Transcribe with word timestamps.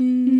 Welkom 0.00 0.39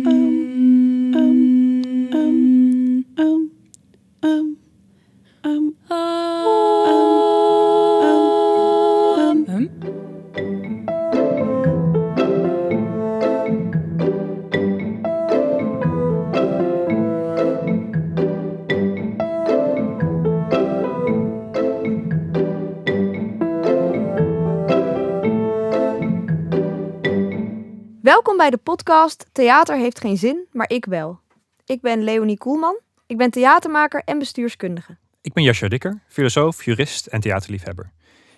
bij 28.41 28.49
de 28.49 28.57
podcast 28.57 29.25
Theater 29.31 29.77
heeft 29.77 29.99
geen 29.99 30.17
zin, 30.17 30.47
maar 30.51 30.69
ik 30.69 30.85
wel. 30.85 31.19
Ik 31.65 31.81
ben 31.81 32.03
Leonie 32.03 32.37
Koelman. 32.37 32.79
Ik 33.07 33.17
ben 33.17 33.31
theatermaker 33.31 34.01
en 34.05 34.19
bestuurskundige. 34.19 34.97
Ik 35.21 35.33
ben 35.33 35.43
Jascha 35.43 35.67
Dikker, 35.67 36.01
filosoof, 36.07 36.63
jurist 36.63 37.05
en 37.05 37.19
theaterliefhebber. 37.19 37.91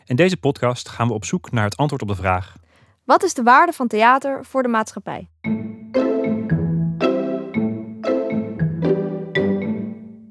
In 0.06 0.16
deze 0.16 0.38
podcast 0.38 0.90
gaan 0.90 1.08
we 1.08 1.14
op 1.14 1.26
zoek 1.26 1.52
naar 1.52 1.64
het 1.64 1.78
antwoord 1.78 2.02
op 2.02 2.08
de 2.08 2.16
vraag: 2.16 2.56
Wat 3.04 3.24
is 3.24 3.34
de 3.34 3.44
waarde 3.44 3.72
van 3.72 3.88
theater 3.88 4.46
voor 4.46 4.64
de 4.64 4.70
maatschappij? 4.70 5.30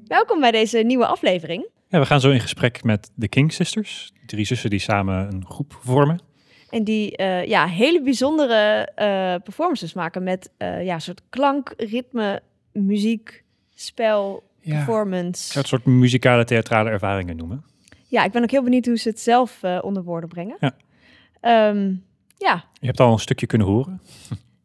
Welkom 0.07 0.39
bij 0.39 0.51
deze 0.51 0.77
nieuwe 0.77 1.05
aflevering. 1.05 1.67
Ja, 1.87 1.99
we 1.99 2.05
gaan 2.05 2.21
zo 2.21 2.29
in 2.29 2.41
gesprek 2.41 2.83
met 2.83 3.11
de 3.15 3.27
King 3.27 3.53
Sisters, 3.53 4.11
drie 4.25 4.45
zussen 4.45 4.69
die 4.69 4.79
samen 4.79 5.33
een 5.33 5.45
groep 5.45 5.77
vormen. 5.81 6.31
En 6.73 6.83
die 6.83 7.15
eh, 7.17 7.45
ja, 7.47 7.67
hele 7.67 8.01
bijzondere 8.01 8.89
eh, 8.95 9.35
performances 9.43 9.93
maken 9.93 10.23
met 10.23 10.51
eh, 10.57 10.85
ja, 10.85 10.99
soort 10.99 11.21
klank, 11.29 11.73
ritme, 11.77 12.41
muziek, 12.71 13.43
spel, 13.75 14.43
Ja. 14.61 14.75
performance. 14.75 15.45
Ik 15.45 15.51
zou 15.51 15.59
het 15.59 15.67
soort 15.67 15.85
muzikale 15.85 16.45
theatrale 16.45 16.89
ervaringen 16.89 17.35
noemen. 17.37 17.63
Ja, 18.07 18.23
ik 18.23 18.31
ben 18.31 18.43
ook 18.43 18.51
heel 18.51 18.63
benieuwd 18.63 18.85
hoe 18.85 18.97
ze 18.97 19.09
het 19.09 19.19
zelf 19.19 19.63
eh, 19.63 19.79
onder 19.81 20.03
woorden 20.03 20.29
brengen. 20.29 20.57
Ja. 20.59 20.75
Ehm, 21.41 21.93
ja. 22.37 22.63
Je 22.79 22.85
hebt 22.85 22.99
al 22.99 23.11
een 23.11 23.19
stukje 23.19 23.45
kunnen 23.45 23.67
horen. 23.67 24.01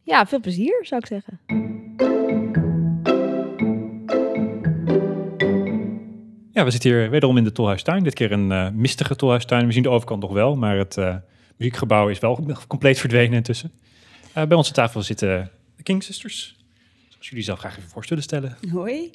ja, 0.03 0.27
veel 0.27 0.41
plezier 0.41 0.79
zou 0.87 1.01
ik 1.01 1.07
zeggen. 1.07 1.41
Ja, 6.53 6.65
we 6.65 6.71
zitten 6.71 6.91
hier 6.91 7.11
wederom 7.11 7.37
in 7.37 7.45
de 7.45 7.53
Tolhuistuin. 7.53 8.03
Dit 8.03 8.15
keer 8.15 8.33
een 8.33 8.53
eh, 8.53 8.71
mistige 8.71 9.17
Tolhuistuin. 9.17 9.67
We 9.67 9.73
zien 9.73 9.83
de 9.83 9.89
overkant 9.91 10.23
nog 10.23 10.33
wel, 10.33 10.57
maar 10.57 10.77
het 10.77 10.97
eh, 10.97 11.17
muziekgebouw 11.59 12.09
is 12.09 12.19
wel 12.19 12.47
compleet 12.67 12.99
verdwenen 12.99 13.37
intussen. 13.37 13.73
Eh, 14.33 14.45
bij 14.47 14.57
onze 14.57 14.73
tafel 14.73 15.03
zitten 15.03 15.51
de 15.77 15.83
King 15.83 16.03
Sisters. 16.03 16.57
Zoals 17.09 17.29
jullie 17.29 17.45
zelf 17.45 17.59
graag 17.59 17.77
even 17.79 17.91
voor 17.91 18.05
zullen 18.05 18.23
stellen. 18.23 18.57
Hoi, 18.73 19.11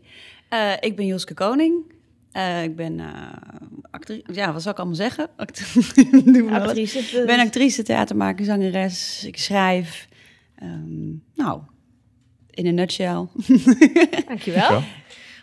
Eh, 0.50 0.72
ik 0.80 0.96
ben 0.96 1.06
Joske 1.06 1.34
Koning. 1.34 1.92
Eh, 2.32 2.64
ik 2.64 2.76
ben 2.76 3.00
uh, 3.00 3.10
actrice, 3.92 4.24
ja, 4.34 4.54
wat 4.54 4.62
zou 4.62 4.74
ik 4.74 4.80
allemaal 4.80 4.98
zeggen? 4.98 5.30
Act 5.36 5.74
Doe 6.34 6.44
maar 6.44 6.60
wat. 6.60 6.68
Actrice. 6.68 7.00
Ik 7.00 7.26
ben 7.26 7.40
actrice, 7.40 7.84
theatermaker, 7.84 8.46
zangeres. 8.46 9.24
Ik 9.26 9.38
schrijf. 9.38 10.08
Ehm, 10.56 11.10
nou, 11.36 11.62
in 12.50 12.66
een 12.66 12.76
nutshell. 12.76 13.14
Dankjewel. 14.28 14.28
Dankjewel. 14.28 14.84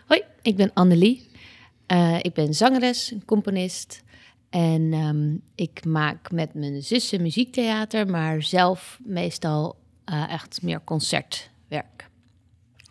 Hoi, 0.06 0.22
ik 0.42 0.56
ben 0.56 0.70
Annelie. 0.74 1.28
Eh, 1.86 2.18
ik 2.22 2.32
ben 2.34 2.54
zangeres, 2.54 3.14
componist. 3.26 4.02
En 4.50 4.92
ehm, 4.92 5.36
ik 5.54 5.84
maak 5.84 6.30
met 6.30 6.54
mijn 6.54 6.82
zussen 6.82 7.22
muziektheater, 7.22 8.06
maar 8.06 8.42
zelf 8.42 9.00
meestal 9.04 9.76
eh, 10.04 10.32
echt 10.32 10.62
meer 10.62 10.84
concertwerk. 10.84 12.08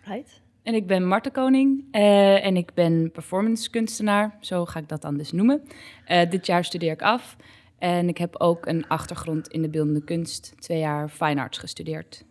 Right. 0.03 0.41
En 0.63 0.73
ik 0.73 0.87
ben 0.87 1.07
Marten 1.07 1.31
Koning 1.31 1.83
eh, 1.91 2.45
en 2.45 2.57
ik 2.57 2.73
ben 2.73 3.11
performance 3.11 3.69
kunstenaar, 3.69 4.37
zo 4.39 4.65
ga 4.65 4.79
ik 4.79 4.89
dat 4.89 5.01
dan 5.01 5.17
dus 5.17 5.31
noemen. 5.31 5.61
Eh, 6.05 6.29
dit 6.29 6.45
jaar 6.45 6.65
studeer 6.65 6.91
ik 6.91 7.01
af 7.01 7.35
en 7.77 8.07
ik 8.07 8.17
heb 8.17 8.35
ook 8.39 8.65
een 8.65 8.87
achtergrond 8.87 9.47
in 9.47 9.61
de 9.61 9.69
beeldende 9.69 10.03
kunst, 10.03 10.53
twee 10.59 10.79
jaar 10.79 11.09
fine 11.09 11.41
arts 11.41 11.57
gestudeerd. 11.57 12.25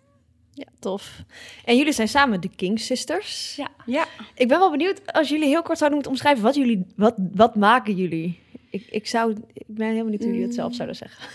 Ja, 0.51 0.67
tof. 0.79 1.23
En 1.65 1.77
jullie 1.77 1.93
zijn 1.93 2.09
samen 2.09 2.41
de 2.41 2.49
King 2.57 2.81
Sisters. 2.81 3.57
Ja. 3.57 3.69
Ja, 3.87 4.07
Ik 4.35 4.49
ben 4.49 4.59
wel 4.59 4.71
benieuwd 4.71 5.13
als 5.13 5.29
jullie 5.29 5.49
heel 5.49 5.63
kort 5.63 5.79
zouden 5.79 5.99
moeten 5.99 6.13
omschrijven 6.13 6.43
wat 6.43 6.55
jullie, 6.55 6.87
wat, 6.97 7.15
wat 7.35 7.57
maken 7.57 7.95
jullie? 7.95 8.41
Ik, 8.71 8.87
ik 8.91 9.07
zou, 9.07 9.37
ik 9.53 9.65
ben 9.67 9.93
heel 9.93 10.03
benieuwd 10.03 10.21
hoe 10.23 10.31
jullie 10.31 10.47
het 10.47 10.55
zelf 10.55 10.75
zouden 10.75 10.97
zeggen. 10.97 11.29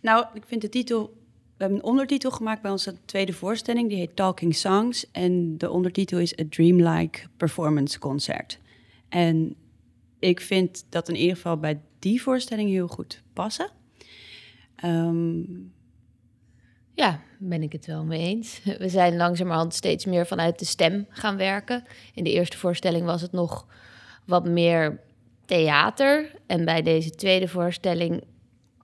nou, 0.00 0.26
ik 0.34 0.42
vind 0.46 0.60
de 0.60 0.68
titel... 0.68 1.22
We 1.56 1.60
hebben 1.62 1.78
een 1.78 1.90
ondertitel 1.90 2.30
gemaakt 2.30 2.62
bij 2.62 2.70
onze 2.70 2.94
tweede 3.04 3.32
voorstelling. 3.32 3.88
Die 3.88 3.98
heet 3.98 4.16
Talking 4.16 4.54
Songs. 4.54 5.10
En 5.10 5.58
de 5.58 5.70
ondertitel 5.70 6.18
is 6.18 6.38
A 6.38 6.44
Dreamlike 6.48 7.20
Performance 7.36 7.98
Concert. 7.98 8.58
En 9.08 9.56
ik 10.18 10.40
vind 10.40 10.84
dat 10.88 11.08
in 11.08 11.16
ieder 11.16 11.36
geval 11.36 11.56
bij 11.56 11.80
die 11.98 12.22
voorstelling 12.22 12.70
heel 12.70 12.88
goed 12.88 13.22
passen. 13.32 13.70
Ehm, 14.76 15.40
Ja, 16.94 17.20
ben 17.38 17.62
ik 17.62 17.72
het 17.72 17.86
wel 17.86 18.04
mee 18.04 18.20
eens. 18.20 18.60
We 18.78 18.88
zijn 18.88 19.16
langzamerhand 19.16 19.74
steeds 19.74 20.04
meer 20.04 20.26
vanuit 20.26 20.58
de 20.58 20.64
stem 20.64 21.06
gaan 21.08 21.36
werken. 21.36 21.84
In 22.14 22.24
de 22.24 22.32
eerste 22.32 22.58
voorstelling 22.58 23.04
was 23.04 23.22
het 23.22 23.32
nog 23.32 23.66
wat 24.26 24.44
meer 24.44 25.00
theater. 25.44 26.34
En 26.46 26.64
bij 26.64 26.82
deze 26.82 27.10
tweede 27.10 27.48
voorstelling 27.48 28.24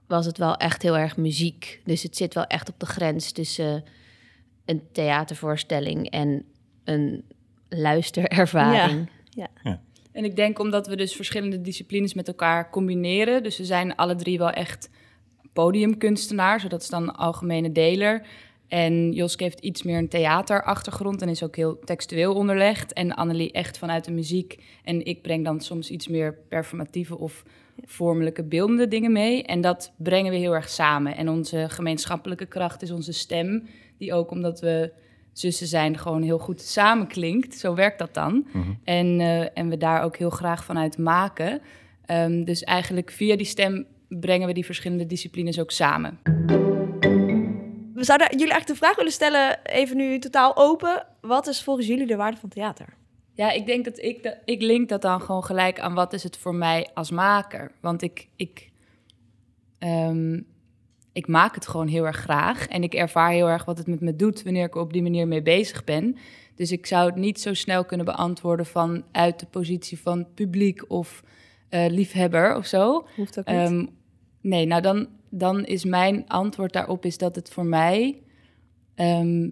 was 0.07 0.27
het 0.27 0.39
wel 0.39 0.57
echt 0.57 0.83
heel 0.83 0.99
erg 0.99 1.17
muziek. 1.17 1.81
Dus 1.85 2.03
het 2.03 2.17
zit 2.17 2.35
wel 2.35 2.47
echt 2.47 2.69
op 2.69 2.81
de 2.81 2.87
grens 2.87 3.33
tussen 3.33 3.85
een 4.65 4.83
theatervoorstelling 4.93 6.11
en 6.11 6.45
een 6.85 7.25
luisterervaring. 7.69 9.11
En 10.13 10.25
ik 10.25 10.37
denk 10.37 10.59
omdat 10.59 10.87
we 10.87 10.97
dus 10.97 11.15
verschillende 11.15 11.61
disciplines 11.61 12.15
met 12.15 12.29
elkaar 12.29 12.71
combineren, 12.71 13.43
dus 13.43 13.59
we 13.59 13.65
zijn 13.65 13.97
alle 13.97 14.15
drie 14.15 14.39
wel 14.39 14.51
echt 14.51 14.91
podiumkunstenaars, 15.53 16.65
dat 16.69 16.83
is 16.83 16.89
dan 16.89 17.03
een 17.03 17.15
algemene 17.15 17.73
deler. 17.73 18.27
En 18.71 19.13
Joske 19.13 19.43
heeft 19.43 19.61
iets 19.61 19.83
meer 19.83 19.99
een 19.99 20.09
theaterachtergrond 20.09 21.23
en 21.23 21.29
is 21.29 21.43
ook 21.43 21.57
heel 21.57 21.79
textueel 21.79 22.35
onderlegd. 22.35 22.93
En 22.93 23.15
Annelie 23.15 23.53
echt 23.53 23.79
vanuit 23.79 24.05
de 24.05 24.13
muziek. 24.13 24.63
En 24.85 25.05
ik 25.05 25.23
breng 25.23 25.45
dan 25.45 25.61
soms 25.61 25.91
iets 25.91 26.09
meer 26.09 26.39
performatieve 26.49 27.19
of 27.19 27.45
vormelijke 27.85 28.45
beeldende 28.45 28.89
dingen 28.89 29.13
mee. 29.13 29.43
En 29.43 29.61
dat 29.61 29.93
brengen 29.97 30.33
we 30.33 30.39
heel 30.39 30.55
erg 30.55 30.69
samen. 30.69 31.17
En 31.17 31.29
onze 31.29 31.67
gemeenschappelijke 31.69 32.47
kracht 32.47 32.83
is 32.83 32.91
onze 32.91 33.13
stem, 33.13 33.69
die 33.99 34.15
ook 34.15 34.31
omdat 34.31 34.61
we 34.61 34.93
zussen 35.33 35.67
zijn 35.67 35.99
gewoon 35.99 36.23
heel 36.23 36.39
goed 36.39 36.61
samenklinkt. 36.61 37.55
Zo 37.55 37.75
werkt 37.75 37.99
dat 37.99 38.15
dan. 38.15 38.47
En, 38.85 39.21
eh, 39.21 39.59
en 39.59 39.69
we 39.69 39.77
daar 39.77 40.03
ook 40.03 40.17
heel 40.17 40.31
graag 40.31 40.65
vanuit 40.65 40.99
maken. 40.99 41.61
Ehm, 42.05 42.45
dus 42.45 42.63
eigenlijk 42.63 43.11
via 43.11 43.37
die 43.37 43.47
stem 43.47 43.87
brengen 44.09 44.47
we 44.47 44.53
die 44.53 44.65
verschillende 44.65 45.07
disciplines 45.07 45.61
ook 45.61 45.71
samen. 45.71 46.19
We 48.01 48.07
zouden 48.07 48.29
jullie 48.31 48.53
eigenlijk 48.53 48.81
de 48.81 48.87
vraag 48.87 48.97
willen 48.97 49.13
stellen, 49.13 49.59
even 49.63 49.97
nu 49.97 50.19
totaal 50.19 50.57
open. 50.57 51.07
Wat 51.21 51.47
is 51.47 51.63
volgens 51.63 51.87
jullie 51.87 52.07
de 52.07 52.17
waarde 52.17 52.37
van 52.37 52.49
theater? 52.49 52.87
Ja, 53.35 53.51
ik 53.51 53.67
denk 53.67 53.85
dat 53.85 53.99
ik, 53.99 54.23
dat, 54.23 54.37
ik 54.45 54.63
link 54.63 54.89
dat 54.89 55.03
dan 55.03 55.21
gewoon 55.21 55.45
gelijk 55.45 55.81
aan 55.81 55.95
wat 55.95 56.13
is 56.13 56.23
het 56.23 56.37
voor 56.37 56.55
mij 56.55 56.89
als 56.95 57.11
maker. 57.11 57.73
Want 57.81 58.03
ik, 58.03 58.29
ik, 58.37 58.71
ehm, 59.79 60.41
ik 61.13 61.27
maak 61.27 61.55
het 61.55 61.69
gewoon 61.69 61.87
heel 61.87 62.07
erg 62.07 62.17
graag. 62.17 62.69
En 62.69 62.83
ik 62.83 62.95
ervaar 62.95 63.31
heel 63.31 63.49
erg 63.49 63.65
wat 63.65 63.79
het 63.79 63.87
met 63.87 64.01
me 64.01 64.17
doet 64.17 64.43
wanneer 64.43 64.65
ik 64.65 64.75
er 64.75 64.81
op 64.81 64.93
die 64.93 65.03
manier 65.03 65.29
mee 65.29 65.43
bezig 65.43 65.85
ben. 65.85 66.17
Dus 66.55 66.73
ik 66.73 66.87
zou 66.87 67.07
het 67.07 67.17
niet 67.17 67.41
zo 67.41 67.55
snel 67.55 67.85
kunnen 67.85 68.07
beantwoorden 68.07 68.67
vanuit 68.67 69.41
de 69.41 69.47
positie 69.51 70.01
van 70.01 70.27
publiek 70.35 70.91
of 70.91 71.23
eh, 71.69 71.87
liefhebber 71.89 72.57
of 72.57 72.67
zo. 72.67 73.07
Hoeft 73.17 73.39
ook 73.39 73.47
niet. 73.47 73.57
Ehm, 73.57 73.87
nee, 74.41 74.67
nou 74.67 74.83
dan, 74.83 75.09
dan 75.29 75.65
is 75.65 75.85
mijn 75.85 76.29
antwoord 76.29 76.73
daarop 76.73 77.05
is 77.05 77.19
dat 77.19 77.35
het 77.35 77.51
voor 77.51 77.67
mij 77.67 78.23
ehm, 78.95 79.49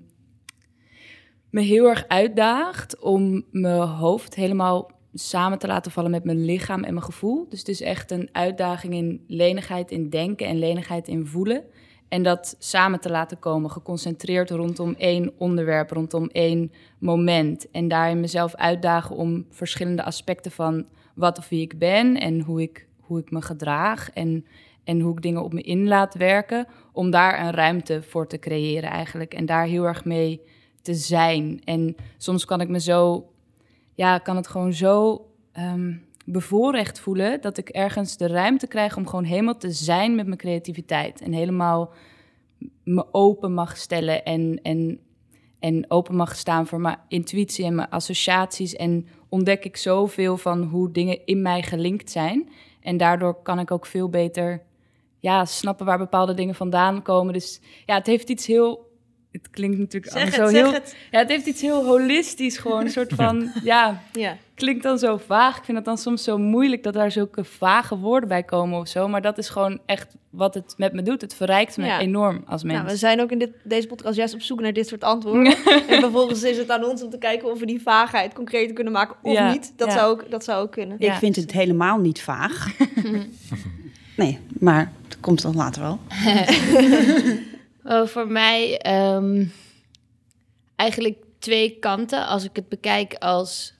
me 1.51 1.61
heel 1.61 1.89
erg 1.89 2.05
uitdaagt 2.09 2.99
om 2.99 3.45
mijn 3.51 3.89
hoofd 3.89 4.35
helemaal 4.35 4.91
samen 5.13 5.59
te 5.59 5.67
laten 5.67 5.93
vallen 5.93 6.11
met 6.11 6.25
mijn 6.25 6.45
lichaam 6.45 6.85
en 6.85 6.95
mijn 6.95 7.05
gevoel. 7.05 7.47
Dus 7.49 7.59
het 7.59 7.69
is 7.69 7.81
echt 7.81 8.11
een 8.11 8.29
uitdaging 8.33 8.95
in 8.95 9.25
lenigheid 9.27 9.91
in 9.91 10.11
denken 10.11 10.47
en 10.47 10.59
lenigheid 10.59 11.09
in 11.09 11.27
voelen. 11.27 11.65
En 12.09 12.23
dat 12.23 12.57
samen 12.59 13.01
te 13.01 13.11
laten 13.11 13.39
komen, 13.39 13.71
geconcentreerd 13.71 14.51
rondom 14.51 14.95
één 14.95 15.33
onderwerp, 15.39 15.91
rondom 15.91 16.29
één 16.33 16.73
moment. 16.99 17.71
En 17.71 17.89
daarin 17.89 18.21
mezelf 18.21 18.55
uitdagen 18.55 19.17
om 19.17 19.47
verschillende 19.51 20.05
aspecten 20.05 20.51
van 20.51 20.87
wat 21.15 21.39
of 21.39 21.49
wie 21.49 21.61
ik 21.61 21.79
ben 21.79 22.21
en 22.21 22.41
hoe 22.41 22.63
ik, 22.63 22.89
hoe 23.01 23.21
ik 23.21 23.31
me 23.31 23.43
gedraag 23.43 24.11
en, 24.11 24.47
en 24.89 25.01
hoe 25.01 25.13
ik 25.13 25.23
dingen 25.23 25.43
op 25.43 25.53
me 25.53 25.63
in 25.63 25.89
laat 25.89 26.15
werken. 26.15 26.67
Om 26.93 27.11
daar 27.11 27.41
een 27.41 27.53
ruimte 27.53 28.03
voor 28.03 28.27
te 28.27 28.39
creëren 28.39 28.91
eigenlijk. 28.91 29.35
En 29.35 29.47
daar 29.47 29.65
heel 29.65 29.85
erg 29.85 30.05
mee 30.05 30.41
te 30.83 30.95
zijn. 30.95 31.61
En 31.65 31.97
soms 32.17 32.45
kan 32.45 32.61
ik 32.61 32.69
me 32.69 32.81
zo, 32.81 33.29
ja, 33.95 34.19
kan 34.19 34.37
het 34.37 34.49
gewoon 34.49 34.73
zo 34.73 35.27
ehm, 35.53 35.95
bevoorrecht 36.25 37.01
voelen 37.01 37.41
dat 37.41 37.59
ik 37.59 37.69
ergens 37.69 38.17
de 38.17 38.27
ruimte 38.27 38.67
krijg 38.67 38.97
om 38.97 39.07
gewoon 39.07 39.25
helemaal 39.25 39.57
te 39.57 39.71
zijn 39.71 40.15
met 40.15 40.27
mijn 40.27 40.39
creativiteit. 40.39 41.21
En 41.21 41.33
helemaal 41.33 41.93
me 42.85 43.07
open 43.13 43.53
mag 43.53 43.77
stellen 43.77 44.25
en, 44.25 44.61
en, 44.63 45.01
en 45.59 45.91
open 45.91 46.17
mag 46.17 46.37
staan 46.37 46.67
voor 46.67 46.81
mijn 46.81 46.99
intuïtie 47.09 47.65
en 47.65 47.75
mijn 47.75 47.91
associaties. 47.91 48.77
En 48.77 49.07
ontdek 49.29 49.65
ik 49.65 49.77
zoveel 49.77 50.37
van 50.37 50.63
hoe 50.63 50.93
dingen 50.93 51.27
in 51.27 51.43
mij 51.43 51.63
gelinkt 51.63 52.11
zijn. 52.11 52.49
En 52.81 52.97
daardoor 52.97 53.43
kan 53.43 53.59
ik 53.59 53.71
ook 53.71 53.87
veel 53.87 54.09
beter 54.09 54.67
ja, 55.19 55.45
snappen 55.45 55.87
waar 55.87 55.99
bepaalde 55.99 56.35
dingen 56.35 56.55
vandaan 56.55 57.03
komen. 57.03 57.33
Dus 57.33 57.61
ja, 57.87 57.95
het 57.95 58.07
heeft 58.07 58.29
iets 58.29 58.47
heel. 58.47 58.87
Het 59.33 59.51
klinkt 59.51 59.79
natuurlijk 59.79 60.13
Zeg 60.13 60.25
het, 60.25 60.35
zo 60.35 60.47
zeg 60.47 60.53
heel. 60.63 60.73
het. 60.73 60.97
Ja, 61.11 61.19
het 61.19 61.29
heeft 61.29 61.47
iets 61.47 61.61
heel 61.61 61.85
holistisch, 61.85 62.57
gewoon 62.59 62.81
een 62.81 62.91
soort 62.91 63.13
van. 63.23 63.51
ja, 63.63 64.03
Ja. 64.13 64.37
klinkt 64.55 64.83
dan 64.83 64.99
zo 64.99 65.17
vaag. 65.17 65.57
Ik 65.59 65.65
vind 65.65 65.77
het 65.77 65.87
dan 65.87 65.99
soms 65.99 66.23
zo 66.25 66.39
moeilijk 66.39 66.83
dat 66.83 66.95
daar 66.95 67.11
zulke 67.11 67.45
vage 67.45 67.97
woorden 67.99 68.29
bij 68.29 68.43
komen 68.43 68.79
of 68.81 68.89
zo. 68.89 69.09
Maar 69.09 69.23
dat 69.23 69.39
is 69.39 69.49
gewoon 69.49 69.81
echt 69.87 70.15
wat 70.31 70.55
het 70.55 70.75
met 70.77 70.93
me 70.93 71.03
doet. 71.03 71.21
Het 71.21 71.35
verrijkt 71.35 71.77
me 71.77 71.85
Ja. 71.85 72.01
enorm 72.01 72.43
als 72.47 72.63
mens. 72.63 72.79
Nou, 72.79 72.91
we 72.91 72.97
zijn 72.97 73.21
ook 73.21 73.31
in 73.31 73.39
dit, 73.39 73.51
deze 73.65 73.87
podcast 73.87 74.17
juist 74.17 74.35
op 74.35 74.41
zoek 74.41 74.61
naar 74.61 74.73
dit 74.73 74.89
soort 74.89 75.05
antwoorden. 75.05 75.57
en 75.89 76.01
vervolgens 76.01 76.43
is 76.43 76.57
het 76.59 76.71
aan 76.71 76.85
ons 76.85 77.03
om 77.03 77.11
te 77.11 77.19
kijken 77.19 77.51
of 77.51 77.59
we 77.59 77.67
die 77.67 77.83
vaagheid 77.83 78.33
concreter 78.35 78.75
kunnen 78.75 78.93
maken 78.93 79.17
of 79.23 79.33
Ja, 79.33 79.53
niet. 79.53 79.73
Dat, 79.77 79.89
ja. 79.89 79.95
zou 79.95 80.11
ook, 80.13 80.31
dat 80.31 80.45
zou 80.45 80.63
ook 80.63 80.73
kunnen. 80.73 80.99
Ik 81.01 81.13
vind 81.13 81.37
het 81.37 81.53
helemaal 81.53 81.99
niet 81.99 82.21
vaag. 82.23 82.67
nee, 84.19 84.39
maar 84.61 84.93
dat 85.09 85.21
komt 85.21 85.43
dan 85.43 85.55
later 85.57 85.83
wel. 85.83 85.99
Oh, 87.85 88.07
voor 88.07 88.27
mij 88.29 88.79
ehm, 88.79 89.45
eigenlijk 90.77 91.17
twee 91.39 91.77
kanten. 91.81 92.27
Als 92.27 92.45
ik 92.45 92.51
het 92.57 92.69
bekijk 92.69 93.15
als 93.15 93.75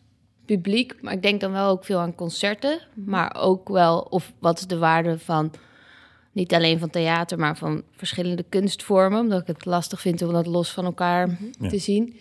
publiek, 0.45 1.03
maar 1.03 1.13
ik 1.13 1.23
denk 1.23 1.41
dan 1.41 1.53
wel 1.53 1.69
ook 1.69 1.85
veel 1.85 1.99
aan 1.99 2.15
concerten. 2.15 2.81
Maar 2.95 3.37
ook 3.37 3.69
wel, 3.69 3.99
of 4.01 4.33
wat 4.39 4.59
is 4.59 4.67
de 4.67 4.79
waarde 4.79 5.19
van, 5.19 5.53
niet 6.33 6.55
alleen 6.55 6.79
van 6.79 6.91
theater, 6.91 7.39
maar 7.39 7.57
van 7.57 7.83
verschillende 7.97 8.45
kunstvormen. 8.49 9.21
Omdat 9.21 9.41
ik 9.41 9.47
het 9.47 9.65
lastig 9.65 10.01
vind 10.01 10.23
om 10.23 10.33
dat 10.33 10.47
los 10.47 10.71
van 10.71 10.85
elkaar 10.85 11.39
Ja. 11.61 11.69
te 11.69 11.79
zien. 11.79 12.17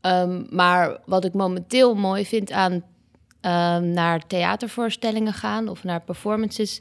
Ehm, 0.00 0.42
maar 0.50 0.98
wat 1.06 1.24
ik 1.24 1.32
momenteel 1.32 1.94
mooi 1.94 2.26
vind 2.26 2.52
aan 2.52 2.82
ehm, 3.40 3.90
naar 3.90 4.26
theatervoorstellingen 4.26 5.32
gaan 5.32 5.68
of 5.68 5.84
naar 5.84 6.00
performances, 6.00 6.80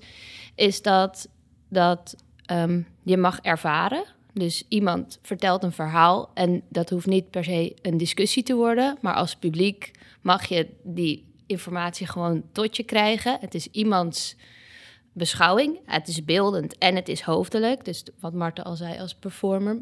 is 0.55 0.81
dat, 0.81 1.29
dat 1.69 2.15
ehm, 2.45 2.81
je 3.03 3.17
mag 3.17 3.39
ervaren. 3.39 4.03
Dus 4.33 4.65
iemand 4.67 5.19
vertelt 5.21 5.63
een 5.63 5.71
verhaal 5.71 6.31
en 6.33 6.61
dat 6.69 6.89
hoeft 6.89 7.05
niet 7.05 7.29
per 7.29 7.43
se 7.43 7.75
een 7.81 7.97
discussie 7.97 8.43
te 8.43 8.55
worden, 8.55 8.97
maar 9.01 9.13
als 9.13 9.35
publiek 9.35 9.91
mag 10.21 10.45
je 10.45 10.67
die 10.83 11.33
informatie 11.45 12.07
gewoon 12.07 12.43
tot 12.51 12.77
je 12.77 12.83
krijgen. 12.83 13.37
Het 13.39 13.53
is 13.55 13.67
iemands 13.67 14.35
beschouwing, 15.13 15.79
het 15.85 16.07
is 16.07 16.25
beeldend 16.25 16.77
en 16.77 16.95
het 16.95 17.09
is 17.09 17.21
hoofdelijk. 17.21 17.85
Dus 17.85 18.03
wat 18.19 18.33
Marten 18.33 18.63
al 18.63 18.75
zei 18.75 18.99
als 18.99 19.15
performer, 19.15 19.79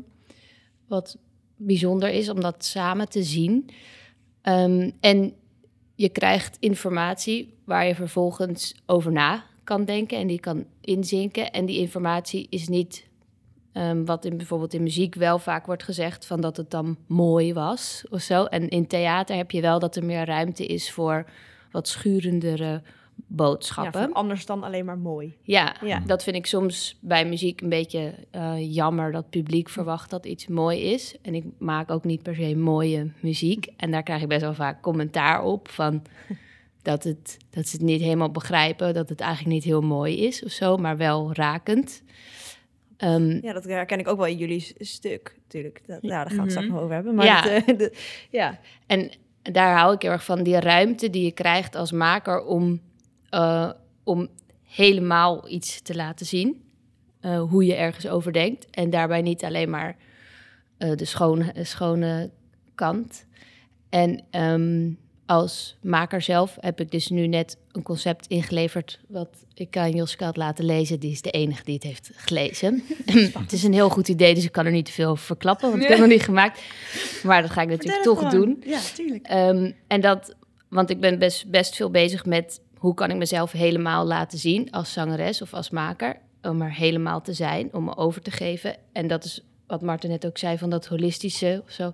wat 0.87 1.17
bijzonder 1.55 2.09
is 2.09 2.29
om 2.29 2.41
dat 2.41 2.65
samen 2.65 3.09
te 3.09 3.23
zien. 3.23 3.69
Ehm, 4.41 4.91
en 4.99 5.33
je 5.95 6.09
krijgt 6.09 6.57
informatie 6.59 7.57
waar 7.65 7.87
je 7.87 7.95
vervolgens 7.95 8.75
over 8.85 9.11
na 9.11 9.43
kan 9.63 9.85
denken 9.85 10.17
en 10.17 10.27
die 10.27 10.39
kan 10.39 10.65
inzinken. 10.81 11.51
En 11.51 11.65
die 11.65 11.77
informatie 11.79 12.47
is 12.49 12.67
niet 12.67 13.07
ehm, 13.71 14.05
wat 14.05 14.25
in, 14.25 14.37
bijvoorbeeld 14.37 14.73
in 14.73 14.83
muziek 14.83 15.15
wel 15.15 15.39
vaak 15.39 15.65
wordt 15.65 15.83
gezegd, 15.83 16.25
van 16.25 16.41
dat 16.41 16.57
het 16.57 16.71
dan 16.71 16.97
mooi 17.07 17.53
was 17.53 18.05
of 18.09 18.21
zo. 18.21 18.43
En 18.43 18.69
in 18.69 18.87
theater 18.87 19.35
heb 19.35 19.51
je 19.51 19.61
wel 19.61 19.79
dat 19.79 19.95
er 19.95 20.05
meer 20.05 20.25
ruimte 20.25 20.65
is 20.65 20.91
voor 20.91 21.25
wat 21.71 21.87
schurendere 21.87 22.65
Ja, 22.65 22.81
boodschappen. 23.27 24.01
van 24.01 24.13
anders 24.13 24.45
dan 24.45 24.63
alleen 24.63 24.85
maar 24.85 24.97
mooi. 24.97 25.37
Ja, 25.41 25.75
Ja. 25.81 25.99
dat 25.99 26.23
vind 26.23 26.35
ik 26.35 26.45
soms 26.45 26.97
bij 27.01 27.25
muziek 27.25 27.61
een 27.61 27.69
beetje 27.69 28.13
eh, 28.31 28.73
jammer 28.73 29.11
dat 29.11 29.21
het 29.21 29.29
publiek 29.29 29.69
verwacht 29.69 30.09
dat 30.09 30.25
iets 30.25 30.47
mooi 30.47 30.79
is. 30.79 31.15
En 31.21 31.35
ik 31.35 31.43
maak 31.57 31.91
ook 31.91 32.03
niet 32.03 32.23
per 32.23 32.35
se 32.35 32.55
mooie 32.55 33.11
muziek. 33.19 33.67
En 33.77 33.91
daar 33.91 34.03
krijg 34.03 34.21
ik 34.21 34.27
best 34.27 34.41
wel 34.41 34.53
vaak 34.53 34.81
commentaar 34.81 35.43
op 35.43 35.67
van 35.69 36.01
dat, 36.83 37.03
het, 37.03 37.37
dat 37.49 37.67
ze 37.67 37.75
het 37.75 37.85
niet 37.85 38.01
helemaal 38.01 38.31
begrijpen, 38.31 38.93
dat 38.93 39.09
het 39.09 39.19
eigenlijk 39.19 39.53
niet 39.53 39.63
heel 39.63 39.81
mooi 39.81 40.17
is 40.25 40.43
of 40.43 40.51
zo, 40.51 40.77
maar 40.77 40.97
wel 40.97 41.33
rakend. 41.33 42.01
Ehm, 42.97 43.39
Ja, 43.45 43.53
dat 43.53 43.63
herken 43.63 43.99
ik 43.99 44.07
ook 44.07 44.17
wel 44.17 44.25
in 44.25 44.37
jullie 44.37 44.75
stuk, 44.79 45.35
natuurlijk. 45.43 45.81
Dat, 45.85 46.01
nou, 46.01 46.13
daar 46.13 46.25
gaan 46.27 46.35
we 46.35 46.41
het 46.41 46.49
straks 46.51 46.67
Mhm. 46.67 46.75
nog 46.75 46.83
over 46.83 46.95
hebben. 46.95 47.15
Maar 47.15 47.25
Ja. 47.25 47.41
het, 47.65 47.81
eh, 47.81 47.99
ja. 48.39 48.59
En 48.87 49.11
daar 49.41 49.77
hou 49.77 49.93
ik 49.93 50.01
heel 50.01 50.11
erg 50.11 50.25
van, 50.25 50.43
die 50.43 50.59
ruimte 50.59 51.09
die 51.09 51.23
je 51.23 51.31
krijgt 51.31 51.75
als 51.75 51.91
maker 51.91 52.43
om, 52.45 52.81
eh, 53.29 53.71
om 54.03 54.27
helemaal 54.63 55.49
iets 55.49 55.81
te 55.81 55.95
laten 55.95 56.25
zien. 56.25 56.61
eh, 57.19 57.41
hoe 57.41 57.65
je 57.65 57.75
ergens 57.75 58.07
over 58.07 58.33
denkt. 58.33 58.67
En 58.69 58.89
daarbij 58.89 59.21
niet 59.21 59.43
alleen 59.43 59.69
maar 59.69 59.95
de 60.77 61.05
schone, 61.05 61.53
schone 61.61 62.31
kant. 62.75 63.25
En 63.89 64.23
ehm, 64.29 64.91
als 65.25 65.75
maker 65.81 66.21
zelf 66.21 66.57
heb 66.59 66.79
ik 66.79 66.91
dus 66.91 67.07
nu 67.07 67.27
net 67.27 67.57
een 67.71 67.83
concept 67.83 68.27
ingeleverd... 68.27 68.99
wat 69.07 69.45
ik 69.53 69.77
aan 69.77 69.91
Joske 69.91 70.23
had 70.23 70.37
laten 70.37 70.65
lezen. 70.65 70.99
Die 70.99 71.11
is 71.11 71.21
de 71.21 71.31
enige 71.31 71.63
die 71.63 71.73
het 71.73 71.83
heeft 71.83 72.11
gelezen. 72.15 72.83
het 73.39 73.51
is 73.51 73.63
een 73.63 73.73
heel 73.73 73.89
goed 73.89 74.07
idee, 74.07 74.33
dus 74.35 74.43
ik 74.43 74.51
kan 74.51 74.65
er 74.65 74.71
niet 74.71 74.85
te 74.85 74.91
veel 74.91 75.09
over 75.09 75.25
verklappen... 75.25 75.69
want 75.69 75.81
ik 75.81 75.87
heb 75.87 75.97
het 75.97 76.07
nog 76.07 76.15
niet 76.15 76.25
gemaakt. 76.25 76.61
Maar 77.23 77.41
dat 77.41 77.51
ga 77.51 77.61
ik 77.61 77.69
natuurlijk 77.69 78.03
toch 78.03 78.29
doen. 78.29 78.63
Ja, 78.65 78.79
tuurlijk. 78.93 79.25
Ehm, 79.25 79.71
en 79.87 80.01
dat, 80.01 80.35
want 80.69 80.89
ik 80.89 80.99
ben 80.99 81.19
best, 81.19 81.49
best 81.49 81.75
veel 81.75 81.89
bezig 81.89 82.25
met 82.25 82.61
hoe 82.77 82.93
kan 82.93 83.09
ik 83.09 83.17
mezelf 83.17 83.51
helemaal 83.51 84.05
laten 84.05 84.37
zien 84.37 84.71
als 84.71 84.93
zangeres 84.93 85.41
of 85.41 85.53
als 85.53 85.69
maker. 85.69 86.17
Om 86.41 86.61
er 86.61 86.73
helemaal 86.73 87.21
te 87.21 87.33
zijn, 87.33 87.69
om 87.73 87.83
me 87.83 87.97
over 87.97 88.21
te 88.21 88.31
geven. 88.31 88.75
En 88.91 89.07
dat 89.07 89.23
is 89.23 89.43
wat 89.67 89.81
Marten 89.81 90.09
net 90.09 90.25
ook 90.25 90.37
zei 90.37 90.57
van 90.57 90.69
dat 90.69 90.85
holistische 90.85 91.61
of 91.65 91.71
zo. 91.71 91.93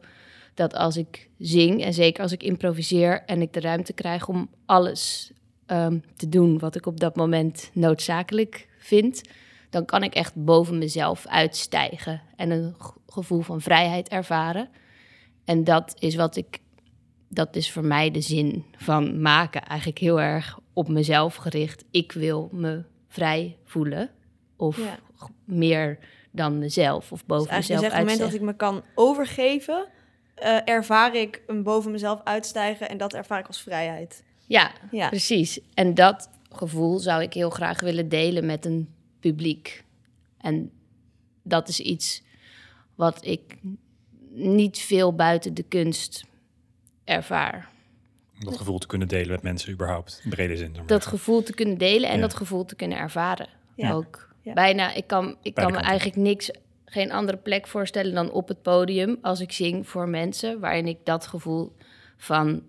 Dat 0.54 0.74
als 0.74 0.98
ik 0.98 1.30
zing 1.38 1.84
en 1.84 1.94
zeker 1.94 2.24
als 2.24 2.31
ik 2.31 2.44
improviseer 2.44 3.24
en 3.25 3.42
ik 3.42 3.54
de 3.54 3.60
ruimte 3.60 3.94
krijg 3.94 4.28
om 4.28 4.50
alles 4.66 5.31
ehm, 5.66 6.00
te 6.16 6.30
doen 6.30 6.60
wat 6.60 6.75
ik 6.75 6.86
op 6.86 7.00
dat 7.00 7.16
moment 7.16 7.69
noodzakelijk 7.74 8.68
vind, 8.80 9.22
dan 9.69 9.86
kan 9.86 10.04
ik 10.04 10.13
echt 10.13 10.36
boven 10.36 10.78
mezelf 10.78 11.28
uitstijgen 11.28 12.22
en 12.36 12.50
een 12.51 12.75
gevoel 13.07 13.42
van 13.42 13.62
vrijheid 13.62 14.07
ervaren. 14.07 14.69
En 15.46 15.63
dat 15.63 15.96
is 16.00 16.16
wat 16.16 16.36
ik 16.36 16.60
dat 17.30 17.56
is 17.56 17.72
voor 17.72 17.86
mij 17.86 18.12
de 18.12 18.22
zin 18.22 18.66
van 18.78 19.22
maken. 19.22 19.62
Eigenlijk 19.63 20.00
heel 20.00 20.22
erg 20.22 20.60
op 20.74 20.88
mezelf 20.88 21.36
gericht. 21.36 21.84
Ik 21.92 22.12
wil 22.12 22.50
me 22.51 22.84
vrij 23.07 23.57
voelen. 23.63 24.10
Of 24.56 24.78
Ja. 24.78 25.00
meer 25.46 26.00
dan 26.31 26.57
mezelf. 26.57 27.12
Of 27.12 27.19
Dus 27.19 27.28
boven 27.28 27.50
eigenlijk 27.50 27.81
mezelf 27.81 27.94
op 27.94 27.98
het 28.00 28.07
moment 28.07 28.31
dat 28.31 28.40
ik 28.40 28.46
me 28.46 28.56
kan 28.56 28.84
overgeven, 28.96 29.88
eh, 30.39 30.74
ervaar 30.74 31.15
ik 31.15 31.41
een 31.47 31.63
boven 31.63 31.91
mezelf 31.91 32.22
uitstijgen 32.24 32.89
en 32.89 32.98
dat 32.98 33.13
ervaar 33.13 33.39
ik 33.39 33.48
als 33.48 33.62
vrijheid. 33.62 34.24
Ja, 34.46 34.72
Ja. 34.91 35.10
precies. 35.10 35.60
En 35.74 35.93
dat 35.93 36.29
gevoel 36.51 37.00
zou 37.00 37.22
ik 37.22 37.34
heel 37.34 37.50
graag 37.50 37.79
willen 37.81 38.10
delen 38.10 38.46
met 38.46 38.65
een 38.65 38.89
publiek. 39.19 39.84
En 40.38 40.72
dat 41.43 41.67
is 41.67 41.79
iets 41.79 42.24
wat 42.96 43.25
ik 43.25 43.58
niet 44.29 44.79
veel 44.79 45.15
buiten 45.15 45.53
de 45.53 45.63
kunst 45.63 46.24
ervaar. 47.03 47.69
Om 48.39 48.46
dat 48.46 48.58
gevoel 48.58 48.77
te 48.77 48.88
kunnen 48.88 49.08
delen 49.08 49.29
met 49.31 49.41
mensen 49.41 49.72
überhaupt, 49.74 50.22
in 50.24 50.29
brede 50.29 50.58
zin. 50.58 50.75
dat 50.86 51.05
gevoel 51.05 51.43
te 51.43 51.53
kunnen 51.53 51.77
delen 51.77 52.10
en 52.10 52.15
Ja. 52.15 52.22
dat 52.22 52.34
gevoel 52.34 52.65
te 52.65 52.75
kunnen 52.75 52.98
ervaren. 52.98 53.48
Ja. 53.75 53.91
Ook 53.91 54.27
Ja. 54.41 54.53
bijna, 54.53 54.93
ik 54.93 55.08
kan, 55.08 55.38
ik 55.41 55.53
kan 55.53 55.72
me 55.72 55.77
eigenlijk 55.77 56.17
niks, 56.17 56.51
geen 56.89 57.12
andere 57.12 57.38
plek 57.38 57.67
voorstellen 57.67 58.13
dan 58.13 58.31
op 58.31 58.48
het 58.48 58.62
podium 58.62 59.17
als 59.22 59.39
ik 59.39 59.51
zing 59.51 59.88
voor 59.88 60.10
mensen, 60.10 60.60
waarin 60.60 60.88
ik 60.88 60.98
dat 61.03 61.27
gevoel 61.27 61.75
van 62.17 62.63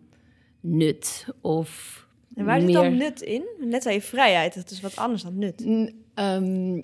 nut 0.60 1.26
of 1.40 1.98
En 2.34 2.44
waar 2.44 2.60
zit 2.60 2.72
dan 2.72 2.96
nut 2.96 3.20
in? 3.20 3.44
Net 3.58 3.82
zei 3.82 3.94
je 3.94 4.02
vrijheid, 4.02 4.54
dat 4.54 4.70
is 4.70 4.80
wat 4.80 4.96
anders 4.96 5.22
dan 5.22 5.38
nut. 5.38 5.64
N- 5.66 6.04
ehm, 6.14 6.80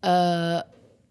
eh, 0.00 0.60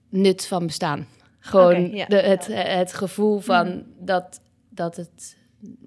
nut 0.09 0.47
van 0.47 0.65
bestaan. 0.65 1.07
Gewoon 1.39 1.95
ja. 1.95 2.05
de, 2.05 2.15
het, 2.15 2.47
het 2.51 2.93
gevoel 2.93 3.39
van 3.39 3.83
dat, 3.99 4.41
dat 4.69 4.95
het, 4.95 5.37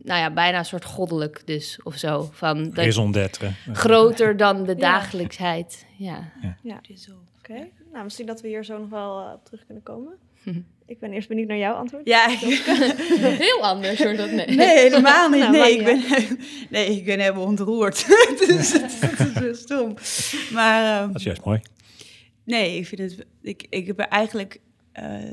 nou 0.02 0.20
ja, 0.20 0.30
bijna 0.30 0.58
een 0.58 0.64
soort 0.64 0.84
goddelijk 0.84 1.42
dus 1.46 1.80
of 1.82 1.96
zo. 1.96 2.28
Van 2.32 2.64
dat, 2.64 2.84
groter 3.72 4.36
dan 4.36 4.64
de 4.64 4.74
dagelijksheid. 4.74 5.86
Ja. 5.96 6.32
Oké, 7.50 7.68
nou 7.92 8.04
misschien 8.04 8.26
dat 8.26 8.40
we 8.40 8.48
hier 8.48 8.64
zo 8.64 8.78
nog 8.78 8.88
wel 8.88 9.20
eh, 9.20 9.32
op 9.34 9.44
terug 9.44 9.64
kunnen 9.64 9.82
komen. 9.82 10.12
Ik 10.86 10.98
ben 10.98 11.12
eerst 11.12 11.28
benieuwd 11.28 11.48
naar 11.48 11.56
jouw 11.58 11.74
antwoord. 11.74 12.06
Ja, 12.06 12.28
Heel 13.46 13.66
anders 13.66 14.02
hoor 14.04 14.16
dat 14.16 14.30
nee. 14.30 14.46
nee, 14.46 14.78
helemaal 14.78 15.28
niet. 15.30 15.40
Nou, 15.40 15.52
nee, 15.52 15.78
ik 15.78 15.84
ben, 15.84 16.02
nee, 16.70 16.96
ik 16.96 17.04
ben 17.04 17.20
helemaal 17.20 17.44
ontroerd. 17.44 18.06
dus 18.46 18.72
het, 18.72 19.00
het 19.00 19.20
is 19.20 19.32
zo 19.32 19.52
stom. 19.54 19.94
Maar 20.52 20.98
ehm, 21.00 21.06
Dat 21.08 21.16
is 21.16 21.22
juist 21.22 21.44
mooi. 21.44 21.60
nee, 22.44 22.76
ik 22.78 22.86
vind 22.86 23.00
het... 23.00 23.26
Ik, 23.42 23.66
ik 23.70 23.86
heb 23.86 23.98
er 23.98 24.08
eigenlijk... 24.08 24.60
eh, 24.92 25.32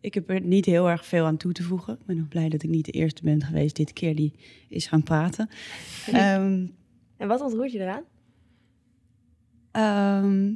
ik 0.00 0.14
heb 0.14 0.30
er 0.30 0.40
niet 0.40 0.64
heel 0.64 0.88
erg 0.88 1.06
veel 1.06 1.24
aan 1.24 1.36
toe 1.36 1.52
te 1.52 1.62
voegen. 1.62 1.94
Ik 1.94 2.06
ben 2.06 2.16
nog 2.16 2.28
blij 2.28 2.48
dat 2.48 2.62
ik 2.62 2.68
niet 2.70 2.84
de 2.84 2.92
eerste 2.92 3.22
ben 3.22 3.42
geweest 3.44 3.76
dit 3.76 3.92
keer 3.92 4.14
die 4.16 4.32
is 4.68 4.86
gaan 4.86 5.02
praten. 5.02 5.48
Ehm, 6.06 6.66
En 7.16 7.28
wat 7.28 7.40
ontroert 7.40 7.72
je 7.72 7.78
eraan? 7.80 8.04
Ehm, 9.70 10.52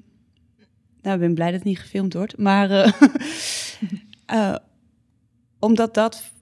nou, 1.02 1.14
ik 1.14 1.20
ben 1.20 1.34
blij 1.34 1.46
dat 1.46 1.54
het 1.54 1.68
niet 1.68 1.78
gefilmd 1.78 2.14
wordt. 2.14 2.38
Maar 2.38 2.70
eh, 2.70 2.92
eh, 4.52 4.56
omdat 5.58 5.94
dat, 5.94 6.32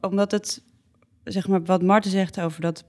omdat 0.00 0.30
het, 0.30 0.62
zeg 1.24 1.48
maar, 1.48 1.64
wat 1.64 1.82
Marten 1.82 2.10
zegt 2.10 2.40
over 2.40 2.60
dat 2.60 2.84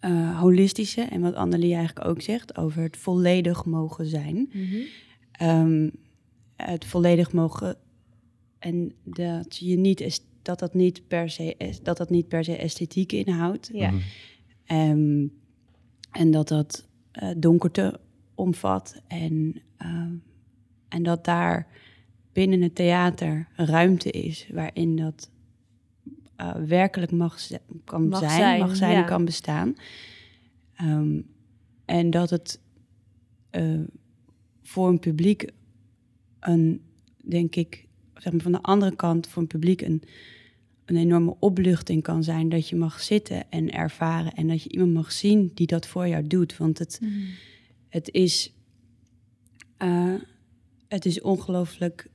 eh, 0.00 0.40
holistische 0.40 1.02
en 1.02 1.20
wat 1.20 1.34
Annelie 1.34 1.74
eigenlijk 1.74 2.08
ook 2.08 2.20
zegt 2.20 2.56
over 2.56 2.82
het 2.82 2.96
volledig 2.96 3.64
mogen 3.64 4.06
zijn. 4.06 4.50
Ehm, 5.32 5.88
het 6.56 6.84
volledig 6.84 7.32
mogen 7.32 7.76
en 8.58 8.92
dat 9.04 9.56
je 9.56 9.76
niet 9.76 10.00
is 10.00 10.20
dat 10.42 10.58
dat 10.58 10.74
niet 10.74 11.08
per 11.08 11.30
se 11.30 11.54
is, 11.58 11.82
dat 11.82 11.96
dat 11.96 12.10
niet 12.10 12.28
per 12.28 12.44
se 12.44 12.56
esthetiek 12.56 13.12
inhoudt. 13.12 13.70
Ja. 13.72 13.90
Mhm. 13.90 14.00
Ehm, 14.64 15.26
en 16.10 16.30
dat 16.30 16.48
dat 16.48 16.86
eh, 17.12 17.28
donkerte 17.36 18.00
omvat. 18.34 19.02
En, 19.06 19.62
ehm, 19.82 20.14
en 20.88 21.02
dat 21.02 21.24
daar 21.24 21.66
binnen 22.32 22.62
het 22.62 22.74
theater 22.74 23.48
ruimte 23.56 24.10
is 24.10 24.48
waarin 24.52 24.96
dat 24.96 25.30
eh, 26.36 26.54
werkelijk 26.54 27.12
mag, 27.12 27.38
kan 27.84 28.08
Mag 28.08 28.18
zijn, 28.18 28.30
zijn, 28.30 28.60
mag 28.60 28.76
zijn 28.76 28.92
ja. 28.92 29.00
en 29.00 29.06
kan 29.06 29.24
bestaan. 29.24 29.76
Ehm, 30.74 31.20
en 31.84 32.10
dat 32.10 32.30
het 32.30 32.60
eh, 33.50 33.80
voor 34.62 34.88
een 34.88 34.98
publiek 34.98 35.50
een, 36.40 36.82
denk 37.24 37.56
ik, 37.56 37.86
zeg 38.14 38.32
maar 38.32 38.42
van 38.42 38.52
de 38.52 38.62
andere 38.62 38.96
kant, 38.96 39.28
voor 39.28 39.42
een 39.42 39.48
publiek 39.48 39.80
een, 39.80 40.02
een 40.84 40.96
enorme 40.96 41.36
opluchting 41.38 42.02
kan 42.02 42.24
zijn 42.24 42.48
dat 42.48 42.68
je 42.68 42.76
mag 42.76 43.00
zitten 43.00 43.50
en 43.50 43.70
ervaren 43.70 44.32
en 44.32 44.48
dat 44.48 44.62
je 44.62 44.70
iemand 44.70 44.92
mag 44.92 45.12
zien 45.12 45.50
die 45.54 45.66
dat 45.66 45.86
voor 45.86 46.08
jou 46.08 46.26
doet. 46.26 46.56
Want 46.56 46.78
het, 46.78 47.00
het 47.88 48.10
is, 48.10 48.54
eh, 49.82 50.14
het 50.88 51.04
is 51.04 51.20
ongelooflijk 51.20 52.06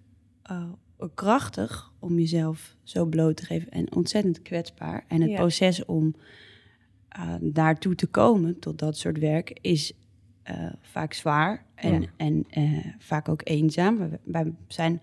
eh, 0.43 0.69
krachtig 1.15 1.91
om 1.99 2.19
jezelf 2.19 2.75
zo 2.83 3.05
bloot 3.05 3.37
te 3.37 3.45
geven 3.45 3.69
en 3.71 3.95
ontzettend 3.95 4.41
kwetsbaar. 4.41 5.05
En 5.07 5.21
het 5.21 5.29
Ja. 5.29 5.35
proces 5.35 5.85
om 5.85 6.15
eh, 7.07 7.33
daartoe 7.41 7.95
te 7.95 8.07
komen, 8.07 8.59
tot 8.59 8.79
dat 8.79 8.97
soort 8.97 9.19
werk, 9.19 9.57
is 9.61 9.93
eh, 10.43 10.71
vaak 10.81 11.13
zwaar 11.13 11.65
en, 11.75 12.01
Ja. 12.01 12.07
en 12.17 12.45
eh, 12.49 12.85
vaak 12.99 13.29
ook 13.29 13.41
eenzaam. 13.43 13.97
Wij, 13.97 14.09
wij 14.23 14.53
zijn 14.67 15.01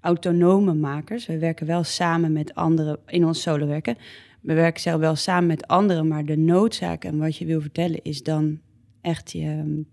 autonome 0.00 0.74
makers. 0.74 1.26
We 1.26 1.38
werken 1.38 1.66
wel 1.66 1.84
samen 1.84 2.32
met 2.32 2.54
anderen 2.54 2.98
in 3.06 3.24
ons 3.26 3.42
solo 3.42 3.66
werken. 3.66 3.96
We 4.40 4.54
werken 4.54 4.80
zelf 4.80 5.00
wel 5.00 5.16
samen 5.16 5.46
met 5.46 5.66
anderen, 5.66 6.08
maar 6.08 6.24
de 6.24 6.36
noodzaak 6.36 7.04
en 7.04 7.18
wat 7.18 7.36
je 7.36 7.44
wil 7.46 7.60
vertellen 7.60 8.02
is 8.02 8.22
dan 8.22 8.60
echt 9.00 9.32
je, 9.32 9.84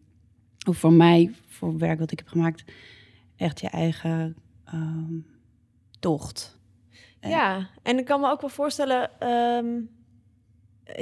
of 0.68 0.78
voor 0.78 0.94
mij, 0.94 1.32
voor 1.48 1.78
werk 1.78 2.00
wat 2.00 2.12
ik 2.12 2.20
heb 2.20 2.28
gemaakt, 2.28 2.64
echt 3.36 3.60
je 3.60 3.68
eigen 3.68 4.36
ehm, 4.66 5.20
tocht. 6.00 6.62
Ja, 7.20 7.70
en 7.82 7.98
ik 7.98 8.06
kan 8.06 8.22
me 8.22 8.30
ook 8.30 8.42
wel 8.42 8.50
voorstellen, 8.50 9.20
ehm, 9.20 9.68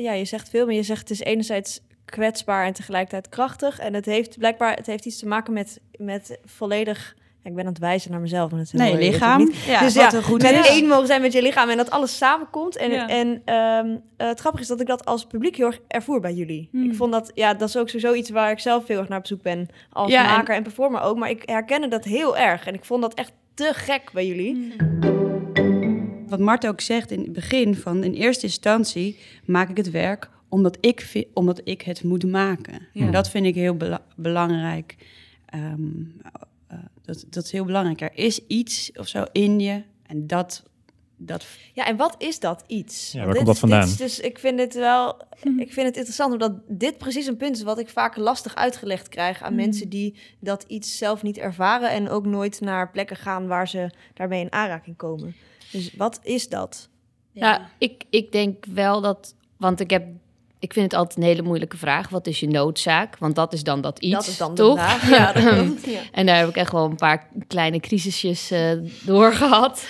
ja, 0.01 0.11
je 0.13 0.25
zegt 0.25 0.49
veel, 0.49 0.65
maar 0.65 0.75
je 0.75 0.83
zegt 0.83 0.99
het 0.99 1.09
is 1.09 1.19
enerzijds 1.19 1.81
kwetsbaar 2.05 2.65
en 2.65 2.73
tegelijkertijd 2.73 3.29
krachtig. 3.29 3.79
En 3.79 3.93
het 3.93 4.05
heeft 4.05 4.37
blijkbaar, 4.37 4.75
het 4.75 4.85
heeft 4.85 5.05
iets 5.05 5.19
te 5.19 5.27
maken 5.27 5.53
met, 5.53 5.81
met 5.97 6.39
volledig, 6.45 7.15
ik 7.43 7.55
ben 7.55 7.65
aan 7.65 7.69
het 7.71 7.79
wijzen 7.81 8.11
naar 8.11 8.19
mezelf. 8.19 8.51
Maar 8.51 8.59
dat 8.59 8.73
Nee, 8.73 8.97
lichaam. 8.97 9.51
Ja, 9.67 9.79
dus 9.79 9.93
ja, 9.93 10.13
er 10.13 10.23
goed 10.23 10.41
met 10.41 10.51
is. 10.51 10.67
één 10.69 10.87
mogen 10.87 11.07
zijn 11.07 11.21
met 11.21 11.33
je 11.33 11.41
lichaam 11.41 11.69
en 11.69 11.77
dat 11.77 11.89
alles 11.91 12.17
samenkomt. 12.17 12.75
En, 12.77 12.91
Ja. 12.91 13.07
en 13.07 13.41
ehm, 13.45 13.97
eh, 14.17 14.27
het 14.27 14.39
grappige 14.39 14.63
is 14.63 14.69
dat 14.69 14.81
ik 14.81 14.87
dat 14.87 15.05
als 15.05 15.25
publiek 15.25 15.55
heel 15.55 15.65
erg 15.65 15.79
ervoer 15.87 16.19
bij 16.19 16.33
jullie. 16.33 16.69
Hmm. 16.71 16.89
Ik 16.89 16.95
vond 16.95 17.11
dat, 17.11 17.31
ja, 17.33 17.53
dat 17.53 17.67
is 17.69 17.77
ook 17.77 17.87
sowieso 17.89 18.13
iets 18.13 18.29
waar 18.29 18.51
ik 18.51 18.59
zelf 18.59 18.87
heel 18.87 18.99
erg 18.99 19.07
naar 19.09 19.17
op 19.19 19.27
zoek 19.27 19.41
ben. 19.41 19.67
Als 19.91 20.11
Ja, 20.11 20.23
en- 20.23 20.29
maker 20.29 20.55
en 20.55 20.63
performer 20.63 21.01
ook. 21.01 21.17
Maar 21.17 21.29
ik 21.29 21.43
herkende 21.45 21.87
dat 21.87 22.03
heel 22.03 22.37
erg. 22.37 22.65
En 22.67 22.73
ik 22.73 22.85
vond 22.85 23.01
dat 23.01 23.13
echt 23.13 23.31
te 23.53 23.69
gek 23.73 24.09
bij 24.13 24.27
jullie. 24.27 24.73
Wat 26.27 26.39
Mart 26.39 26.67
ook 26.67 26.81
zegt 26.81 27.11
in 27.11 27.19
het 27.19 27.33
begin, 27.33 27.75
van 27.75 28.03
in 28.03 28.13
eerste 28.13 28.45
instantie 28.45 29.19
maak 29.45 29.69
ik 29.69 29.77
het 29.77 29.91
werk 29.91 30.29
omdat 30.49 30.77
ik, 30.79 31.25
omdat 31.33 31.61
ik 31.63 31.81
het 31.81 32.03
moet 32.03 32.25
maken. 32.31 32.87
En 32.93 33.11
dat 33.11 33.29
vind 33.29 33.45
ik 33.45 33.55
heel 33.55 33.75
bela- 33.75 34.01
belangrijk. 34.15 34.95
Ehm, 35.45 35.63
eh, 35.63 36.31
dat, 37.13 37.25
dat 37.33 37.43
is 37.43 37.51
heel 37.51 37.65
belangrijk. 37.65 38.01
Er 38.01 38.23
is 38.23 38.39
iets 38.47 38.91
of 38.93 39.07
zo 39.07 39.25
in 39.31 39.59
je 39.59 39.83
en 40.05 40.27
dat... 40.27 40.63
dat 41.17 41.45
Ja, 41.73 41.85
en 41.85 41.95
wat 41.95 42.15
is 42.17 42.39
dat 42.39 42.63
iets? 42.67 43.11
Ja, 43.11 43.25
waar 43.25 43.33
dit 43.33 43.43
komt 43.43 43.45
dat 43.45 43.55
dit 43.55 43.69
vandaan? 43.69 43.95
dus 43.97 44.19
ik 44.19 44.39
vind 44.39 44.59
het 44.59 44.73
wel, 44.73 45.21
ik 45.65 45.73
vind 45.73 45.87
het 45.87 45.95
interessant 45.95 46.33
omdat 46.33 46.53
dit 46.67 46.97
precies 46.97 47.25
een 47.25 47.37
punt 47.37 47.55
is 47.55 47.63
wat 47.63 47.79
ik 47.79 47.89
vaak 47.89 48.15
lastig 48.17 48.55
uitgelegd 48.55 49.09
krijg 49.09 49.41
aan 49.41 49.55
mensen 49.55 49.89
die 49.89 50.15
dat 50.39 50.63
iets 50.67 50.97
zelf 50.97 51.23
niet 51.23 51.37
ervaren 51.37 51.89
en 51.89 52.09
ook 52.09 52.25
nooit 52.25 52.61
naar 52.61 52.91
plekken 52.91 53.17
gaan 53.17 53.47
waar 53.47 53.67
ze 53.67 53.89
daarmee 54.13 54.41
in 54.41 54.51
aanraking 54.51 54.97
komen. 54.97 55.35
Dus 55.71 55.93
wat 55.95 56.19
is 56.23 56.49
dat? 56.49 56.89
Ja, 57.31 57.69
ik, 57.77 58.03
ik 58.09 58.31
denk 58.31 58.65
wel 58.65 59.01
dat, 59.01 59.35
want 59.57 59.79
ik 59.79 59.89
heb, 59.89 60.07
ik 60.61 60.73
vind 60.73 60.91
het 60.91 60.99
altijd 60.99 61.17
een 61.17 61.23
hele 61.25 61.41
moeilijke 61.41 61.77
vraag. 61.77 62.09
Wat 62.09 62.27
is 62.27 62.39
je 62.39 62.47
noodzaak? 62.47 63.17
Want 63.17 63.35
dat 63.35 63.53
is 63.53 63.63
dan 63.63 63.81
dat 63.81 63.99
iets, 63.99 64.13
dat 64.13 64.27
is 64.27 64.37
dan 64.37 64.55
de 64.55 64.61
toch? 64.61 64.79
vraag. 64.79 65.09
Ja, 65.09 65.33
dat. 65.33 65.65
Ja. 65.85 65.99
En 66.11 66.25
daar 66.25 66.37
heb 66.37 66.49
ik 66.49 66.55
echt 66.55 66.71
wel 66.71 66.85
een 66.85 66.95
paar 66.95 67.27
kleine 67.47 67.79
crisisjes 67.79 68.51
eh 68.51 68.71
door 69.05 69.33
gehad. 69.33 69.85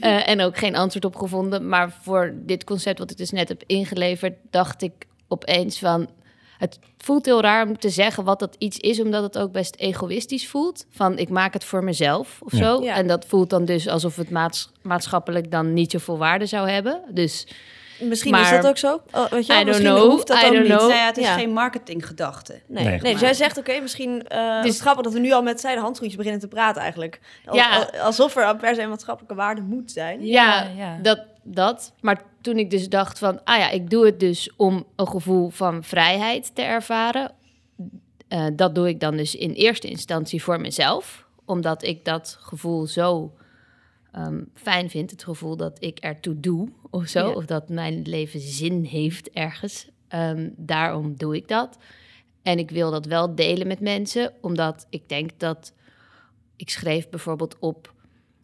Eh, 0.00 0.28
en 0.28 0.40
ook 0.40 0.58
geen 0.58 0.76
antwoord 0.76 1.04
op 1.04 1.16
gevonden. 1.16 1.68
Maar 1.68 1.92
voor 2.02 2.34
dit 2.36 2.64
concept 2.64 2.98
wat 2.98 3.10
ik 3.10 3.16
dus 3.16 3.30
net 3.30 3.48
heb 3.48 3.62
ingeleverd, 3.66 4.34
dacht 4.50 4.82
ik 4.82 4.92
opeens 5.28 5.78
van... 5.78 6.08
Het 6.58 6.78
voelt 6.98 7.24
heel 7.24 7.40
raar 7.40 7.66
om 7.66 7.78
te 7.78 7.88
zeggen 7.88 8.24
wat 8.24 8.38
dat 8.38 8.54
iets 8.58 8.78
is, 8.78 9.00
omdat 9.00 9.22
het 9.22 9.38
ook 9.38 9.52
best 9.52 9.74
egoïstisch 9.76 10.48
voelt. 10.48 10.86
Van 10.90 11.18
ik 11.18 11.28
maak 11.28 11.52
het 11.52 11.64
voor 11.64 11.84
mezelf 11.84 12.38
of 12.42 12.52
Ja. 12.52 12.58
zo. 12.58 12.82
Ja. 12.82 12.94
En 12.94 13.06
dat 13.06 13.24
voelt 13.26 13.50
dan 13.50 13.64
dus 13.64 13.88
alsof 13.88 14.16
het 14.16 14.30
maats- 14.30 14.70
maatschappelijk 14.82 15.50
dan 15.50 15.72
niet 15.72 15.90
zoveel 15.90 16.18
waarde 16.18 16.46
zou 16.46 16.68
hebben. 16.70 17.00
Dus 17.10 17.46
Misschien 18.00 18.34
is 18.34 18.50
dat 18.50 18.66
ook 18.66 18.76
zo. 18.78 19.00
Oh, 19.12 19.26
weet 19.26 19.46
je 19.46 19.52
wel, 19.52 19.60
I 19.62 19.64
don't 19.64 19.66
misschien 19.66 19.94
know, 19.94 20.10
hoeft 20.10 20.26
dat 20.26 20.36
I 20.42 20.46
ook 20.46 20.52
don't 20.52 20.58
niet. 20.68 20.76
know. 20.76 20.88
nou 20.88 21.00
ja, 21.00 21.06
het 21.06 21.16
is 21.16 21.24
Ja. 21.24 21.34
geen 21.34 21.52
marketinggedachte. 21.52 22.60
Nee, 22.66 22.84
Nee. 22.84 23.00
nee, 23.00 23.12
dus 23.12 23.20
jij 23.20 23.34
zegt 23.34 23.58
oké, 23.58 23.80
misschien 23.80 24.26
eh 24.28 24.54
het 24.54 24.62
Dus- 24.64 24.74
is 24.74 24.80
grappig 24.80 25.04
dat 25.04 25.12
we 25.12 25.18
nu 25.18 25.32
al 25.32 25.42
met 25.42 25.60
zijde 25.60 25.80
handschoentjes 25.80 26.16
beginnen 26.18 26.40
te 26.40 26.48
praten 26.48 26.82
eigenlijk. 26.82 27.20
Al- 27.46 27.54
Ja. 27.56 27.76
al- 27.76 28.00
alsof 28.00 28.36
er 28.36 28.56
per 28.56 28.74
se 28.74 28.82
een 28.82 28.88
maatschappelijke 28.88 29.34
waarde 29.36 29.60
moet 29.60 29.90
zijn. 29.92 30.26
Ja, 30.26 30.62
Ja, 30.62 30.68
ja. 30.76 30.98
Dat, 31.02 31.20
dat. 31.42 31.92
Maar 32.00 32.22
toen 32.40 32.58
ik 32.58 32.70
dus 32.70 32.88
dacht 32.88 33.18
van, 33.18 33.40
ah 33.44 33.58
ja, 33.58 33.70
ik 33.70 33.90
doe 33.90 34.04
het 34.06 34.20
dus 34.20 34.52
om 34.56 34.84
een 34.96 35.08
gevoel 35.08 35.50
van 35.50 35.84
vrijheid 35.84 36.54
te 36.54 36.62
ervaren. 36.62 37.32
Eh, 38.28 38.46
dat 38.52 38.74
doe 38.74 38.88
ik 38.88 39.00
dan 39.00 39.16
dus 39.16 39.34
in 39.34 39.50
eerste 39.52 39.88
instantie 39.88 40.42
voor 40.42 40.60
mezelf. 40.60 41.26
Omdat 41.44 41.82
ik 41.82 42.04
dat 42.04 42.36
gevoel 42.40 42.86
zo 42.86 43.32
ehm, 44.12 44.42
fijn 44.54 44.90
vind. 44.90 45.10
Het 45.10 45.24
gevoel 45.24 45.56
dat 45.56 45.76
ik 45.78 45.98
ertoe 45.98 46.40
doe 46.40 46.68
of 46.90 47.06
zo. 47.06 47.28
Ja. 47.28 47.34
Of 47.34 47.44
dat 47.44 47.68
mijn 47.68 48.02
leven 48.02 48.40
zin 48.40 48.84
heeft 48.84 49.30
ergens. 49.30 49.88
Ehm, 50.08 50.50
daarom 50.56 51.16
doe 51.16 51.36
ik 51.36 51.48
dat. 51.48 51.78
En 52.42 52.58
ik 52.58 52.70
wil 52.70 52.90
dat 52.90 53.06
wel 53.06 53.34
delen 53.34 53.66
met 53.66 53.80
mensen. 53.80 54.32
Omdat 54.40 54.86
ik 54.90 55.08
denk 55.08 55.30
dat... 55.36 55.72
Ik 56.56 56.70
schreef 56.70 57.08
bijvoorbeeld 57.08 57.56
op... 57.58 57.94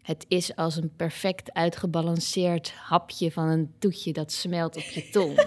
Het 0.04 0.24
is 0.28 0.56
als 0.56 0.76
een 0.76 0.90
perfect 0.96 1.52
uitgebalanceerd 1.52 2.72
hapje 2.76 3.30
van 3.30 3.48
een 3.48 3.72
toetje 3.78 4.12
dat 4.12 4.32
smelt 4.32 4.76
op 4.76 4.82
je 4.82 5.08
tong. 5.10 5.32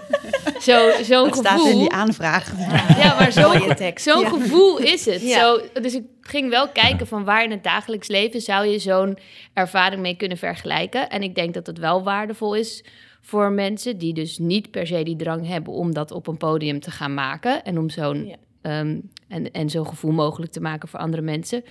Zo, 0.60 0.90
zo'n 1.02 1.28
Dat 1.28 1.36
staat 1.36 1.52
gevoel. 1.60 1.70
in 1.72 1.78
die 1.78 1.92
aanvraag. 1.92 2.58
Ja, 2.98 3.14
maar 3.18 3.32
zo'n 3.32 3.74
zo'n 3.94 4.20
Ja. 4.20 4.28
gevoel 4.28 4.78
is 4.78 5.04
het. 5.04 5.20
Ja. 5.22 5.38
Zo, 5.40 5.60
dus 5.82 5.94
ik 5.94 6.04
ging 6.20 6.50
wel 6.50 6.68
kijken 6.68 7.06
van 7.06 7.24
waar 7.24 7.44
in 7.44 7.50
het 7.50 7.62
dagelijks 7.64 8.08
leven 8.08 8.40
zou 8.40 8.66
je 8.66 8.78
zo'n 8.78 9.18
ervaring 9.54 10.02
mee 10.02 10.16
kunnen 10.16 10.38
vergelijken. 10.38 11.08
En 11.10 11.22
ik 11.22 11.34
denk 11.34 11.54
dat 11.54 11.66
het 11.66 11.78
wel 11.78 12.02
waardevol 12.02 12.54
is 12.54 12.84
voor 13.20 13.52
mensen 13.52 13.98
die 13.98 14.14
dus 14.14 14.38
niet 14.38 14.70
per 14.70 14.86
se 14.86 15.02
die 15.02 15.16
drang 15.16 15.46
hebben 15.46 15.72
om 15.72 15.94
dat 15.94 16.10
op 16.10 16.26
een 16.26 16.36
podium 16.36 16.80
te 16.80 16.90
gaan 16.90 17.14
maken. 17.14 17.64
En 17.64 17.78
om 17.78 17.90
zo'n 17.90 18.26
Ja. 18.26 18.36
ehm, 18.62 19.00
en, 19.28 19.50
en 19.52 19.70
zo'n 19.70 19.86
gevoel 19.86 20.12
mogelijk 20.12 20.52
te 20.52 20.60
maken 20.60 20.88
voor 20.88 21.00
andere 21.00 21.22
mensen. 21.22 21.64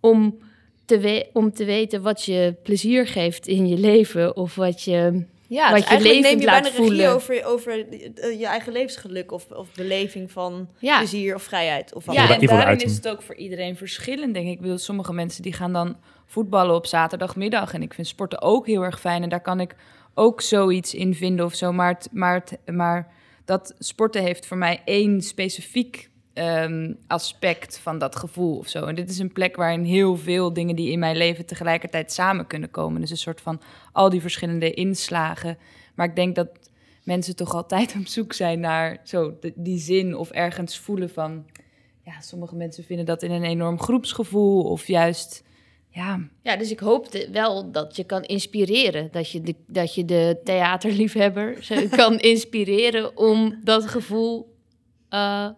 Om 0.00 0.38
te, 0.88 0.98
we- 0.98 1.26
om 1.32 1.52
te 1.52 1.64
weten 1.64 2.02
wat 2.02 2.24
je 2.24 2.54
plezier 2.62 3.06
geeft 3.06 3.46
in 3.46 3.66
je 3.68 3.76
leven 3.78 4.36
of 4.36 4.54
wat 4.54 4.82
je 4.82 5.24
Ja, 5.50 5.70
Wat 5.70 5.74
dus 5.78 5.84
je 5.84 5.90
eigenlijk 5.90 6.20
neem 6.22 6.38
je 6.40 6.44
laat 6.46 6.62
bijna 6.62 6.76
regie 6.76 6.86
voelen. 6.86 7.12
over, 7.12 7.44
over 7.44 7.86
eh, 8.14 8.38
je 8.38 8.46
eigen 8.46 8.72
levensgeluk 8.72 9.32
of, 9.32 9.46
of 9.50 9.68
beleving 9.74 10.30
van 10.32 10.68
Ja. 10.78 10.98
plezier 10.98 11.34
of 11.34 11.42
vrijheid. 11.42 11.94
Of 11.94 12.04
wat 12.04 12.14
Ja, 12.14 12.38
en 12.38 12.46
daarin 12.46 12.78
is 12.80 12.94
het 12.96 13.08
ook 13.08 13.22
voor 13.22 13.34
iedereen 13.34 13.76
verschillend, 13.76 14.34
denk 14.34 14.46
ik. 14.46 14.52
Ik 14.52 14.60
bedoel, 14.60 14.78
sommige 14.78 15.12
mensen 15.12 15.42
die 15.42 15.52
gaan 15.52 15.72
dan 15.72 15.96
voetballen 16.26 16.74
op 16.74 16.86
zaterdagmiddag. 16.86 17.74
En 17.74 17.82
ik 17.82 17.94
vind 17.94 18.06
sporten 18.06 18.42
ook 18.42 18.66
heel 18.66 18.82
erg 18.82 19.00
fijn. 19.00 19.22
En 19.22 19.28
daar 19.28 19.40
kan 19.42 19.60
ik 19.60 19.74
ook 20.14 20.40
zoiets 20.40 20.94
in 20.94 21.14
vinden 21.14 21.44
of 21.44 21.54
zo. 21.54 21.72
Maar, 21.72 21.88
het, 21.94 22.08
maar, 22.12 22.34
het, 22.34 22.74
maar 22.74 23.12
dat 23.44 23.74
sporten 23.78 24.22
heeft 24.22 24.46
voor 24.46 24.56
mij 24.56 24.80
één 24.84 25.22
specifiek 25.22 26.07
ehm, 26.38 26.92
aspect 27.06 27.78
van 27.78 27.98
dat 27.98 28.16
gevoel 28.16 28.58
of 28.58 28.68
zo. 28.68 28.84
En 28.84 28.94
dit 28.94 29.10
is 29.10 29.18
een 29.18 29.32
plek 29.32 29.56
waarin 29.56 29.84
heel 29.84 30.16
veel 30.16 30.52
dingen 30.52 30.76
die 30.76 30.90
in 30.90 30.98
mijn 30.98 31.16
leven 31.16 31.46
tegelijkertijd 31.46 32.12
samen 32.12 32.46
kunnen 32.46 32.70
komen. 32.70 33.00
Dus 33.00 33.10
een 33.10 33.16
soort 33.16 33.40
van 33.40 33.60
al 33.92 34.08
die 34.10 34.20
verschillende 34.20 34.70
inslagen. 34.70 35.58
Maar 35.94 36.06
ik 36.06 36.16
denk 36.16 36.34
dat 36.34 36.48
mensen 37.04 37.36
toch 37.36 37.54
altijd 37.54 37.94
op 38.00 38.06
zoek 38.06 38.32
zijn 38.32 38.60
naar 38.60 39.00
zo 39.04 39.38
die 39.54 39.78
zin 39.78 40.16
of 40.16 40.30
ergens 40.30 40.78
voelen 40.78 41.10
van 41.10 41.46
ja, 42.04 42.20
sommige 42.20 42.56
mensen 42.56 42.84
vinden 42.84 43.06
dat 43.06 43.22
in 43.22 43.30
een 43.30 43.44
enorm 43.44 43.80
groepsgevoel 43.80 44.62
of 44.62 44.86
juist 44.86 45.44
Ja, 45.90 46.28
Ja, 46.42 46.56
dus 46.56 46.70
ik 46.70 46.78
hoopte 46.78 47.28
wel 47.32 47.70
dat 47.70 47.96
je 47.96 48.04
kan 48.04 48.22
inspireren. 48.22 49.08
Dat 49.12 49.30
je 49.30 49.40
de, 49.40 49.54
dat 49.66 49.94
je 49.94 50.04
de 50.04 50.40
theaterliefhebber 50.44 51.66
kan 51.96 52.18
inspireren 52.18 53.16
om 53.16 53.60
dat 53.64 53.86
gevoel 53.86 54.56
eh, 55.08 55.48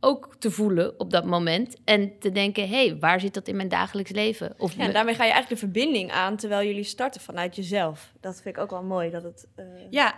ook 0.00 0.36
te 0.38 0.50
voelen 0.50 1.00
op 1.00 1.10
dat 1.10 1.24
moment. 1.24 1.76
En 1.84 2.18
te 2.18 2.32
denken, 2.32 2.68
hé, 2.68 2.86
hey, 2.86 2.98
waar 2.98 3.20
zit 3.20 3.34
dat 3.34 3.48
in 3.48 3.56
mijn 3.56 3.68
dagelijks 3.68 4.10
leven? 4.10 4.54
Of 4.58 4.76
Ja, 4.76 4.84
en 4.84 4.92
daarmee 4.92 5.14
ga 5.14 5.24
je 5.24 5.30
eigenlijk 5.32 5.60
de 5.60 5.66
verbinding 5.66 6.10
aan 6.12 6.36
terwijl 6.36 6.66
jullie 6.66 6.84
starten 6.84 7.20
vanuit 7.20 7.56
jezelf. 7.56 8.12
Dat 8.20 8.40
vind 8.42 8.56
ik 8.56 8.62
ook 8.62 8.70
wel 8.70 8.82
mooi. 8.82 9.10
Dat 9.10 9.22
het, 9.22 9.46
eh, 9.54 9.64
Ja, 9.90 10.14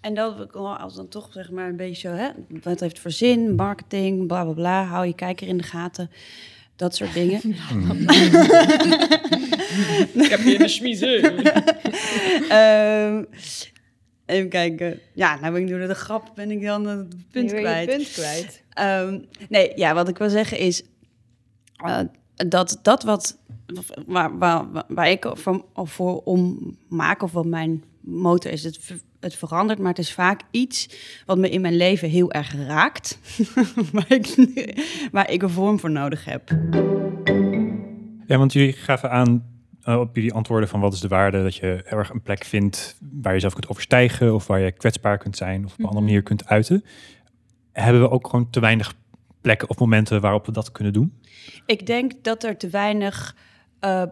en 0.00 0.14
dat 0.14 0.36
we 0.36 0.58
als 0.58 0.94
dan 0.94 1.08
toch 1.08 1.28
zeg 1.32 1.50
maar 1.50 1.68
een 1.68 1.76
beetje 1.76 2.08
zo, 2.08 2.14
hè, 2.14 2.28
wat 2.62 2.80
heeft 2.80 2.98
voor 2.98 3.10
zin, 3.10 3.54
marketing, 3.54 4.26
bla 4.26 4.44
bla 4.44 4.52
bla, 4.52 4.84
hou 4.84 5.06
je 5.06 5.14
kijker 5.14 5.48
in 5.48 5.56
de 5.56 5.62
gaten, 5.62 6.10
dat 6.76 6.94
soort 6.96 7.14
dingen. 7.14 7.40
ik 10.24 10.30
heb 10.30 10.40
hier 10.40 10.58
de 10.58 10.68
schmiezen. 10.68 11.22
Ehm, 12.48 13.24
even 14.26 14.48
kijken. 14.48 15.00
Ja, 15.12 15.40
nou 15.40 15.52
ben 15.52 15.62
ik 15.62 15.68
door 15.68 15.86
de 15.86 15.94
grap 15.94 16.32
ben 16.34 16.50
ik 16.50 16.62
dan 16.62 16.86
het 16.86 17.08
punt 17.30 17.46
nu 17.46 17.50
weer 17.50 17.54
je 17.54 17.60
kwijt. 17.60 17.86
punt 17.86 18.10
kwijt. 18.12 18.62
Ehm, 18.70 19.20
nee, 19.48 19.72
ja, 19.74 19.94
wat 19.94 20.08
ik 20.08 20.18
wil 20.18 20.30
zeggen 20.30 20.58
is 20.58 20.82
eh, 21.76 22.00
dat 22.36 22.78
dat 22.82 23.02
wat 23.02 23.38
waar, 24.06 24.38
waar, 24.38 24.64
waar 24.88 25.10
ik 25.10 25.30
voor, 25.32 25.64
voor 25.74 26.20
om 26.24 26.58
maak 26.88 27.22
of 27.22 27.32
wat 27.32 27.46
mijn 27.46 27.84
motor 28.00 28.52
is, 28.52 28.64
het, 28.64 28.78
het 29.20 29.34
verandert, 29.34 29.78
maar 29.78 29.88
het 29.88 29.98
is 29.98 30.12
vaak 30.12 30.40
iets 30.50 30.88
wat 31.26 31.38
me 31.38 31.50
in 31.50 31.60
mijn 31.60 31.76
leven 31.76 32.08
heel 32.08 32.32
erg 32.32 32.54
raakt, 32.54 33.18
waar, 33.92 34.12
ik, 34.12 34.34
waar 35.12 35.30
ik 35.30 35.42
een 35.42 35.50
vorm 35.50 35.78
voor 35.78 35.90
nodig 35.90 36.24
heb. 36.24 36.50
Ja, 38.26 38.38
want 38.38 38.52
jullie 38.52 38.72
gaven 38.72 39.10
aan 39.10 39.55
eh, 39.86 39.98
op 40.00 40.14
jullie 40.14 40.32
antwoorden 40.32 40.68
van 40.68 40.80
wat 40.80 40.92
is 40.92 41.00
de 41.00 41.08
waarde 41.08 41.42
dat 41.42 41.54
je 41.54 41.80
heel 41.84 41.98
erg 41.98 42.10
een 42.10 42.22
plek 42.22 42.44
vindt 42.44 42.98
waar 43.20 43.34
je 43.34 43.40
zelf 43.40 43.52
kunt 43.52 43.68
overstijgen 43.68 44.34
of 44.34 44.46
waar 44.46 44.60
je 44.60 44.72
kwetsbaar 44.72 45.18
kunt 45.18 45.36
zijn 45.36 45.64
of 45.64 45.72
op 45.72 45.78
een 45.78 45.84
andere 45.84 46.04
manier 46.04 46.22
kunt 46.22 46.46
uiten. 46.46 46.84
Hebben 47.72 48.02
we 48.02 48.10
ook 48.10 48.28
gewoon 48.28 48.50
te 48.50 48.60
weinig 48.60 48.94
plekken 49.40 49.70
of 49.70 49.78
momenten 49.78 50.20
waarop 50.20 50.46
we 50.46 50.52
dat 50.52 50.72
kunnen 50.72 50.92
doen? 50.92 51.20
Ik 51.66 51.86
denk 51.86 52.12
dat 52.22 52.44
er 52.44 52.56
te 52.56 52.68
weinig. 52.68 53.36
eh, 53.80 54.02
eh, 54.02 54.08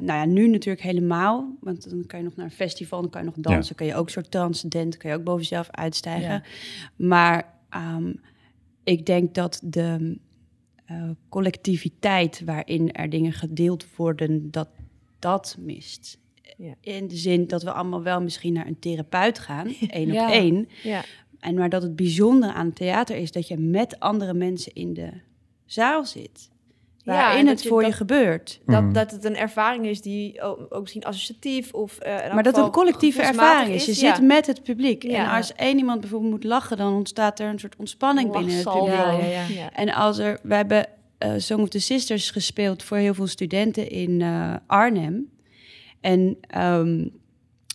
nou 0.00 0.04
ja, 0.04 0.24
nu 0.24 0.48
natuurlijk 0.48 0.84
helemaal. 0.84 1.56
Want 1.60 1.90
dan 1.90 2.06
kan 2.06 2.18
je 2.18 2.24
nog 2.24 2.36
naar 2.36 2.44
een 2.46 2.52
festival, 2.52 3.00
dan 3.00 3.10
kan 3.10 3.20
je 3.20 3.26
nog 3.26 3.36
dansen. 3.36 3.74
Kan 3.74 3.86
je 3.86 3.94
ook 3.94 4.06
een 4.06 4.12
soort 4.12 4.30
transcendent, 4.30 4.96
kan 4.96 5.10
je 5.10 5.16
ook 5.16 5.24
boven 5.24 5.42
jezelf 5.42 5.70
uitstijgen. 5.70 6.30
Ja. 6.30 6.42
Maar 6.96 7.54
ehm, 7.70 8.12
ik 8.84 9.06
denk 9.06 9.34
dat 9.34 9.60
de 9.64 10.18
eh, 10.90 11.10
collectiviteit 11.28 12.42
waarin 12.44 12.92
er 12.92 13.10
dingen 13.10 13.32
gedeeld 13.32 13.96
worden, 13.96 14.50
dat 14.50 14.68
dat 15.18 15.56
mist. 15.58 16.18
Ja. 16.56 16.74
In 16.80 17.08
de 17.08 17.16
zin 17.16 17.46
dat 17.46 17.62
we 17.62 17.72
allemaal 17.72 18.02
wel 18.02 18.20
misschien 18.22 18.52
naar 18.52 18.66
een 18.66 18.78
therapeut 18.78 19.38
gaan, 19.38 19.66
één 19.88 20.12
Ja. 20.12 20.26
op 20.26 20.32
één. 20.32 20.68
Ja. 20.82 21.04
En 21.38 21.54
maar 21.54 21.68
dat 21.68 21.82
het 21.82 21.96
bijzondere 21.96 22.52
aan 22.52 22.66
het 22.66 22.74
theater 22.76 23.16
is 23.16 23.32
dat 23.32 23.48
je 23.48 23.56
met 23.58 24.00
andere 24.00 24.34
mensen 24.34 24.72
in 24.72 24.92
de 24.94 25.10
zaal 25.64 26.04
zit. 26.04 26.49
Ja, 27.04 27.12
Waarin 27.12 27.38
en 27.40 27.46
het 27.46 27.54
dat 27.54 27.62
je 27.62 27.68
voor 27.68 27.80
je 27.80 27.86
dat- 27.86 27.96
gebeurt. 27.96 28.60
Dat, 28.66 28.82
Mm. 28.82 28.92
dat 28.92 29.10
het 29.10 29.24
een 29.24 29.36
ervaring 29.36 29.86
is 29.86 30.00
die 30.02 30.42
ook, 30.42 30.66
ook 30.68 30.80
misschien 30.80 31.04
associatief 31.04 31.72
of... 31.72 31.98
eh, 31.98 32.34
Maar 32.34 32.42
dat 32.42 32.56
het 32.56 32.64
een 32.64 32.70
collectieve 32.70 33.22
ervaring 33.22 33.74
is. 33.74 33.84
Je 33.84 34.06
ja. 34.06 34.14
zit 34.14 34.26
met 34.26 34.46
het 34.46 34.62
publiek. 34.62 35.02
Ja. 35.02 35.10
En 35.30 35.36
als 35.36 35.52
één 35.54 35.78
iemand 35.78 36.00
bijvoorbeeld 36.00 36.30
moet 36.32 36.44
lachen, 36.44 36.76
dan 36.76 36.94
ontstaat 36.94 37.40
er 37.40 37.48
een 37.48 37.58
soort 37.58 37.76
ontspanning 37.76 38.32
binnen 38.32 38.54
het 38.56 38.64
publiek. 38.64 38.86
Ja, 38.94 39.12
ja, 39.12 39.24
ja. 39.26 39.44
Ja. 39.48 39.72
En 39.72 39.92
als 39.94 40.18
er, 40.18 40.38
we 40.42 40.54
hebben 40.54 40.86
eh 41.18 41.32
Song 41.36 41.60
of 41.62 41.68
the 41.68 41.78
Sisters 41.80 42.30
gespeeld 42.30 42.82
voor 42.82 42.96
heel 42.96 43.14
veel 43.14 43.26
studenten 43.26 43.88
in 43.90 44.20
eh, 44.22 44.54
Arnhem. 44.66 45.30
En 46.00 46.36
ehm, 46.40 47.06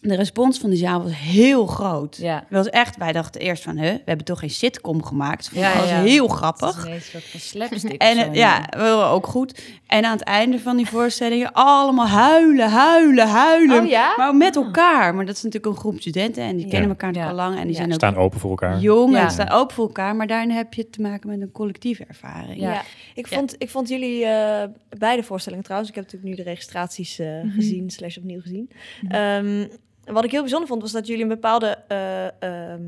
de 0.07 0.15
respons 0.15 0.57
van 0.59 0.69
die 0.69 0.79
zaal 0.79 1.03
was 1.03 1.12
heel 1.15 1.65
groot. 1.65 2.17
Ja. 2.17 2.35
Het 2.35 2.45
was 2.50 2.69
echt, 2.69 2.97
wij 2.97 3.12
dachten 3.12 3.41
eerst 3.41 3.63
van, 3.63 3.77
hè, 3.77 3.91
we 3.93 4.01
hebben 4.06 4.25
toch 4.25 4.39
geen 4.39 4.49
sitcom 4.49 5.03
gemaakt. 5.03 5.49
Ja, 5.53 5.71
dat 5.71 5.80
was 5.82 5.89
ja. 5.89 6.01
heel 6.01 6.27
Dat 6.27 6.36
grappig. 6.38 6.88
is 6.88 6.93
een 6.93 7.01
soort 7.01 7.23
van 7.23 7.39
slapstick. 7.39 8.01
En 8.12 8.17
of 8.17 8.23
eh, 8.23 8.25
zo, 8.34 8.34
ja, 8.39 8.65
wel 8.77 9.03
ook 9.06 9.27
goed. 9.27 9.62
En 9.88 10.06
aan 10.06 10.12
het 10.12 10.23
einde 10.23 10.60
van 10.60 10.77
die 10.77 10.86
voorstellingen 10.88 11.53
allemaal 11.53 12.08
huilen, 12.08 12.69
huilen, 12.69 13.27
huilen. 13.27 13.82
Oh 13.84 13.88
ja? 13.89 14.13
Maar 14.17 14.36
met 14.36 14.56
elkaar. 14.56 15.15
Maar 15.15 15.25
dat 15.25 15.36
is 15.36 15.43
natuurlijk 15.43 15.73
een 15.73 15.80
groep 15.82 15.99
studenten 15.99 16.43
en 16.43 16.56
die 16.56 16.65
Ja. 16.65 16.71
kennen 16.71 16.89
elkaar 16.89 17.27
al 17.27 17.34
lang. 17.36 17.56
En 17.58 17.62
die 17.62 17.71
Ja. 17.71 17.75
zijn 17.77 17.88
ook 17.89 17.93
Staan 17.95 18.15
open 18.15 18.39
voor 18.39 18.49
elkaar. 18.49 18.80
jong 18.80 19.13
Ja. 19.13 19.23
en 19.23 19.32
staan 19.32 19.49
open 19.49 19.75
voor 19.75 19.86
elkaar. 19.86 20.15
Maar 20.15 20.27
daarin 20.27 20.51
heb 20.51 20.73
je 20.73 20.89
te 20.89 21.01
maken 21.01 21.30
met 21.30 21.41
een 21.41 21.51
collectieve 21.51 22.06
ervaring. 22.08 22.60
Ja. 22.60 22.71
Ja. 22.71 22.82
Ik, 23.13 23.27
vond, 23.27 23.56
ik 23.58 23.69
vond 23.69 23.89
jullie 23.89 24.25
eh, 24.25 24.67
beide 24.97 25.23
voorstellingen 25.23 25.63
trouwens, 25.65 25.89
ik 25.91 25.95
heb 25.95 26.06
natuurlijk 26.12 26.32
nu 26.38 26.43
de 26.43 26.49
registraties 26.49 27.19
eh, 27.19 27.27
gezien, 27.56 27.89
slash 27.89 28.17
opnieuw 28.17 28.41
gezien. 28.41 28.69
Ehm, 30.06 30.13
wat 30.13 30.24
ik 30.24 30.32
heel 30.32 30.41
bijzonder 30.41 30.68
vond, 30.68 30.82
was 30.82 30.91
dat 30.91 31.08
jullie 31.08 31.24
een 31.24 31.30
bepaalde 31.30 31.78
eh, 31.88 32.41
ehm, 32.41 32.82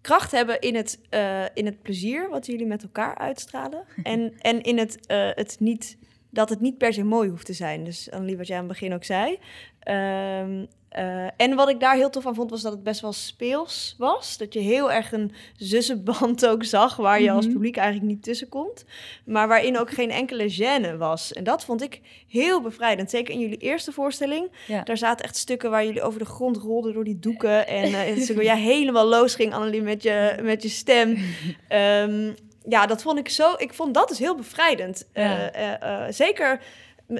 kracht 0.00 0.30
hebben 0.30 0.60
in 0.60 0.74
het, 0.74 1.00
eh, 1.08 1.44
in 1.54 1.66
het 1.66 1.82
plezier 1.82 2.28
wat 2.28 2.46
jullie 2.46 2.66
met 2.66 2.82
elkaar 2.82 3.18
uitstralen. 3.18 3.84
en, 4.02 4.32
en 4.38 4.62
in 4.62 4.78
het, 4.78 5.06
eh, 5.06 5.30
het 5.34 5.56
niet, 5.60 5.96
dat 6.30 6.48
het 6.48 6.60
niet 6.60 6.78
per 6.78 6.92
se 6.92 7.02
mooi 7.02 7.28
hoeft 7.28 7.46
te 7.46 7.52
zijn. 7.52 7.84
Dus 7.84 8.10
Annelie, 8.10 8.36
wat 8.36 8.46
jij 8.46 8.56
aan 8.56 8.68
het 8.68 8.72
begin 8.72 8.94
ook 8.94 9.04
zei. 9.04 9.38
Ehm, 9.82 10.64
eh, 10.88 11.26
en 11.36 11.54
wat 11.54 11.68
ik 11.68 11.80
daar 11.80 11.94
heel 11.94 12.10
tof 12.10 12.26
aan 12.26 12.34
vond, 12.34 12.50
was 12.50 12.62
dat 12.62 12.72
het 12.72 12.82
best 12.82 13.00
wel 13.00 13.12
speels 13.12 13.94
was. 13.98 14.36
Dat 14.38 14.52
je 14.52 14.60
heel 14.60 14.92
erg 14.92 15.12
een 15.12 15.32
zussenband 15.56 16.46
ook 16.50 16.64
zag, 16.64 16.96
waar 16.96 17.22
je 17.22 17.30
als 17.30 17.44
Mhm. 17.44 17.54
publiek 17.54 17.76
eigenlijk 17.76 18.06
niet 18.08 18.22
tussen 18.22 18.48
komt. 18.48 18.84
Maar 19.24 19.48
waarin 19.48 19.78
ook 19.78 19.90
geen 19.90 20.10
enkele 20.10 20.50
gêne 20.54 20.96
was. 20.96 21.32
En 21.32 21.44
dat 21.44 21.64
vond 21.64 21.82
ik 21.82 22.00
heel 22.28 22.60
bevrijdend. 22.60 23.10
Zeker 23.10 23.34
in 23.34 23.40
jullie 23.40 23.56
eerste 23.58 23.92
voorstelling. 23.92 24.50
Ja. 24.66 24.82
Daar 24.82 24.98
zaten 24.98 25.24
echt 25.24 25.36
stukken 25.36 25.70
waar 25.70 25.84
jullie 25.84 26.02
over 26.02 26.18
de 26.18 26.24
grond 26.24 26.56
rolden 26.56 26.92
door 26.92 27.04
die 27.04 27.18
doeken. 27.18 27.66
En 27.82 27.92
waar 28.34 28.44
jij 28.44 28.60
helemaal 28.60 29.06
los 29.06 29.34
ging, 29.34 29.54
Annelie, 29.54 29.82
met 29.82 30.02
je, 30.02 30.38
met 30.42 30.62
je 30.62 30.68
stem. 30.68 31.16
Ehm, 31.68 32.32
ja, 32.68 32.86
dat 32.86 33.02
vond 33.02 33.18
ik 33.18 33.28
zo... 33.28 33.54
Ik 33.56 33.74
vond 33.74 33.94
dat 33.94 34.08
dus 34.08 34.18
heel 34.18 34.36
bevrijdend. 34.36 35.08
Ja. 35.14 35.50
Eh, 35.50 36.12
zeker... 36.12 36.60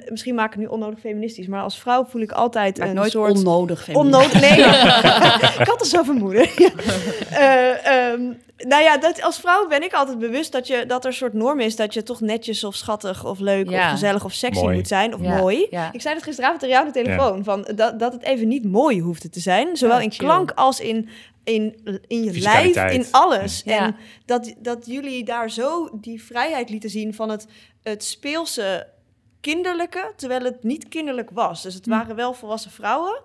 Misschien 0.07 0.35
maak 0.35 0.45
ik 0.45 0.51
het 0.51 0.61
nu 0.61 0.67
onnodig 0.67 0.99
feministisch, 0.99 1.47
maar 1.47 1.61
als 1.61 1.79
vrouw 1.79 2.05
voel 2.05 2.21
ik 2.21 2.31
altijd 2.31 2.79
een 2.79 2.95
nooit 2.95 3.11
soort 3.11 3.37
onnodig 3.37 3.89
Onnodig, 3.93 4.41
nee. 4.41 4.59
ik 5.61 5.67
had 5.67 5.79
er 5.79 5.85
zo 5.85 6.03
vermoeden. 6.03 6.47
Eh, 7.29 7.85
ehm, 8.11 8.21
nou 8.57 8.83
ja, 8.83 8.97
dat, 8.97 9.21
als 9.21 9.39
vrouw 9.39 9.67
ben 9.67 9.83
ik 9.83 9.93
altijd 9.93 10.19
bewust 10.19 10.51
dat, 10.51 10.67
je, 10.67 10.85
dat 10.85 11.03
er 11.03 11.09
een 11.09 11.15
soort 11.15 11.33
norm 11.33 11.59
is... 11.59 11.75
dat 11.75 11.93
je 11.93 12.03
toch 12.03 12.21
netjes 12.21 12.63
of 12.63 12.75
schattig 12.75 13.25
of 13.25 13.39
leuk 13.39 13.69
Ja. 13.69 13.85
of 13.85 13.91
gezellig 13.91 14.25
of 14.25 14.33
sexy 14.33 14.61
Mooi. 14.61 14.75
moet 14.75 14.87
zijn. 14.87 15.13
Of 15.13 15.21
Ja, 15.21 15.37
mooi. 15.37 15.67
ja. 15.69 15.89
Ik 15.93 16.01
zei 16.01 16.13
dat 16.13 16.23
gisteravond 16.23 16.59
tegen 16.59 16.75
jou 16.75 16.87
aan 16.87 16.93
de 16.93 17.03
telefoon. 17.03 17.43
Van, 17.43 17.67
dat, 17.75 17.99
dat 17.99 18.13
het 18.13 18.23
even 18.23 18.47
niet 18.47 18.63
mooi 18.65 19.01
hoefde 19.01 19.29
te 19.29 19.39
zijn. 19.39 19.77
Zowel 19.77 19.97
Ja, 19.97 20.03
in 20.03 20.11
chill. 20.11 20.25
klank 20.25 20.51
als 20.51 20.79
in, 20.79 21.09
in, 21.43 21.75
in 22.07 22.23
je 22.23 22.39
lijf, 22.39 22.91
in 22.91 23.05
alles. 23.11 23.61
Ja. 23.65 23.85
En 23.85 23.95
dat, 24.25 24.53
dat 24.57 24.85
jullie 24.85 25.23
daar 25.25 25.49
zo 25.51 25.89
die 26.01 26.23
vrijheid 26.23 26.69
lieten 26.69 26.89
zien 26.89 27.13
van 27.13 27.29
het, 27.29 27.47
het 27.83 28.03
speelse 28.03 28.87
kinderlijke... 29.43 30.11
terwijl 30.15 30.43
het 30.43 30.63
niet 30.63 30.87
kinderlijk 30.87 31.29
was. 31.29 31.61
Dus 31.63 31.73
het 31.73 31.87
waren 31.87 32.15
wel 32.15 32.33
volwassen 32.33 32.71
vrouwen... 32.71 33.21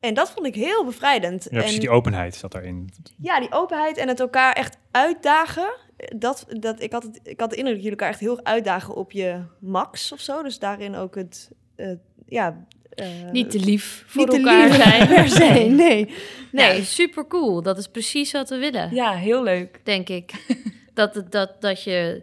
En 0.00 0.14
dat 0.14 0.30
vond 0.30 0.46
ik 0.46 0.54
heel 0.54 0.84
bevrijdend. 0.84 1.44
Ja, 1.44 1.50
precies, 1.58 1.74
en, 1.74 1.80
die 1.80 1.90
openheid 1.90 2.34
zat 2.34 2.52
daarin. 2.52 2.88
ja, 3.22 3.40
die 3.40 3.52
openheid 3.52 3.96
en 3.96 4.08
het 4.08 4.20
elkaar 4.20 4.52
echt 4.52 4.76
uitdagen. 4.90 5.74
Dat, 6.16 6.46
dat, 6.48 6.82
ik, 6.82 6.92
had 6.92 7.02
het, 7.02 7.20
ik 7.22 7.40
had 7.40 7.50
de 7.50 7.56
indruk 7.56 7.74
dat 7.74 7.82
jullie 7.84 7.98
elkaar 7.98 8.08
echt 8.12 8.20
heel 8.20 8.36
erg 8.36 8.44
uitdagen 8.46 8.94
op 8.94 9.12
je 9.12 9.40
max 9.60 10.12
of 10.12 10.20
zo. 10.20 10.42
Dus 10.42 10.58
daarin 10.58 10.94
ook 10.96 11.14
het, 11.14 11.50
eh, 11.76 11.90
ja... 12.26 12.64
eh, 12.90 13.06
Niet 13.32 13.50
te 13.50 13.58
lief 13.58 14.04
voor 14.06 14.20
niet 14.22 14.30
te 14.30 14.36
elkaar 14.36 14.66
lief 14.68 14.82
zijn. 14.82 15.08
per 15.08 15.28
se, 15.28 15.44
nee. 15.54 15.68
Nee, 15.70 16.08
Nee, 16.52 16.82
super 16.82 17.26
cool. 17.26 17.62
Dat 17.62 17.78
is 17.78 17.86
precies 17.88 18.32
wat 18.32 18.48
we 18.48 18.56
willen, 18.58 18.94
Ja, 18.94 19.12
heel 19.12 19.42
leuk. 19.42 19.80
denk 19.84 20.08
ik. 20.08 20.32
dat, 20.94 21.14
het- 21.14 21.32
dat, 21.32 21.60
dat 21.60 21.82
je 21.82 22.22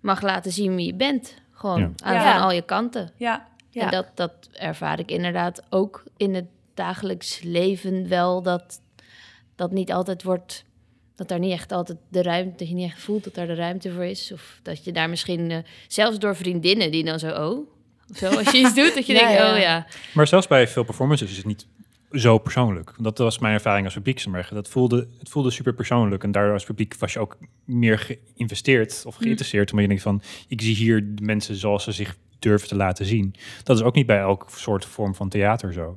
mag 0.00 0.22
laten 0.22 0.52
zien 0.52 0.74
wie 0.76 0.86
je 0.86 0.94
bent. 0.94 1.34
Gewoon 1.58 1.80
Ja. 1.80 1.90
aan 1.96 2.14
Ja. 2.14 2.32
van 2.32 2.42
al 2.42 2.52
je 2.52 2.62
kanten. 2.62 3.10
Ja, 3.16 3.46
Ja. 3.70 3.82
En 3.84 3.90
dat, 3.90 4.06
dat 4.14 4.32
ervaar 4.52 4.98
ik 4.98 5.10
inderdaad 5.10 5.62
ook 5.70 6.02
in 6.16 6.34
het 6.34 6.44
dagelijks 6.74 7.40
leven 7.42 8.08
wel. 8.08 8.42
Dat 8.42 8.80
dat 9.56 9.70
niet 9.72 9.92
altijd 9.92 10.22
wordt. 10.22 10.64
Dat 11.16 11.28
daar 11.28 11.38
niet 11.38 11.52
echt 11.52 11.72
altijd 11.72 11.98
de 12.08 12.22
ruimte. 12.22 12.56
Dat 12.56 12.68
je 12.68 12.74
niet 12.74 12.90
echt 12.90 13.00
voelt 13.00 13.24
dat 13.24 13.34
daar 13.34 13.46
de 13.46 13.54
ruimte 13.54 13.92
voor 13.92 14.04
is. 14.04 14.32
Of 14.32 14.60
dat 14.62 14.84
je 14.84 14.92
daar 14.92 15.08
misschien. 15.10 15.50
eh, 15.50 15.58
zelfs 15.88 16.18
door 16.18 16.36
vriendinnen 16.36 16.90
die 16.90 17.04
dan 17.04 17.18
zo. 17.18 17.28
Oh. 17.50 17.68
Of 18.10 18.16
zo. 18.16 18.26
Als 18.38 18.50
je 18.50 18.58
iets 18.58 18.74
doet, 18.74 18.94
dat 18.94 19.06
je 19.06 19.12
Ja, 19.18 19.18
denkt. 19.18 19.38
ja. 19.42 19.52
Oh 19.54 19.58
ja. 19.60 19.86
Maar 20.14 20.26
zelfs 20.26 20.46
bij 20.46 20.68
veel 20.68 20.84
performances 20.84 21.30
is 21.30 21.36
het 21.36 21.46
niet 21.46 21.66
zo 22.12 22.38
persoonlijk. 22.38 22.92
Dat 22.98 23.18
was 23.18 23.38
mijn 23.38 23.54
ervaring 23.54 23.84
als 23.84 23.94
publiek. 23.94 24.26
Dat 24.50 24.68
voelde, 24.68 25.08
het 25.18 25.28
voelde 25.28 25.50
super 25.50 25.74
persoonlijk. 25.74 26.24
En 26.24 26.32
daardoor 26.32 26.52
als 26.52 26.64
publiek 26.64 26.94
was 26.98 27.12
je 27.12 27.18
ook 27.18 27.38
meer 27.64 27.98
geïnvesteerd 27.98 29.02
of 29.06 29.14
geïnteresseerd. 29.14 29.70
Omdat 29.70 29.82
je 29.82 29.88
denkt 29.88 30.02
van, 30.02 30.22
ik 30.48 30.60
zie 30.60 30.74
hier 30.74 31.14
de 31.14 31.22
mensen 31.22 31.54
zoals 31.54 31.84
ze 31.84 31.92
zich 31.92 32.16
durven 32.38 32.68
te 32.68 32.76
laten 32.76 33.04
zien. 33.04 33.34
Dat 33.62 33.76
is 33.76 33.82
ook 33.82 33.94
niet 33.94 34.06
bij 34.06 34.18
elk 34.18 34.46
soort 34.50 34.84
vorm 34.84 35.14
van 35.14 35.28
theater 35.28 35.72
zo. 35.72 35.94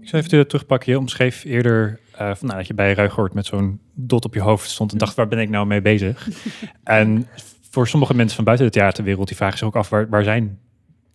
Ik 0.00 0.12
zou 0.12 0.22
even 0.22 0.48
terugpakken. 0.48 0.92
Je 0.92 0.98
omschreef 0.98 1.44
eerder 1.44 2.00
eh, 2.12 2.34
van, 2.34 2.46
nou, 2.46 2.58
dat 2.58 2.66
je 2.66 2.74
bij 2.74 2.92
Ruigoort 2.92 3.34
met 3.34 3.46
zo'n 3.46 3.80
dot 3.94 4.24
op 4.24 4.34
je 4.34 4.40
hoofd 4.40 4.70
stond 4.70 4.92
en 4.92 4.98
dacht, 4.98 5.14
waar 5.14 5.28
ben 5.28 5.38
ik 5.38 5.48
nou 5.48 5.66
mee 5.66 5.82
bezig? 5.82 6.28
en 6.84 7.28
voor 7.70 7.88
sommige 7.88 8.14
mensen 8.14 8.36
van 8.36 8.44
buiten 8.44 8.66
de 8.66 8.72
theaterwereld, 8.72 9.28
die 9.28 9.36
vragen 9.36 9.58
zich 9.58 9.66
ook 9.66 9.76
af, 9.76 9.88
waar, 9.88 10.08
waar 10.08 10.24
zijn 10.24 10.58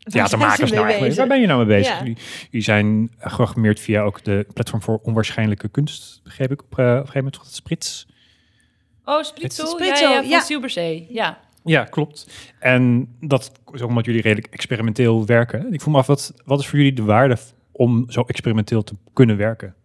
theatermakers 0.10 0.56
zijn 0.58 0.68
ze 0.68 0.74
nou 0.74 0.86
eigenlijk? 0.88 1.00
bezig? 1.00 1.18
Waar 1.18 1.28
ben 1.28 1.42
je 1.42 1.48
nou 1.48 1.66
mee 1.66 1.78
bezig? 1.78 1.94
Ja. 2.00 2.14
Jullie, 2.50 2.62
zijn 2.64 3.12
geprogrammeerd 3.18 3.80
via 3.80 4.02
ook 4.02 4.24
de 4.24 4.48
platform 4.54 4.82
voor 4.82 5.00
onwaarschijnlijke 5.04 5.70
kunst, 5.70 6.22
begreep 6.24 6.52
ik 6.52 6.62
op, 6.64 6.80
eh, 6.80 6.86
op 6.86 6.92
een 6.92 6.98
gegeven 7.08 7.24
moment, 7.24 7.40
Sprits. 7.54 8.08
Oh, 9.06 9.24
Spritsel? 9.24 9.68
Spritsel, 9.68 10.10
ja, 10.10 10.16
ja, 10.16 10.22
van 10.22 10.30
ja. 10.30 10.40
Silberzee. 10.40 11.08
Ja. 11.10 11.40
Ja, 11.64 11.84
klopt. 11.84 12.28
En 12.60 13.16
dat 13.20 13.52
is 13.74 13.82
ook 13.82 13.90
omdat 13.90 14.06
jullie 14.06 14.22
redelijk 14.22 14.54
experimenteel 14.54 15.26
werken. 15.26 15.74
Ik 15.74 15.82
voel 15.82 15.94
me 15.94 16.00
af, 16.00 16.08
wat, 16.08 16.34
wat 16.46 16.60
is 16.60 16.68
voor 16.68 16.78
jullie 16.78 16.94
de 16.94 17.04
waarde 17.04 17.38
om 17.72 18.06
zo 18.10 18.22
experimenteel 18.22 18.84
te 18.84 18.94
kunnen 19.14 19.38
werken? 19.38 19.76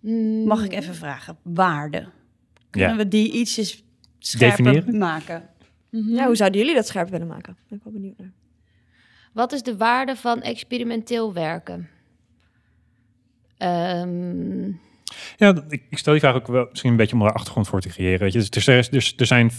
Mm, 0.00 0.46
Mag 0.46 0.64
ik 0.64 0.72
even 0.72 0.94
vragen? 0.94 1.36
Waarde. 1.42 2.06
Kunnen 2.70 2.90
Ja. 2.90 2.96
we 2.96 3.08
die 3.08 3.32
ietsjes 3.32 3.84
scherper 4.18 4.64
Definiëren? 4.64 4.98
maken? 4.98 5.48
Ja, 5.90 6.26
hoe 6.26 6.36
zouden 6.36 6.60
jullie 6.60 6.74
dat 6.74 6.86
scherp 6.86 7.08
willen 7.08 7.26
maken? 7.26 7.56
Ben 7.68 7.78
ik 7.78 7.84
wel 7.84 7.92
benieuwd 7.92 8.18
naar. 8.18 8.32
Wat 9.34 9.52
is 9.52 9.62
de 9.62 9.76
waarde 9.76 10.16
van 10.16 10.42
experimenteel 10.42 11.32
werken? 11.32 11.88
Ehm, 13.58 14.66
Ja, 15.36 15.54
ik, 15.68 15.82
ik 15.90 15.98
stel 15.98 16.12
die 16.12 16.20
vraag 16.22 16.34
ook 16.34 16.46
wel 16.46 16.66
misschien 16.70 16.90
een 16.90 16.96
beetje 16.96 17.16
om 17.16 17.22
er 17.22 17.32
achtergrond 17.32 17.68
voor 17.68 17.80
te 17.80 17.88
creëren. 17.88 18.18
Weet 18.18 18.32
je. 18.32 18.46
Dus 18.50 18.66
er, 18.66 18.78
is- 18.78 18.88
dus, 18.90 19.14
er 19.16 19.26
zijn 19.26 19.50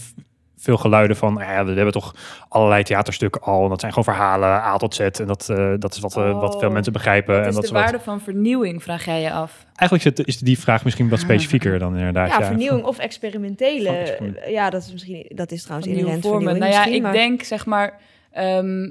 veel 0.56 0.76
geluiden 0.76 1.16
van, 1.16 1.36
ah 1.38 1.42
ja, 1.44 1.64
we 1.64 1.72
hebben 1.72 1.92
toch 1.92 2.14
allerlei 2.48 2.82
theaterstukken 2.82 3.40
al. 3.42 3.62
En 3.62 3.68
dat 3.68 3.80
zijn 3.80 3.92
gewoon 3.92 4.14
verhalen, 4.14 4.48
A 4.48 4.76
tot 4.76 4.94
Z. 4.94 5.00
En 5.00 5.26
dat, 5.26 5.48
eh, 5.48 5.74
dat 5.78 5.94
is 5.94 6.00
wat, 6.00 6.16
eh, 6.16 6.40
wat 6.40 6.58
veel 6.58 6.68
Oh, 6.68 6.72
mensen 6.74 6.92
begrijpen. 6.92 7.34
Wat 7.34 7.42
en 7.42 7.48
is 7.48 7.54
dat 7.54 7.62
de 7.62 7.68
is 7.68 7.74
wat, 7.74 7.82
waarde 7.82 8.00
van 8.00 8.20
vernieuwing, 8.20 8.82
vraag 8.82 9.04
jij 9.04 9.20
je 9.20 9.32
af? 9.32 9.66
eigenlijk 9.74 10.18
is, 10.18 10.38
die 10.38 10.58
vraag 10.58 10.84
misschien 10.84 11.08
wat 11.08 11.20
specifieker 11.20 11.78
dan 11.78 11.96
inderdaad. 11.96 12.28
Ja, 12.28 12.44
vernieuwing 12.44 12.84
of 12.84 12.98
experimentele. 12.98 14.14
Van. 14.18 14.36
Ja, 14.52 14.70
dat 14.70 14.82
is 14.82 14.92
misschien, 14.92 15.26
dat 15.34 15.50
is 15.52 15.62
trouwens 15.62 15.88
inherent 15.90 16.22
vormen. 16.22 16.42
vernieuwing 16.42 16.74
Nou 16.74 16.88
ja, 16.90 16.96
ik 16.96 17.02
maar- 17.02 17.12
denk 17.12 17.42
zeg 17.42 17.66
maar, 17.66 18.00
ehm, 18.30 18.88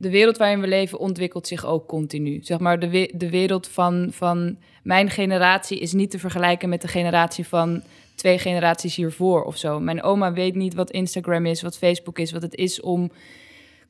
de 0.00 0.10
wereld 0.10 0.36
waarin 0.36 0.60
we 0.60 0.66
leven 0.66 0.98
ontwikkelt 0.98 1.46
zich 1.46 1.66
ook 1.66 1.86
continu. 1.86 2.38
Zeg 2.42 2.58
maar, 2.58 2.78
de, 2.78 3.10
de 3.14 3.30
wereld 3.30 3.68
van, 3.68 4.08
van 4.10 4.56
mijn 4.82 5.10
generatie 5.10 5.78
is 5.78 5.92
niet 5.92 6.10
te 6.10 6.18
vergelijken 6.18 6.68
met 6.68 6.82
de 6.82 6.88
generatie 6.88 7.46
van 7.46 7.82
twee 8.14 8.38
generaties 8.38 8.96
hiervoor 8.96 9.42
of 9.42 9.56
zo. 9.56 9.80
Mijn 9.80 10.02
oma 10.02 10.32
weet 10.32 10.54
niet 10.54 10.74
wat 10.74 10.90
Instagram 10.90 11.46
is, 11.46 11.62
wat 11.62 11.78
Facebook 11.78 12.18
is, 12.18 12.32
wat 12.32 12.42
het 12.42 12.54
is 12.54 12.80
om 12.80 13.10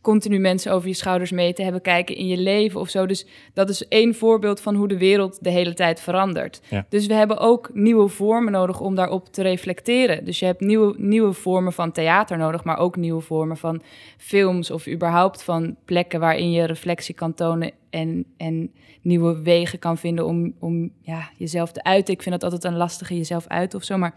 continu 0.01 0.39
mensen 0.39 0.73
over 0.73 0.89
je 0.89 0.95
schouders 0.95 1.31
mee 1.31 1.53
te 1.53 1.63
hebben 1.63 1.81
kijken 1.81 2.17
in 2.17 2.27
je 2.27 2.37
leven 2.37 2.81
of 2.81 2.89
zo. 2.89 3.07
Dus 3.07 3.27
dat 3.55 3.69
is 3.69 3.89
één 3.89 4.15
voorbeeld 4.15 4.61
van 4.61 4.75
hoe 4.75 4.89
de 4.89 4.99
wereld 4.99 5.39
de 5.41 5.51
hele 5.51 5.75
tijd 5.75 6.01
verandert. 6.01 6.61
Ja. 6.69 6.87
Dus 6.89 7.07
we 7.07 7.15
hebben 7.15 7.39
ook 7.39 7.71
nieuwe 7.73 8.09
vormen 8.09 8.53
nodig 8.53 8.81
om 8.81 8.95
daarop 8.95 9.33
te 9.33 9.43
reflecteren. 9.43 10.25
Dus 10.25 10.39
je 10.39 10.47
hebt 10.47 10.61
nieuwe, 10.61 10.95
nieuwe 10.97 11.33
vormen 11.33 11.73
van 11.73 11.93
theater 11.93 12.39
nodig, 12.39 12.65
maar 12.65 12.79
ook 12.79 12.97
nieuwe 12.97 13.21
vormen 13.21 13.57
van 13.57 13.83
films 14.17 14.71
of 14.71 14.89
überhaupt 14.89 15.43
van 15.43 15.77
plekken 15.85 16.21
waarin 16.21 16.51
je 16.51 16.65
reflectie 16.65 17.15
kan 17.15 17.35
tonen 17.35 17.73
en, 17.91 18.25
en 18.37 18.73
nieuwe 19.03 19.43
wegen 19.43 19.79
kan 19.79 19.99
vinden 19.99 20.27
om, 20.27 20.55
om 20.59 20.93
ja, 21.01 21.31
jezelf 21.37 21.73
te 21.73 21.83
uiten. 21.83 22.15
Ik 22.15 22.23
vind 22.23 22.41
dat 22.41 22.53
altijd 22.53 22.73
een 22.73 22.79
lastige 22.79 23.17
jezelf 23.17 23.47
uit 23.47 23.75
of 23.75 23.85
zo, 23.85 23.97
maar 23.97 24.15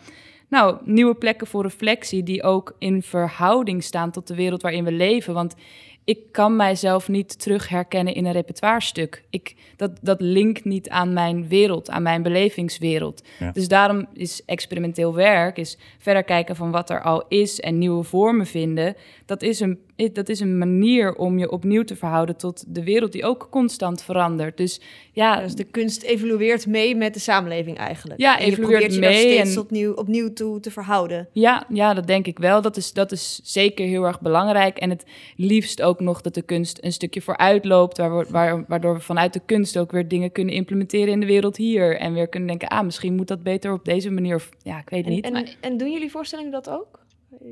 nou, 0.53 0.77
nieuwe 0.83 1.15
plekken 1.15 1.47
voor 1.47 1.61
reflectie 1.61 2.23
die 2.23 2.43
ook 2.43 2.75
in 2.79 3.01
verhouding 3.01 3.83
staan 3.83 4.11
tot 4.11 4.27
de 4.27 4.35
wereld 4.35 4.61
waarin 4.61 4.83
we 4.83 4.91
leven. 4.91 5.33
Want 5.33 5.55
ik 6.03 6.19
kan 6.31 6.55
mijzelf 6.55 7.07
niet 7.07 7.39
terug 7.39 7.69
herkennen 7.69 8.15
in 8.15 8.25
een 8.25 8.31
repertoirestuk. 8.31 9.23
Ik, 9.29 9.55
dat, 9.75 9.91
dat 10.01 10.21
linkt 10.21 10.65
niet 10.65 10.89
aan 10.89 11.13
mijn 11.13 11.47
wereld, 11.47 11.89
aan 11.89 12.03
mijn 12.03 12.21
belevingswereld. 12.21 13.23
Ja. 13.39 13.51
Dus 13.51 13.67
daarom 13.67 14.07
is 14.13 14.45
experimenteel 14.45 15.13
werk, 15.13 15.57
is 15.57 15.77
verder 15.97 16.23
kijken 16.23 16.55
van 16.55 16.71
wat 16.71 16.89
er 16.89 17.01
al 17.01 17.27
is 17.27 17.59
en 17.59 17.77
nieuwe 17.77 18.03
vormen 18.03 18.45
vinden. 18.45 18.95
Dat 19.25 19.41
is 19.41 19.59
een, 19.59 19.79
dat 20.13 20.29
is 20.29 20.39
een 20.39 20.57
manier 20.57 21.15
om 21.15 21.39
je 21.39 21.51
opnieuw 21.51 21.83
te 21.83 21.95
verhouden 21.95 22.37
tot 22.37 22.63
de 22.75 22.83
wereld 22.83 23.11
die 23.11 23.25
ook 23.25 23.47
constant 23.51 24.03
verandert. 24.03 24.57
Dus 24.57 24.81
ja, 25.11 25.41
Dus 25.41 25.55
de 25.55 25.63
kunst 25.63 26.03
evolueert 26.03 26.67
mee 26.67 26.95
met 26.95 27.13
de 27.13 27.19
samenleving 27.19 27.77
eigenlijk. 27.77 28.19
Ja, 28.19 28.39
en 28.39 28.49
je 28.49 28.55
probeert 28.57 28.93
je 28.93 28.99
mee 28.99 29.17
steeds 29.17 29.55
en- 29.55 29.61
opnieuw, 29.61 29.93
opnieuw 29.93 30.33
toe 30.33 30.59
te 30.59 30.71
verhouden. 30.71 31.27
Ja, 31.31 31.65
ja, 31.69 31.93
dat 31.93 32.07
denk 32.07 32.27
ik 32.27 32.39
wel. 32.39 32.61
Dat 32.61 32.77
is, 32.77 32.93
dat 32.93 33.11
is 33.11 33.39
zeker 33.43 33.85
heel 33.87 34.03
erg 34.03 34.21
belangrijk. 34.21 34.77
En 34.77 34.89
het 34.89 35.05
liefst 35.35 35.81
ook 35.81 35.99
nog 35.99 36.21
dat 36.21 36.33
de 36.33 36.41
kunst 36.41 36.77
een 36.81 36.93
stukje 36.93 37.21
vooruit 37.21 37.65
loopt, 37.65 37.97
waar, 37.97 38.25
waar, 38.31 38.65
waardoor 38.67 38.93
we 38.93 38.99
vanuit 39.01 39.33
de 39.33 39.41
kunst 39.45 39.77
ook 39.77 39.91
weer 39.91 40.07
dingen 40.07 40.31
kunnen 40.31 40.53
implementeren 40.53 41.13
in 41.13 41.19
de 41.19 41.25
wereld 41.25 41.57
hier. 41.57 41.97
En 41.97 42.13
weer 42.13 42.27
kunnen 42.27 42.49
denken, 42.49 42.67
ah, 42.67 42.83
misschien 42.85 43.15
moet 43.15 43.27
dat 43.27 43.43
beter 43.43 43.73
op 43.73 43.85
deze 43.85 44.11
manier. 44.11 44.35
Of 44.35 44.49
ja, 44.63 44.79
ik 44.79 44.89
weet 44.89 45.05
En, 45.05 45.11
niet. 45.11 45.25
en, 45.25 45.31
maar- 45.31 45.55
en 45.61 45.77
doen 45.77 45.91
jullie 45.91 46.11
voorstellingen 46.11 46.51
dat 46.51 46.69
ook? 46.69 46.99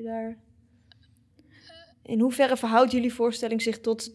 Daar... 0.04 0.38
In 2.12 2.20
hoeverre 2.20 2.58
verhoudt 2.58 2.92
jullie 2.92 3.14
voorstelling 3.14 3.62
zich 3.62 3.80
tot, 3.80 4.12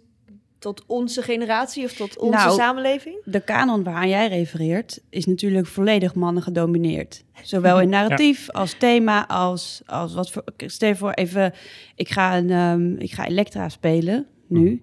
tot 0.59 0.85
onze 0.87 1.23
generatie 1.23 1.85
of 1.85 1.93
tot 1.93 2.19
onze 2.19 2.37
Nou, 2.39 2.57
samenleving? 2.57 3.23
De 3.25 3.41
kanon 3.41 3.83
waaraan 3.83 4.09
jij 4.09 4.29
refereert 4.29 5.01
is 5.11 5.27
natuurlijk 5.27 5.67
volledig 5.67 6.15
mannen 6.15 6.43
gedomineerd. 6.43 7.25
Zowel 7.43 7.81
in 7.81 7.89
narratief 7.89 8.51
als 8.51 8.75
thema 8.79 9.29
als, 9.29 9.83
als 9.87 10.15
wat 10.15 10.31
voor... 10.31 10.45
Stel 10.57 10.95
voor 10.95 11.11
even, 11.11 11.53
ik 11.95 12.09
ga, 12.09 12.39
een, 12.39 12.51
ehm, 12.51 12.95
ik 12.97 13.13
ga 13.13 13.27
Elektra 13.27 13.69
spelen 13.69 14.27
nu. 14.47 14.81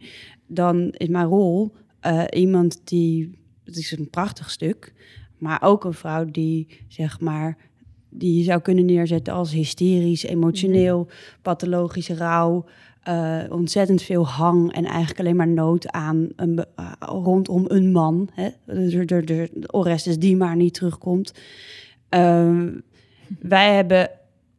Dan 0.47 0.89
is 0.89 1.07
mijn 1.07 1.27
rol 1.27 1.75
eh, 1.99 2.23
iemand 2.29 2.81
die... 2.83 3.39
Het 3.63 3.77
is 3.77 3.91
een 3.91 4.09
prachtig 4.09 4.49
stuk, 4.49 4.93
maar 5.37 5.61
ook 5.61 5.83
een 5.83 5.93
vrouw 5.93 6.25
die, 6.25 6.67
zeg 6.87 7.19
maar... 7.19 7.57
Die 8.15 8.37
je 8.37 8.43
zou 8.43 8.61
kunnen 8.61 8.85
neerzetten 8.85 9.33
als 9.33 9.51
hysterisch, 9.51 10.23
emotioneel, 10.23 11.07
pathologische 11.41 12.15
rouw... 12.15 12.65
eh, 13.03 13.39
ontzettend 13.49 14.01
veel 14.01 14.27
hang 14.27 14.73
en 14.73 14.85
eigenlijk 14.85 15.19
alleen 15.19 15.35
maar 15.35 15.47
nood 15.47 15.91
aan 15.91 16.29
een, 16.35 16.65
eh, 16.75 16.91
rondom 16.99 17.65
een 17.67 17.91
man. 17.91 18.29
Hè? 18.33 18.49
De, 18.65 19.05
de, 19.05 19.23
de, 19.23 19.49
Orestes 19.71 20.17
die 20.17 20.35
maar 20.35 20.55
niet 20.55 20.73
terugkomt. 20.73 21.33
Ehm, 22.09 22.71
wij 23.39 23.73
hebben 23.73 24.09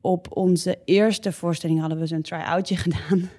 op 0.01 0.37
onze 0.37 0.79
eerste 0.85 1.33
voorstelling 1.33 1.81
hadden 1.81 1.99
we 1.99 2.07
zo'n 2.07 2.23
try-outje 2.23 2.77
gedaan. 2.77 3.31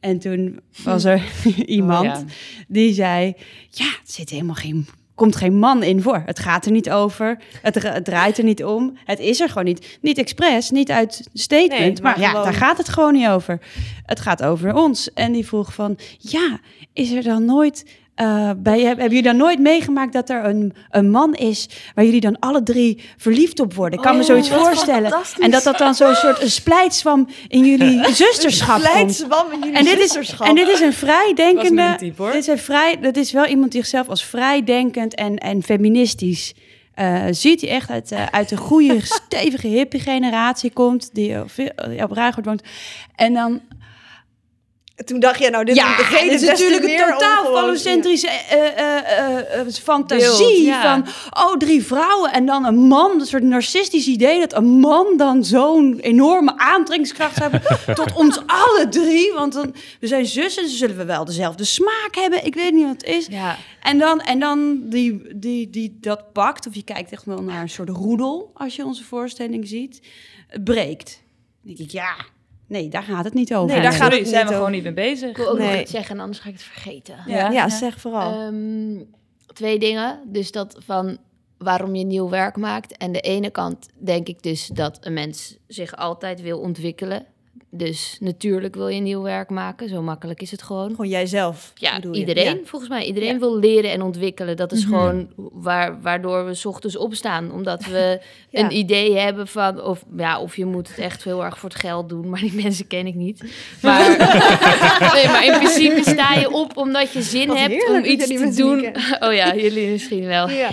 En 0.00 0.18
toen 0.18 0.60
was 0.84 1.04
er 1.04 1.22
iemand 1.66 2.06
Oh, 2.18 2.18
ja. 2.18 2.24
die 2.68 2.92
zei: 2.92 3.34
Ja, 3.70 3.90
het 4.00 4.10
zit 4.10 4.30
helemaal 4.30 4.54
geen. 4.54 4.86
Komt 5.18 5.36
geen 5.36 5.58
man 5.58 5.82
in 5.82 6.02
voor. 6.02 6.22
Het 6.26 6.38
gaat 6.38 6.66
er 6.66 6.72
niet 6.72 6.90
over. 6.90 7.38
Het, 7.62 7.74
dra- 7.74 7.92
het 7.92 8.04
draait 8.04 8.38
er 8.38 8.44
niet 8.44 8.64
om. 8.64 8.98
Het 9.04 9.18
is 9.18 9.40
er 9.40 9.48
gewoon 9.48 9.64
niet. 9.64 9.98
Niet 10.00 10.18
expres, 10.18 10.70
niet 10.70 10.90
uit 10.90 11.28
statement. 11.32 11.70
Nee, 11.80 11.92
maar 11.92 12.02
maar 12.02 12.20
ja, 12.20 12.28
gewoon- 12.28 12.44
daar 12.44 12.54
gaat 12.54 12.78
het 12.78 12.88
gewoon 12.88 13.12
niet 13.12 13.28
over. 13.28 13.58
Het 14.06 14.20
gaat 14.20 14.42
over 14.42 14.74
ons. 14.74 15.12
En 15.12 15.32
die 15.32 15.46
vroeg 15.46 15.74
van, 15.74 15.98
ja, 16.18 16.58
is 16.92 17.10
er 17.10 17.22
dan 17.22 17.44
nooit... 17.44 17.84
eh, 18.18 18.50
bij, 18.56 18.80
hebben 18.80 19.04
jullie 19.04 19.22
dan 19.22 19.36
nooit 19.36 19.58
meegemaakt 19.58 20.12
dat 20.12 20.30
er 20.30 20.44
een, 20.44 20.72
een 20.90 21.10
man 21.10 21.34
is 21.34 21.68
waar 21.94 22.04
jullie 22.04 22.20
dan 22.20 22.38
alle 22.38 22.62
drie 22.62 23.00
verliefd 23.16 23.60
op 23.60 23.74
worden? 23.74 23.98
Ik 23.98 24.04
kan 24.04 24.14
me 24.14 24.20
Oh, 24.20 24.26
zoiets 24.26 24.50
voorstellen. 24.50 25.12
En 25.38 25.50
dat 25.50 25.62
dat 25.62 25.78
dan 25.78 25.94
zo'n 25.94 26.14
soort 26.14 26.42
een 26.42 26.50
splijtswam 26.50 27.28
in 27.48 27.64
jullie 27.64 28.12
zusterschap 28.24 28.82
komt. 28.82 29.20
In 29.20 29.58
jullie 29.58 29.74
En 29.74 29.84
dit, 29.84 29.98
is, 29.98 30.12
zusterschap. 30.12 30.46
en 30.46 30.54
dit 30.54 30.68
is 30.68 30.80
een 30.80 30.92
vrijdenkende. 30.92 31.94
Type. 31.98 32.24
Dit 32.24 32.34
is, 32.34 32.46
een 32.46 32.58
vrij, 32.58 32.98
dat 33.00 33.16
is 33.16 33.32
wel 33.32 33.46
iemand 33.46 33.72
die 33.72 33.80
zichzelf 33.80 34.08
als 34.08 34.24
vrijdenkend 34.24 35.14
en, 35.14 35.36
en 35.36 35.62
feministisch 35.62 36.54
eh, 36.94 37.24
ziet. 37.30 37.60
Die 37.60 37.68
echt 37.68 37.90
uit, 37.90 38.12
eh, 38.12 38.26
uit 38.26 38.50
een 38.50 38.58
goede, 38.58 39.00
stevige 39.24 39.66
hippie 39.68 40.00
generatie 40.00 40.70
komt. 40.70 41.10
Die 41.12 41.34
eh, 41.34 42.02
op 42.02 42.10
Ruigoord 42.12 42.46
woont. 42.46 42.62
En 43.16 43.34
dan 43.34 43.60
Toen 45.04 45.20
dacht 45.20 45.38
je, 45.38 45.50
nou, 45.50 45.64
dit 45.64 45.76
ja, 45.76 45.98
is 45.98 46.42
is 46.42 46.48
natuurlijk 46.48 46.84
een 46.84 46.96
totaal 46.96 47.44
ongelooflijk. 47.44 47.56
fallocentrische 47.56 48.28
eh, 48.28 48.78
eh, 48.78 49.60
eh, 49.60 49.66
fantasie 49.82 50.46
Beeld, 50.46 50.64
ja. 50.64 50.82
van 50.82 51.12
oh 51.44 51.56
drie 51.56 51.84
vrouwen 51.84 52.32
en 52.32 52.46
dan 52.46 52.64
een 52.64 52.74
man, 52.78 53.20
een 53.20 53.26
soort 53.26 53.42
narcistisch 53.42 54.06
idee 54.06 54.40
dat 54.40 54.54
een 54.54 54.64
man 54.64 55.16
dan 55.16 55.44
zo'n 55.44 55.98
enorme 56.00 56.58
aantrekkingskracht 56.58 57.36
zou 57.36 57.50
hebben 57.50 57.78
tot 58.04 58.12
ons 58.12 58.40
alle 58.46 58.86
drie, 58.90 59.32
want 59.32 59.52
dan 59.52 59.74
we 60.00 60.06
zijn 60.06 60.26
zussen, 60.26 60.62
dus 60.62 60.78
zullen 60.78 60.96
we 60.96 61.04
wel 61.04 61.24
dezelfde 61.24 61.64
smaak 61.64 62.10
hebben. 62.14 62.44
Ik 62.44 62.54
weet 62.54 62.72
niet 62.72 62.84
wat 62.84 62.92
het 62.92 63.04
is. 63.04 63.26
Ja, 63.26 63.56
En 63.82 63.98
dan, 63.98 64.20
en 64.20 64.38
dan 64.38 64.80
die, 64.82 65.22
die, 65.36 65.70
die 65.70 65.96
dat 66.00 66.32
pakt, 66.32 66.66
of 66.66 66.74
je 66.74 66.84
kijkt 66.84 67.12
echt 67.12 67.24
wel 67.24 67.42
naar 67.42 67.62
een 67.62 67.68
soort 67.68 67.88
roedel 67.88 68.50
als 68.54 68.76
je 68.76 68.84
onze 68.84 69.04
voorstelling 69.04 69.68
ziet, 69.68 70.00
het 70.48 70.64
breekt. 70.64 71.22
Dan 71.62 71.74
denk 71.74 71.88
ik, 71.88 71.90
ja, 71.90 72.16
nee, 72.68 72.88
daar 72.88 73.02
gaat 73.02 73.24
het 73.24 73.34
niet 73.34 73.54
over. 73.54 73.74
Nee, 73.74 73.82
daar 73.82 73.92
gaat 73.92 74.12
het 74.12 74.28
zijn 74.28 74.46
we 74.46 74.52
gewoon 74.52 74.70
niet 74.70 74.82
mee 74.82 74.92
bezig. 74.92 75.30
ik 75.30 75.36
wil 75.36 75.48
ook 75.48 75.58
nog 75.58 75.74
iets 75.74 75.90
zeggen 75.90 76.14
en 76.14 76.20
anders 76.20 76.38
ga 76.38 76.48
ik 76.48 76.54
het 76.54 76.62
vergeten. 76.62 77.16
Ja. 77.26 77.50
Ja, 77.50 77.68
zeg 77.68 78.00
vooral. 78.00 78.32
Ehm, 78.32 79.02
twee 79.46 79.78
dingen. 79.78 80.20
Dus 80.26 80.52
dat 80.52 80.76
van 80.84 81.18
waarom 81.58 81.94
je 81.94 82.04
nieuw 82.04 82.28
werk 82.28 82.56
maakt. 82.56 82.96
En 82.96 83.12
de 83.12 83.20
ene 83.20 83.50
kant 83.50 83.88
denk 83.98 84.28
ik 84.28 84.42
dus 84.42 84.66
dat 84.66 84.98
een 85.00 85.12
mens 85.12 85.56
zich 85.66 85.96
altijd 85.96 86.40
wil 86.40 86.58
ontwikkelen. 86.58 87.26
Dus 87.70 88.16
natuurlijk 88.20 88.74
wil 88.74 88.88
je 88.88 89.00
nieuw 89.00 89.22
werk 89.22 89.50
maken. 89.50 89.88
Zo 89.88 90.02
makkelijk 90.02 90.42
is 90.42 90.50
het 90.50 90.62
gewoon. 90.62 90.90
Gewoon 90.90 91.08
jijzelf. 91.08 91.72
Ja, 91.74 92.02
iedereen, 92.12 92.44
Ja. 92.56 92.64
volgens 92.64 92.90
mij. 92.90 93.04
Iedereen 93.04 93.32
Ja. 93.32 93.38
wil 93.38 93.58
leren 93.58 93.90
en 93.90 94.02
ontwikkelen. 94.02 94.56
Dat 94.56 94.72
is 94.72 94.84
Mhm. 94.86 94.94
gewoon 94.94 95.28
waar, 95.36 96.00
waardoor 96.00 96.44
we 96.46 96.54
's 96.54 96.64
ochtends 96.64 96.96
opstaan. 96.96 97.52
Omdat 97.52 97.84
we 97.84 98.20
Ja. 98.50 98.60
een 98.60 98.72
idee 98.76 99.16
hebben 99.16 99.46
van... 99.48 99.82
Of, 99.82 100.04
ja, 100.16 100.40
of 100.40 100.56
je 100.56 100.64
moet 100.64 100.88
het 100.88 100.98
echt 100.98 101.24
heel 101.24 101.44
erg 101.44 101.58
voor 101.58 101.68
het 101.68 101.78
geld 101.78 102.08
doen. 102.08 102.28
Maar 102.28 102.40
die 102.40 102.54
mensen 102.62 102.86
ken 102.86 103.06
ik 103.06 103.14
niet. 103.14 103.42
Maar, 103.82 104.08
nee, 105.14 105.26
maar 105.26 105.44
in 105.44 105.52
principe 105.58 106.00
sta 106.10 106.34
je 106.34 106.50
op 106.52 106.76
omdat 106.76 107.12
je 107.12 107.22
zin 107.22 107.46
Wat 107.48 107.58
hebt 107.58 107.88
om 107.88 108.04
iets 108.04 108.26
te 108.26 108.52
doen. 108.56 108.86
Oh 109.20 109.34
ja, 109.34 109.54
jullie 109.54 109.90
misschien 109.90 110.26
wel. 110.26 110.48
Ja. 110.50 110.70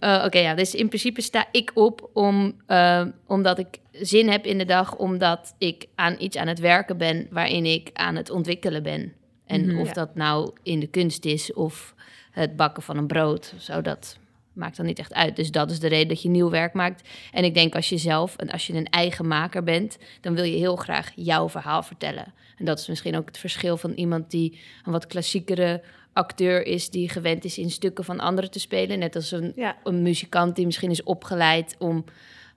Eh, 0.00 0.22
Oké, 0.24 0.38
ja, 0.38 0.54
dus 0.54 0.74
in 0.74 0.88
principe 0.88 1.20
sta 1.22 1.44
ik 1.52 1.70
op 1.74 2.10
om, 2.12 2.52
eh, 2.66 3.02
omdat 3.26 3.58
ik 3.58 3.66
zin 4.00 4.28
heb 4.28 4.44
in 4.44 4.58
de 4.58 4.64
dag, 4.64 4.96
omdat 4.96 5.54
ik 5.58 5.86
aan 5.94 6.16
iets 6.18 6.36
aan 6.36 6.46
het 6.48 6.58
werken 6.58 6.96
ben 6.98 7.26
waarin 7.30 7.64
ik 7.66 7.90
aan 7.92 8.16
het 8.16 8.30
ontwikkelen 8.30 8.82
ben. 8.82 9.12
En 9.46 9.66
Mhm. 9.66 9.78
of 9.80 9.86
Ja. 9.86 9.92
dat 9.92 10.14
nou 10.14 10.50
in 10.62 10.80
de 10.80 10.86
kunst 10.86 11.24
is 11.24 11.52
of 11.52 11.94
het 12.30 12.56
bakken 12.56 12.82
van 12.82 12.96
een 12.96 13.06
brood, 13.06 13.54
zo, 13.58 13.80
dat 13.80 14.18
maakt 14.52 14.76
dan 14.76 14.86
niet 14.86 14.98
echt 14.98 15.14
uit. 15.14 15.36
Dus 15.36 15.50
dat 15.50 15.70
is 15.70 15.80
de 15.80 15.88
reden 15.88 16.08
dat 16.08 16.22
je 16.22 16.28
nieuw 16.28 16.50
werk 16.50 16.72
maakt. 16.74 17.08
En 17.32 17.44
ik 17.44 17.54
denk 17.54 17.74
als 17.74 17.88
je 17.88 17.98
zelf, 17.98 18.36
en 18.36 18.50
als 18.50 18.66
je 18.66 18.72
een 18.74 18.86
eigen 18.88 19.26
maker 19.26 19.62
bent, 19.62 19.98
dan 20.20 20.34
wil 20.34 20.44
je 20.44 20.56
heel 20.56 20.76
graag 20.76 21.10
jouw 21.14 21.48
verhaal 21.48 21.82
vertellen. 21.82 22.32
En 22.56 22.64
dat 22.64 22.78
is 22.78 22.88
misschien 22.88 23.16
ook 23.16 23.26
het 23.26 23.38
verschil 23.38 23.76
van 23.76 23.90
iemand 23.92 24.30
die 24.30 24.58
een 24.84 24.92
wat 24.92 25.06
klassiekere 25.06 25.82
acteur 26.12 26.66
is, 26.66 26.90
die 26.90 27.08
gewend 27.08 27.44
is 27.44 27.58
in 27.58 27.70
stukken 27.70 28.04
van 28.04 28.20
anderen 28.20 28.50
te 28.50 28.60
spelen. 28.60 28.98
Net 28.98 29.16
als 29.16 29.30
een, 29.30 29.52
Ja. 29.56 29.76
een 29.84 30.02
muzikant 30.02 30.56
die 30.56 30.66
misschien 30.66 30.90
is 30.90 31.02
opgeleid 31.02 31.76
om 31.78 32.04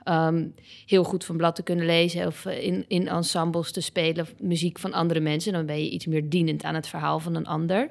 ehm, 0.04 0.48
heel 0.86 1.04
goed 1.04 1.26
van 1.26 1.38
blad 1.38 1.56
te 1.56 1.63
kunnen 1.63 1.86
lezen 1.86 2.28
of 2.28 2.46
eh, 2.46 2.63
in, 2.66 2.86
in 2.88 3.08
ensembles 3.08 3.72
te 3.72 3.82
spelen, 3.82 4.28
muziek 4.39 4.80
van 4.80 4.94
andere 4.94 5.20
mensen. 5.20 5.54
Dan 5.54 5.66
ben 5.66 5.84
je 5.84 5.89
iets 5.89 6.06
meer 6.06 6.30
dienend 6.30 6.63
aan 6.63 6.76
het 6.76 6.88
verhaal 6.88 7.20
van 7.20 7.36
een 7.36 7.48
ander. 7.48 7.89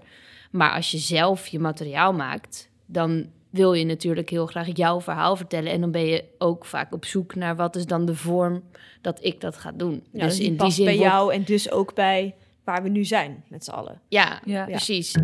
Maar 0.50 0.72
als 0.74 0.90
je 0.90 0.98
zelf 0.98 1.46
je 1.46 1.58
materiaal 1.58 2.12
maakt, 2.12 2.68
dan 2.86 3.26
wil 3.50 3.72
je 3.72 3.84
natuurlijk 3.84 4.30
heel 4.30 4.46
graag 4.46 4.76
jouw 4.76 5.00
verhaal 5.00 5.36
vertellen. 5.36 5.72
En 5.72 5.80
dan 5.80 5.90
ben 5.90 6.06
je 6.06 6.24
ook 6.38 6.64
vaak 6.64 6.92
op 6.94 7.04
zoek 7.04 7.34
naar 7.34 7.56
wat 7.56 7.76
is 7.76 7.86
dan 7.86 8.04
de 8.06 8.14
vorm 8.14 8.62
dat 9.00 9.24
ik 9.24 9.40
dat 9.40 9.56
ga 9.56 9.72
doen. 9.72 10.02
Ja, 10.12 10.24
dus 10.26 10.36
die 10.36 10.54
past 10.54 10.76
bij 10.84 10.96
wordt- 10.96 11.10
jou 11.10 11.34
en 11.34 11.42
dus 11.44 11.70
ook 11.70 11.94
bij 11.94 12.34
waar 12.64 12.82
we 12.82 12.88
nu 12.88 13.04
zijn 13.04 13.44
met 13.48 13.64
z'n 13.64 13.70
allen. 13.70 14.00
Ja, 14.08 14.40
Ja. 14.44 14.64
precies. 14.64 15.14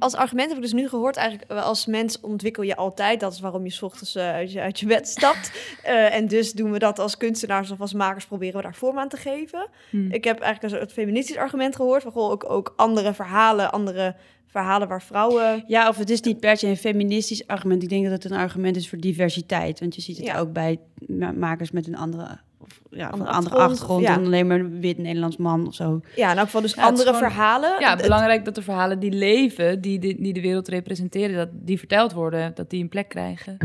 Als 0.00 0.14
argument 0.14 0.48
heb 0.48 0.56
ik 0.56 0.62
dus 0.62 0.72
nu 0.72 0.88
gehoord, 0.88 1.16
eigenlijk 1.16 1.50
eh, 1.50 1.64
als 1.64 1.86
mens 1.86 2.20
ontwikkel 2.20 2.62
je 2.62 2.76
altijd. 2.76 3.20
Dat 3.20 3.32
is 3.32 3.40
waarom 3.40 3.64
je 3.64 3.70
's 3.70 3.82
ochtends 3.82 4.14
eh, 4.14 4.30
uit, 4.32 4.52
je, 4.52 4.60
uit 4.60 4.80
je 4.80 4.86
bed 4.86 5.08
stapt. 5.08 5.50
Eh, 5.82 6.14
en 6.14 6.26
dus 6.28 6.52
doen 6.52 6.72
we 6.72 6.78
dat 6.78 6.98
als 6.98 7.16
kunstenaars 7.16 7.70
of 7.70 7.80
als 7.80 7.92
makers, 7.92 8.26
proberen 8.26 8.56
we 8.56 8.62
daar 8.62 8.74
vorm 8.74 8.98
aan 8.98 9.08
te 9.08 9.16
geven. 9.16 9.66
Hm. 9.90 10.12
Ik 10.12 10.24
heb 10.24 10.40
eigenlijk 10.40 10.72
een 10.72 10.78
soort 10.80 10.92
feministisch 10.92 11.36
argument 11.36 11.76
gehoord. 11.76 12.02
Van, 12.02 12.12
goh, 12.12 12.30
ook, 12.30 12.50
ook 12.50 12.72
andere 12.76 13.14
verhalen, 13.14 13.72
andere 13.72 14.14
verhalen 14.46 14.88
waar 14.88 15.02
vrouwen... 15.02 15.64
Ja, 15.66 15.88
of 15.88 15.96
het 15.96 16.10
is 16.10 16.20
niet 16.20 16.40
per 16.40 16.56
se 16.56 16.66
een 16.66 16.76
feministisch 16.76 17.46
argument. 17.46 17.82
Ik 17.82 17.88
denk 17.88 18.04
dat 18.04 18.22
het 18.22 18.32
een 18.32 18.38
argument 18.38 18.76
is 18.76 18.88
voor 18.88 18.98
diversiteit. 18.98 19.80
Want 19.80 19.94
je 19.94 20.00
ziet 20.00 20.16
het 20.16 20.26
Ja. 20.26 20.38
ook 20.38 20.52
bij 20.52 20.78
ma- 21.06 21.32
makers 21.32 21.70
met 21.70 21.86
een 21.86 21.96
andere, 21.96 22.38
of, 22.60 22.80
ja, 22.90 23.10
van 23.10 23.12
Andere 23.12 23.30
een 23.30 23.36
andere 23.36 23.56
achtergrond, 23.56 24.02
ja. 24.02 24.14
Dan 24.14 24.24
alleen 24.24 24.46
maar 24.46 24.58
een 24.60 24.80
wit 24.80 24.98
Nederlands 24.98 25.36
man 25.36 25.66
of 25.66 25.74
zo. 25.74 26.00
Ja, 26.16 26.30
in 26.30 26.36
elk 26.36 26.46
geval 26.46 26.60
dus 26.60 26.74
Ja, 26.74 26.82
andere 26.82 27.12
gewoon- 27.14 27.30
verhalen. 27.30 27.80
Ja, 27.80 27.90
Het- 27.92 28.02
belangrijk 28.02 28.44
dat 28.44 28.54
de 28.54 28.62
verhalen 28.62 28.98
die 28.98 29.12
leven, 29.12 29.80
die 29.80 29.98
de, 29.98 30.14
die 30.20 30.32
de 30.32 30.40
wereld 30.40 30.68
representeren, 30.68 31.36
dat 31.36 31.48
die 31.52 31.78
verteld 31.78 32.12
worden, 32.12 32.54
dat 32.54 32.70
die 32.70 32.82
een 32.82 32.88
plek 32.88 33.08
krijgen. 33.08 33.56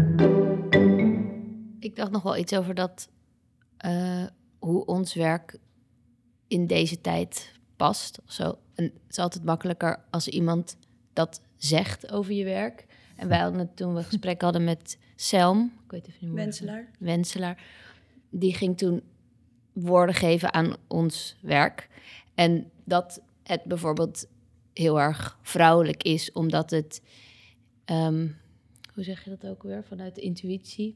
Ik 1.80 1.96
dacht 1.96 2.12
nog 2.12 2.24
wel 2.24 2.38
iets 2.38 2.54
over 2.54 2.74
dat, 2.74 3.10
eh, 3.78 4.24
hoe 4.60 4.86
ons 4.86 5.14
werk 5.14 5.58
in 6.48 6.68
deze 6.68 7.02
tijd 7.02 7.54
past. 7.76 8.20
Of 8.26 8.32
zo. 8.32 8.58
En 8.76 8.84
het 8.84 8.94
is 9.10 9.18
altijd 9.18 9.44
makkelijker 9.44 10.00
als 10.10 10.28
iemand 10.28 10.78
dat 11.14 11.42
zegt 11.58 12.12
over 12.12 12.34
je 12.34 12.44
werk. 12.44 12.86
En 13.16 13.28
wij 13.28 13.40
hadden 13.40 13.60
het 13.60 13.76
toen 13.76 13.92
we 13.94 13.98
een 14.00 14.04
gesprek 14.06 14.42
hadden 14.42 14.64
met 14.64 14.98
Selm, 15.16 15.72
ik 15.86 15.92
weet 15.92 16.08
even 16.08 16.18
niet 16.22 16.30
meer. 16.34 16.44
Wenselaar. 16.44 16.88
Wenselaar. 17.00 17.64
Die 18.40 18.54
ging 18.54 18.78
toen 18.78 19.02
woorden 19.74 20.16
geven 20.16 20.54
aan 20.54 20.76
ons 20.88 21.36
werk. 21.42 21.90
En 22.36 22.72
dat 22.84 23.22
het 23.44 23.64
bijvoorbeeld 23.64 24.28
heel 24.74 25.00
erg 25.02 25.38
vrouwelijk 25.42 26.04
is, 26.04 26.32
omdat 26.32 26.70
het, 26.70 27.02
ehm, 27.86 28.28
hoe 28.94 29.04
zeg 29.04 29.24
je 29.24 29.30
dat 29.30 29.50
ook 29.52 29.64
weer, 29.64 29.84
vanuit 29.84 30.16
de 30.16 30.22
intuïtie. 30.22 30.96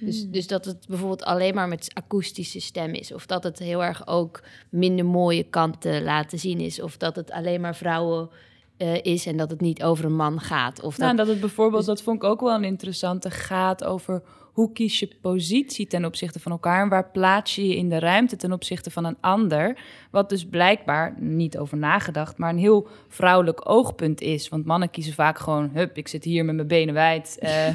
Dus, 0.00 0.28
dus 0.28 0.46
dat 0.46 0.64
het 0.64 0.86
bijvoorbeeld 0.88 1.24
alleen 1.24 1.54
maar 1.54 1.68
met 1.68 1.90
akoestische 1.94 2.60
stem 2.60 2.94
is. 2.94 3.12
Of 3.12 3.26
dat 3.26 3.44
het 3.44 3.58
heel 3.58 3.84
erg 3.84 4.06
ook 4.06 4.42
minder 4.70 5.06
mooie 5.06 5.42
kanten 5.42 6.02
laten 6.02 6.38
zien 6.38 6.60
is. 6.60 6.80
Of 6.80 6.96
dat 6.96 7.16
het 7.16 7.30
alleen 7.30 7.60
maar 7.60 7.76
vrouwen 7.76 8.30
eh, 8.76 9.02
is 9.02 9.26
en 9.26 9.36
dat 9.36 9.50
het 9.50 9.60
niet 9.60 9.82
over 9.82 10.04
een 10.04 10.16
man 10.16 10.40
gaat. 10.40 10.82
Of 10.82 10.98
Nou, 10.98 11.10
en 11.10 11.16
dat, 11.16 11.26
dat 11.26 11.34
het 11.34 11.44
bijvoorbeeld, 11.44 11.86
dat 11.86 12.02
vond 12.02 12.16
ik 12.16 12.24
ook 12.24 12.40
wel 12.40 12.54
een 12.54 12.64
interessante, 12.64 13.30
gaat 13.30 13.84
over 13.84 14.22
hoe 14.52 14.72
kies 14.72 14.98
je 14.98 15.08
positie 15.20 15.86
ten 15.86 16.04
opzichte 16.04 16.40
van 16.40 16.52
elkaar 16.52 16.82
en 16.82 16.88
waar 16.88 17.10
plaats 17.10 17.54
je 17.54 17.68
je 17.68 17.76
in 17.76 17.88
de 17.88 17.98
ruimte 17.98 18.36
ten 18.36 18.52
opzichte 18.52 18.90
van 18.90 19.04
een 19.04 19.16
ander. 19.20 19.76
Wat 20.10 20.28
dus 20.28 20.44
blijkbaar, 20.44 21.14
niet 21.18 21.58
over 21.58 21.76
nagedacht, 21.76 22.38
maar 22.38 22.50
een 22.50 22.58
heel 22.58 22.88
vrouwelijk 23.08 23.70
oogpunt 23.70 24.20
is. 24.20 24.48
Want 24.48 24.64
mannen 24.64 24.90
kiezen 24.90 25.12
vaak 25.12 25.38
gewoon, 25.38 25.70
hup, 25.74 25.96
ik 25.96 26.08
zit 26.08 26.24
hier 26.24 26.44
met 26.44 26.54
mijn 26.54 26.66
benen 26.66 26.94
wijd. 26.94 27.36
eh, 27.38 27.66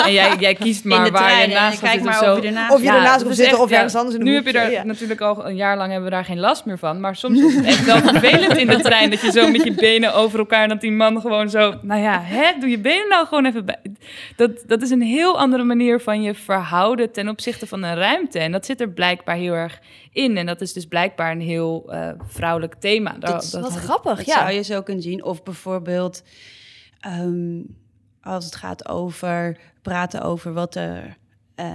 en 0.06 0.12
jij, 0.12 0.36
jij 0.38 0.54
kiest 0.54 0.84
maar 0.84 0.98
in 0.98 1.04
de 1.04 1.10
waar 1.10 1.22
trein 1.22 1.38
je 1.38 1.44
en 1.44 1.50
naast 1.50 1.78
gaat 1.78 1.90
kijk 1.90 1.92
zitten 1.92 2.10
maar 2.10 2.20
of 2.20 2.26
zo. 2.26 2.34
of 2.34 2.42
je 2.42 2.46
ernaast 2.46 2.74
Of 2.74 2.82
je 2.82 2.88
ernaast 2.88 3.18
dat 3.18 3.26
wil 3.26 3.34
zitten 3.34 3.54
echt, 3.54 3.62
of 3.62 3.70
ergens 3.70 3.94
anders 3.94 4.14
in 4.14 4.24
de 4.24 4.30
Nu 4.30 4.34
heb 4.34 4.46
je 4.46 4.52
daar 4.52 4.70
ja. 4.70 4.84
natuurlijk 4.84 5.20
al 5.20 5.46
een 5.46 5.56
jaar 5.56 5.76
lang 5.76 5.90
hebben 5.90 6.08
we 6.08 6.14
daar 6.14 6.24
geen 6.24 6.40
last 6.40 6.64
meer 6.64 6.78
van. 6.78 7.00
Maar 7.00 7.16
soms 7.16 7.40
is 7.40 7.54
het 7.54 7.64
echt 7.64 7.84
wel 7.84 7.98
vervelend 8.12 8.56
in 8.56 8.66
de 8.66 8.80
trein 8.80 9.10
dat 9.10 9.20
je 9.20 9.30
zo 9.30 9.50
met 9.50 9.64
je 9.64 9.74
benen 9.74 10.14
over 10.14 10.38
elkaar 10.38 10.62
en 10.62 10.68
dat 10.68 10.80
die 10.80 10.92
man 10.92 11.20
gewoon 11.20 11.50
zo, 11.50 11.74
nou 11.82 12.00
ja, 12.00 12.20
hè, 12.22 12.52
doe 12.60 12.70
je 12.70 12.78
benen 12.78 13.08
nou 13.08 13.26
gewoon 13.26 13.46
even 13.46 13.64
bij. 13.64 13.80
Dat, 14.36 14.50
dat 14.66 14.82
is 14.82 14.90
een 14.90 15.02
heel 15.02 15.38
andere 15.38 15.62
manier 15.62 15.95
van 16.00 16.22
je 16.22 16.34
verhouden 16.34 17.12
ten 17.12 17.28
opzichte 17.28 17.66
van 17.66 17.82
een 17.82 17.94
ruimte. 17.94 18.38
En 18.38 18.52
dat 18.52 18.66
zit 18.66 18.80
er 18.80 18.88
blijkbaar 18.90 19.36
heel 19.36 19.52
erg 19.52 19.80
in. 20.12 20.36
En 20.36 20.46
dat 20.46 20.60
is 20.60 20.72
dus 20.72 20.86
blijkbaar 20.86 21.30
een 21.32 21.40
heel 21.40 21.92
eh, 21.92 22.10
vrouwelijk 22.26 22.74
thema. 22.74 23.12
Dat 23.18 23.42
is- 23.42 23.52
Wat 23.52 23.62
had 23.62 23.72
ik- 23.72 23.78
grappig, 23.78 24.16
Dat 24.16 24.26
ja. 24.26 24.38
zou 24.38 24.50
je 24.50 24.62
zo 24.62 24.82
kunnen 24.82 25.02
zien. 25.02 25.24
Of 25.24 25.42
bijvoorbeeld 25.42 26.22
ehm, 27.00 27.60
als 28.22 28.44
het 28.44 28.56
gaat 28.56 28.88
over 28.88 29.58
praten 29.82 30.22
over 30.22 30.52
wat 30.52 30.74
er 30.74 31.16
eh, 31.56 31.66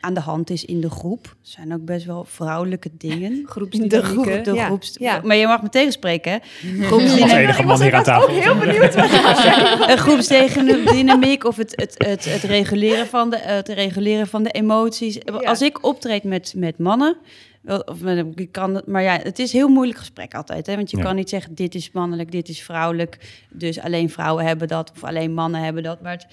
aan 0.00 0.14
de 0.14 0.20
hand 0.20 0.50
is 0.50 0.64
in 0.64 0.80
de 0.80 0.90
groep. 0.90 1.24
Er 1.26 1.34
zijn 1.40 1.72
ook 1.74 1.84
best 1.84 2.06
wel 2.06 2.24
vrouwelijke 2.24 2.90
dingen. 2.98 3.42
Groepsdynamieken. 3.46 4.00
De 4.02 4.06
groep, 4.32 4.44
de 4.44 4.52
ja. 4.54 4.64
groeps- 4.66 4.96
Ja. 4.98 5.20
Maar 5.24 5.36
je 5.36 5.46
mag 5.46 5.62
me 5.62 5.68
tegenspreken? 5.68 6.32
Als 6.32 6.86
Groepsdynamiek, 6.86 7.32
enige 7.36 7.62
man 7.62 7.82
hier 7.82 7.94
aan 7.94 8.02
tafel. 8.02 8.28
heel 8.34 8.56
benieuwd 8.58 8.94
wat 8.94 9.10
een 9.90 9.98
groepsdynamiek 9.98 11.44
of 11.44 11.56
het, 11.56 11.72
het, 11.76 11.94
het, 12.06 12.24
het, 12.24 12.42
reguleren 12.42 13.06
van 13.06 13.30
de, 13.30 13.38
het 13.38 13.68
reguleren 13.68 14.26
van 14.26 14.42
de 14.42 14.50
emoties. 14.50 15.24
Als 15.26 15.62
ik 15.62 15.84
optreed 15.86 16.24
met, 16.24 16.52
met 16.56 16.78
mannen, 16.78 17.16
wel, 17.62 17.78
of 17.80 18.00
met, 18.00 18.26
ik 18.34 18.52
kan, 18.52 18.74
het- 18.74 18.86
maar 18.86 19.02
ja, 19.02 19.18
het 19.22 19.38
is 19.38 19.52
heel 19.52 19.68
moeilijk 19.68 19.98
gesprek 19.98 20.34
altijd. 20.34 20.66
Hè? 20.66 20.76
Want 20.76 20.90
je 20.90 20.96
Ja. 20.96 21.02
kan 21.02 21.14
niet 21.16 21.28
zeggen, 21.28 21.54
dit 21.54 21.74
is 21.74 21.90
mannelijk, 21.92 22.32
dit 22.32 22.48
is 22.48 22.62
vrouwelijk. 22.62 23.44
Dus 23.50 23.80
alleen 23.80 24.10
vrouwen 24.10 24.44
hebben 24.44 24.68
dat, 24.68 24.92
of 24.94 25.04
alleen 25.04 25.34
mannen 25.34 25.60
hebben 25.62 25.82
dat. 25.82 26.00
Maar 26.02 26.12
het, 26.12 26.26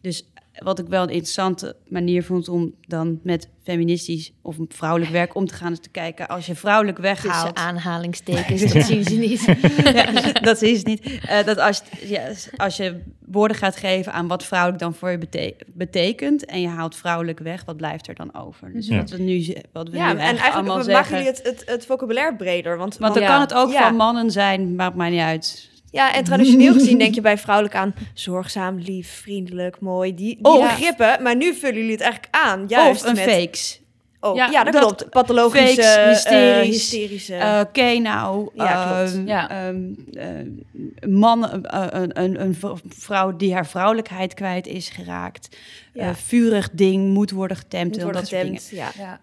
dus 0.00 0.26
wat 0.58 0.78
ik 0.78 0.86
wel 0.86 1.02
een 1.02 1.08
interessante 1.08 1.76
manier 1.88 2.24
vond 2.24 2.48
om 2.48 2.74
dan 2.86 3.20
met 3.22 3.48
feministisch 3.62 4.32
of 4.42 4.56
vrouwelijk 4.68 5.10
werk 5.10 5.34
om 5.34 5.46
te 5.46 5.54
gaan, 5.54 5.72
is 5.72 5.78
te 5.80 5.88
kijken 5.88 6.28
als 6.28 6.46
je 6.46 6.54
vrouwelijk 6.54 6.96
tussen 6.96 7.22
weghaalt. 7.24 7.56
aanhalingstekens, 7.58 8.60
dat 8.72 8.84
zien 8.84 9.04
ze 9.04 9.14
niet. 9.14 9.44
Ja, 9.94 10.32
dat 10.32 10.62
is 10.62 10.76
het 10.78 10.86
niet. 10.86 11.18
Eh, 11.28 11.44
dat 11.44 11.58
als, 11.58 11.82
ja, 12.06 12.22
als 12.56 12.76
je 12.76 13.00
woorden 13.26 13.56
gaat 13.56 13.76
geven 13.76 14.12
aan 14.12 14.26
wat 14.28 14.44
vrouwelijk 14.44 14.82
dan 14.82 14.94
voor 14.94 15.10
je 15.10 15.18
bete- 15.18 15.56
betekent 15.66 16.44
en 16.44 16.60
je 16.60 16.68
haalt 16.68 16.96
vrouwelijk 16.96 17.38
weg, 17.38 17.64
wat 17.64 17.76
blijft 17.76 18.08
er 18.08 18.14
dan 18.14 18.34
over? 18.34 18.72
Dus 18.72 18.86
Ja. 18.86 18.96
wat 18.96 19.10
we 19.10 19.18
nu, 19.18 19.54
wat 19.72 19.88
we 19.88 19.96
Ja, 19.96 20.04
nu 20.12 20.18
en 20.18 20.18
eigenlijk 20.18 20.54
allemaal 20.54 20.76
maken 20.76 20.92
zeggen. 20.92 21.16
jullie 21.16 21.30
het, 21.30 21.42
het, 21.42 21.62
het 21.66 21.86
vocabulaire 21.86 22.36
breder. 22.36 22.76
Want, 22.76 22.98
Want 22.98 23.14
want- 23.14 23.26
dan 23.26 23.34
kan 23.36 23.40
het 23.40 23.54
ook 23.54 23.72
Ja. 23.72 23.86
van 23.86 23.96
mannen 23.96 24.30
zijn, 24.30 24.74
maakt 24.74 24.96
mij 24.96 25.10
niet 25.10 25.20
uit. 25.20 25.70
Ja, 25.92 26.14
en 26.14 26.24
traditioneel 26.24 26.72
gezien 26.72 26.98
denk 26.98 27.14
je 27.14 27.20
bij 27.20 27.38
vrouwelijk 27.38 27.74
aan 27.76 27.94
zorgzaam, 28.14 28.78
lief, 28.78 29.20
vriendelijk, 29.22 29.80
mooi. 29.80 30.14
Die, 30.14 30.36
die 30.40 30.52
Of- 30.52 30.60
begrippen, 30.62 31.22
maar 31.22 31.36
nu 31.36 31.54
vullen 31.54 31.76
jullie 31.76 31.90
het 31.92 32.00
eigenlijk 32.00 32.34
aan. 32.34 32.64
Juist 32.68 33.02
of 33.02 33.08
een 33.08 33.14
met, 33.14 33.24
fakes. 33.34 33.80
Oh, 34.20 34.36
ja, 34.36 34.48
Ja, 34.50 34.64
dat, 34.64 34.72
dat- 34.72 34.82
klopt. 34.82 35.10
Pathologische, 35.10 35.66
fakes, 35.82 35.94
eh, 35.96 36.06
hysterisch, 36.08 36.66
hysterische. 36.68 37.34
Eh, 37.34 37.60
Oké, 37.68 37.98
nou, 37.98 38.50
Ja, 38.54 38.84
klopt. 38.94 39.14
ehm, 39.14 39.26
Ja. 39.26 39.50
eh, 39.50 41.08
man, 41.10 41.64
eh, 41.64 41.86
een, 41.90 42.20
een, 42.22 42.40
een 42.40 42.56
vrouw 42.88 43.36
die 43.36 43.54
haar 43.54 43.66
vrouwelijkheid 43.66 44.34
kwijt 44.34 44.66
is 44.66 44.88
geraakt. 44.88 45.56
Ja. 45.92 46.02
Eh, 46.08 46.14
vurig 46.14 46.68
ding 46.72 47.12
moet 47.12 47.30
worden 47.30 47.56
getemd. 47.56 47.90
moet 47.92 48.02
worden 48.02 48.20
dat 48.20 48.30
soort 48.30 48.42
dingen. 48.42 48.60
getemd. 48.60 48.94
Ja, 48.98 49.18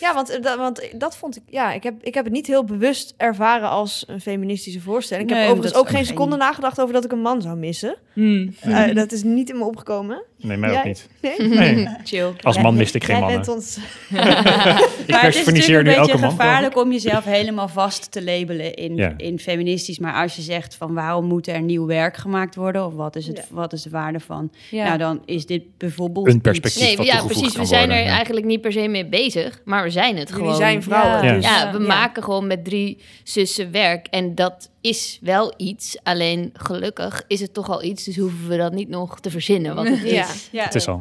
Ja. 0.00 0.14
want, 0.14 0.30
eh, 0.30 0.42
dat, 0.42 0.56
want 0.56 0.88
dat 1.00 1.16
vond 1.16 1.36
ik... 1.36 1.42
Ja, 1.46 1.72
ik 1.72 1.82
heb, 1.82 1.94
ik 2.02 2.14
heb 2.14 2.24
het 2.24 2.32
niet 2.32 2.46
heel 2.46 2.64
bewust 2.64 3.14
ervaren 3.16 3.68
als 3.68 4.04
een 4.06 4.20
feministische 4.20 4.80
voorstelling. 4.80 5.28
Ik 5.28 5.34
Nee, 5.34 5.44
heb 5.44 5.52
overigens 5.52 5.80
ook 5.80 5.88
geen 5.88 6.06
seconde 6.06 6.36
nagedacht 6.36 6.80
over 6.80 6.94
dat 6.94 7.04
ik 7.04 7.12
een 7.12 7.20
man 7.20 7.42
zou 7.42 7.56
missen. 7.56 7.96
Hmm. 8.12 8.54
Eh, 8.60 8.94
dat 8.94 9.12
is 9.12 9.22
niet 9.22 9.50
in 9.50 9.58
me 9.58 9.64
opgekomen. 9.64 10.22
Nee, 10.40 10.56
mij 10.56 10.78
ook 10.78 10.84
niet. 10.84 11.08
Nee? 11.20 11.48
Nee. 11.58 11.88
Chill. 12.04 12.32
Als 12.42 12.58
man 12.58 12.76
miste 12.76 12.96
ik 12.96 13.04
geen 13.04 13.18
mannen. 13.20 13.36
bent 13.36 13.48
ons... 13.48 13.76
Ik 13.76 13.84
Maar 15.10 15.22
het 15.22 15.34
is 15.34 15.46
een 15.46 15.54
beetje 15.84 16.16
man. 16.18 16.30
gevaarlijk 16.30 16.76
om 16.76 16.92
jezelf 16.92 17.24
helemaal 17.24 17.68
vast 17.68 18.10
te 18.12 18.24
labelen 18.24 18.74
in, 18.74 18.96
Ja. 18.96 19.14
in 19.16 19.38
feministisch. 19.38 19.98
Maar 19.98 20.14
als 20.22 20.36
je 20.36 20.42
zegt 20.42 20.74
van 20.74 20.94
waarom 20.94 21.24
moet 21.24 21.46
er 21.48 21.60
nieuw 21.62 21.86
werk 21.86 22.16
gemaakt 22.16 22.54
worden? 22.54 22.86
Of 22.86 22.94
wat 22.94 23.16
is, 23.16 23.26
het, 23.26 23.36
Ja. 23.36 23.44
wat 23.50 23.72
is 23.72 23.82
de 23.82 23.90
waarde 23.90 24.20
van? 24.20 24.50
Ja. 24.70 24.84
Nou, 24.84 24.98
dan 24.98 25.22
is 25.24 25.46
dit 25.46 25.62
bijvoorbeeld 25.78 26.26
Een 26.26 26.32
iets- 26.32 26.42
perspectief. 26.42 26.82
Nee, 26.82 26.96
wat 26.96 27.06
ja, 27.06 27.24
precies. 27.24 27.56
We 27.56 27.64
zijn 27.64 27.80
worden, 27.86 27.96
er 28.04 28.08
ja. 28.08 28.14
eigenlijk 28.14 28.46
niet 28.46 28.60
per 28.60 28.72
se 28.72 28.88
mee 28.88 29.06
bezig, 29.06 29.60
maar 29.64 29.82
we 29.82 29.90
zijn 29.90 30.16
het 30.16 30.28
Jullie 30.28 30.42
gewoon. 30.44 30.56
zijn 30.58 30.82
vrouwen. 30.82 31.24
Ja. 31.26 31.34
dus- 31.34 31.44
Ja, 31.44 31.72
we 31.72 31.78
Ja. 31.80 31.86
maken 31.86 32.22
gewoon 32.22 32.46
met 32.46 32.64
drie 32.64 32.98
zussen 33.24 33.70
werk. 33.70 34.06
En 34.06 34.34
dat 34.34 34.70
is 34.80 35.18
wel 35.22 35.54
iets. 35.56 35.98
Alleen 36.02 36.50
gelukkig 36.52 37.24
is 37.28 37.40
het 37.40 37.54
toch 37.54 37.70
al 37.70 37.82
iets. 37.82 38.04
Dus 38.04 38.16
hoeven 38.16 38.48
we 38.48 38.56
dat 38.56 38.72
niet 38.72 38.88
nog 38.88 39.20
te 39.20 39.30
verzinnen 39.30 39.74
wat 39.74 39.88
het 39.88 40.10
Ja. 40.10 40.22
is. 40.22 40.27
Ja. 40.50 40.64
Het 40.64 40.74
is 40.74 40.88
al. 40.88 41.00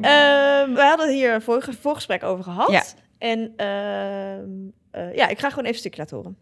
Ehm, 0.00 0.74
we 0.74 0.82
hadden 0.82 1.12
hier 1.12 1.34
een 1.34 1.42
vorige 1.42 1.72
voorgesprek 1.72 2.22
over 2.22 2.44
gehad. 2.44 2.70
Ja. 2.70 2.82
En 3.18 3.52
ehm, 3.56 4.50
eh, 4.90 5.16
ja, 5.16 5.28
ik 5.28 5.38
ga 5.38 5.48
gewoon 5.48 5.64
even 5.64 5.74
een 5.74 5.74
stukje 5.74 6.00
laten 6.00 6.16
horen. 6.16 6.36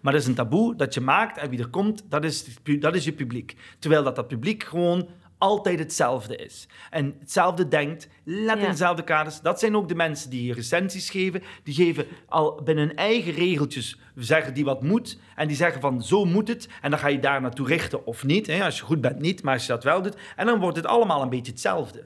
Maar 0.00 0.12
dat 0.12 0.22
is 0.22 0.28
een 0.28 0.34
taboe 0.34 0.76
dat 0.76 0.94
je 0.94 1.00
maakt 1.00 1.38
en 1.38 1.50
wie 1.50 1.58
er 1.58 1.68
komt, 1.68 2.04
dat 2.08 2.24
is, 2.24 2.44
dat 2.80 2.94
is 2.94 3.04
je 3.04 3.12
publiek. 3.12 3.56
Terwijl 3.78 4.02
dat, 4.02 4.16
dat 4.16 4.28
publiek 4.28 4.62
gewoon 4.62 5.08
altijd 5.38 5.78
hetzelfde 5.78 6.36
is. 6.36 6.68
En 6.90 7.16
hetzelfde 7.20 7.68
denkt, 7.68 8.08
let 8.24 8.56
in 8.56 8.62
Ja. 8.62 8.70
dezelfde 8.70 9.04
kaders. 9.04 9.40
Dat 9.40 9.58
zijn 9.58 9.76
ook 9.76 9.88
de 9.88 9.94
mensen 9.94 10.30
die 10.30 10.52
recensies 10.52 11.10
geven. 11.10 11.42
Die 11.62 11.74
geven 11.74 12.06
al 12.28 12.60
binnen 12.64 12.86
hun 12.86 12.96
eigen 12.96 13.32
regeltjes, 13.32 13.98
zeggen 14.14 14.54
die 14.54 14.64
wat 14.64 14.82
moet. 14.82 15.18
En 15.36 15.46
die 15.48 15.56
zeggen 15.56 15.80
van, 15.80 16.02
zo 16.02 16.24
moet 16.24 16.48
het. 16.48 16.68
En 16.80 16.90
dan 16.90 16.98
ga 16.98 17.08
je 17.08 17.18
daar 17.18 17.40
naartoe 17.40 17.66
richten 17.66 18.06
of 18.06 18.24
niet. 18.24 18.46
Hè? 18.46 18.64
Als 18.64 18.78
je 18.78 18.84
goed 18.84 19.00
bent, 19.00 19.18
niet. 19.20 19.42
Maar 19.42 19.54
als 19.54 19.66
je 19.66 19.72
dat 19.72 19.84
wel 19.84 20.02
doet. 20.02 20.16
En 20.36 20.46
dan 20.46 20.60
wordt 20.60 20.76
het 20.76 20.86
allemaal 20.86 21.22
een 21.22 21.28
beetje 21.30 21.52
hetzelfde. 21.52 22.04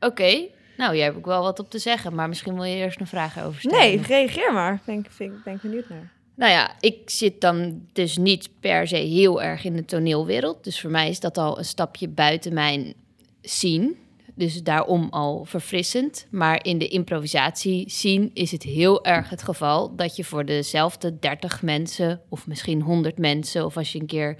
Oké, 0.00 0.48
nou, 0.76 0.94
jij 0.96 1.04
hebt 1.04 1.16
ook 1.16 1.26
wel 1.26 1.42
wat 1.42 1.58
op 1.58 1.70
te 1.70 1.78
zeggen. 1.78 2.14
Maar 2.14 2.28
misschien 2.28 2.54
wil 2.54 2.64
je 2.64 2.76
eerst 2.76 3.00
een 3.00 3.06
vraag 3.06 3.42
over 3.44 3.60
stellen. 3.60 3.78
Nee, 3.78 4.00
reageer 4.02 4.52
maar. 4.52 4.80
Ben 4.84 4.98
ik, 4.98 5.10
vind, 5.10 5.44
ben 5.44 5.54
ik 5.54 5.60
benieuwd 5.60 5.88
naar. 5.88 6.12
Nou 6.40 6.52
ja, 6.52 6.76
ik 6.80 7.10
zit 7.10 7.40
dan 7.40 7.82
dus 7.92 8.16
niet 8.16 8.50
per 8.60 8.88
se 8.88 8.96
heel 8.96 9.42
erg 9.42 9.64
in 9.64 9.72
de 9.76 9.84
toneelwereld. 9.84 10.64
Dus 10.64 10.80
voor 10.80 10.90
mij 10.90 11.08
is 11.08 11.20
dat 11.20 11.38
al 11.38 11.58
een 11.58 11.64
stapje 11.64 12.08
buiten 12.08 12.54
mijn 12.54 12.94
scene. 13.42 13.94
Dus 14.34 14.62
daarom 14.62 15.08
al 15.10 15.44
verfrissend. 15.44 16.26
Maar 16.30 16.64
in 16.64 16.78
de 16.78 16.88
improvisatie 16.88 17.90
scene 17.90 18.30
is 18.32 18.50
het 18.50 18.62
heel 18.62 19.04
erg 19.04 19.30
het 19.30 19.42
geval 19.42 19.96
dat 19.96 20.16
je 20.16 20.24
voor 20.24 20.44
dezelfde 20.44 21.18
30 21.18 21.62
mensen, 21.62 22.20
of 22.28 22.46
misschien 22.46 22.82
100 22.82 23.18
mensen, 23.18 23.64
of 23.64 23.76
als 23.76 23.92
je 23.92 24.00
een 24.00 24.06
keer 24.06 24.36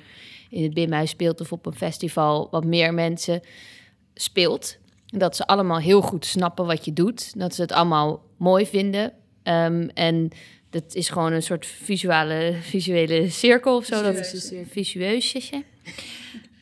in 0.50 0.62
het 0.62 0.74
Bimhuis 0.74 1.10
speelt 1.10 1.40
of 1.40 1.52
op 1.52 1.66
een 1.66 1.74
festival 1.74 2.48
wat 2.50 2.64
meer 2.64 2.94
mensen 2.94 3.40
speelt. 4.14 4.78
Dat 5.06 5.36
ze 5.36 5.46
allemaal 5.46 5.78
heel 5.78 6.00
goed 6.00 6.26
snappen 6.26 6.66
wat 6.66 6.84
je 6.84 6.92
doet. 6.92 7.38
Dat 7.38 7.54
ze 7.54 7.62
het 7.62 7.72
allemaal 7.72 8.22
mooi 8.36 8.66
vinden. 8.66 9.12
Ehm, 9.42 9.88
en 9.94 10.30
dat 10.70 10.94
is 10.94 11.08
gewoon 11.08 11.32
een 11.32 11.42
soort 11.42 11.66
visuele, 11.66 12.56
visuele 12.60 13.30
cirkel 13.30 13.76
of 13.76 13.84
zo. 13.84 14.02
Dat 14.02 14.14
is 14.14 14.30
Visueuze 14.30 14.46
cirkel. 14.46 14.70
visueusje. 14.70 15.64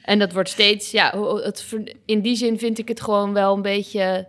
En 0.02 0.18
dat 0.18 0.32
wordt 0.32 0.48
steeds, 0.48 0.90
ja, 0.90 1.34
het, 1.42 1.74
in 2.04 2.20
die 2.20 2.36
zin 2.36 2.58
vind 2.58 2.78
ik 2.78 2.88
het 2.88 3.00
gewoon 3.00 3.32
wel 3.32 3.54
een 3.54 3.62
beetje. 3.62 4.28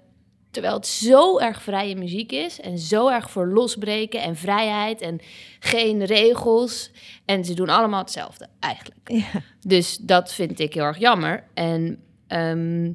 Terwijl 0.52 0.76
het 0.76 0.88
zo 0.88 1.38
erg 1.40 1.62
vrije 1.62 1.96
muziek 1.96 2.32
is 2.32 2.60
en 2.62 2.78
zo 2.78 3.10
erg 3.10 3.32
voor 3.32 3.48
losbreken 3.48 4.22
en 4.22 4.36
vrijheid 4.36 5.02
en 5.02 5.20
geen 5.60 6.06
regels. 6.06 6.92
En 7.26 7.46
ze 7.46 7.54
doen 7.54 7.70
allemaal 7.70 8.00
hetzelfde 8.00 8.48
eigenlijk. 8.60 9.00
Ja. 9.04 9.42
Dus 9.60 9.98
dat 9.98 10.34
vind 10.34 10.60
ik 10.60 10.74
heel 10.74 10.84
erg 10.84 10.98
jammer. 10.98 11.44
En 11.54 12.04
ehm, 12.28 12.92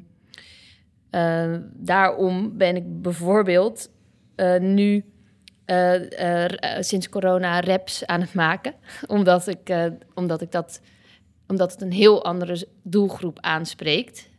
eh, 1.09 1.55
daarom 1.73 2.57
ben 2.57 2.75
ik 2.75 3.01
bijvoorbeeld 3.01 3.89
eh, 4.35 4.59
nu 4.59 5.05
eh, 5.65 6.11
eh, 6.19 6.77
eh, 6.77 6.83
sinds 6.83 7.09
corona 7.09 7.59
raps 7.59 8.05
aan 8.05 8.21
het 8.21 8.33
maken. 8.33 8.73
omdat, 9.07 9.47
ik, 9.47 9.91
omdat, 10.13 10.41
ik 10.41 10.51
dat, 10.51 10.81
omdat 11.47 11.71
het 11.71 11.81
een 11.81 11.91
heel 11.91 12.23
andere 12.23 12.67
doelgroep 12.83 13.39
aanspreekt. 13.39 14.29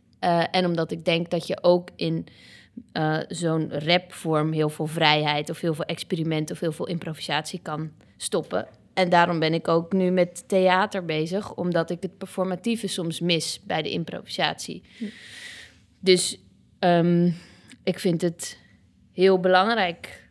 En 0.51 0.65
omdat 0.65 0.91
ik 0.91 1.05
denk 1.05 1.29
dat 1.29 1.47
je 1.47 1.63
ook 1.63 1.89
in 1.95 2.27
zo'n 3.27 3.71
rapvorm 3.71 4.51
heel 4.51 4.69
veel 4.69 4.87
vrijheid 4.87 5.49
of 5.49 5.61
heel 5.61 5.73
veel 5.73 5.85
experiment 5.85 6.51
of 6.51 6.59
heel 6.59 6.71
veel 6.71 6.87
improvisatie 6.87 7.59
kan 7.63 7.91
stoppen. 8.17 8.67
En 8.93 9.09
daarom 9.09 9.39
ben 9.39 9.53
ik 9.53 9.67
ook 9.67 9.93
nu 9.93 10.09
met 10.09 10.47
theater 10.47 11.05
bezig, 11.05 11.53
omdat 11.53 11.89
ik 11.89 12.01
het 12.01 12.17
performatieve 12.17 12.87
soms 12.87 13.19
mis 13.19 13.59
bij 13.63 13.81
de 13.81 13.91
improvisatie. 13.91 14.83
Dus 15.99 16.39
ehm, 16.79 17.31
ik 17.83 17.99
vind 17.99 18.21
het 18.21 18.57
heel 19.11 19.39
belangrijk 19.39 20.26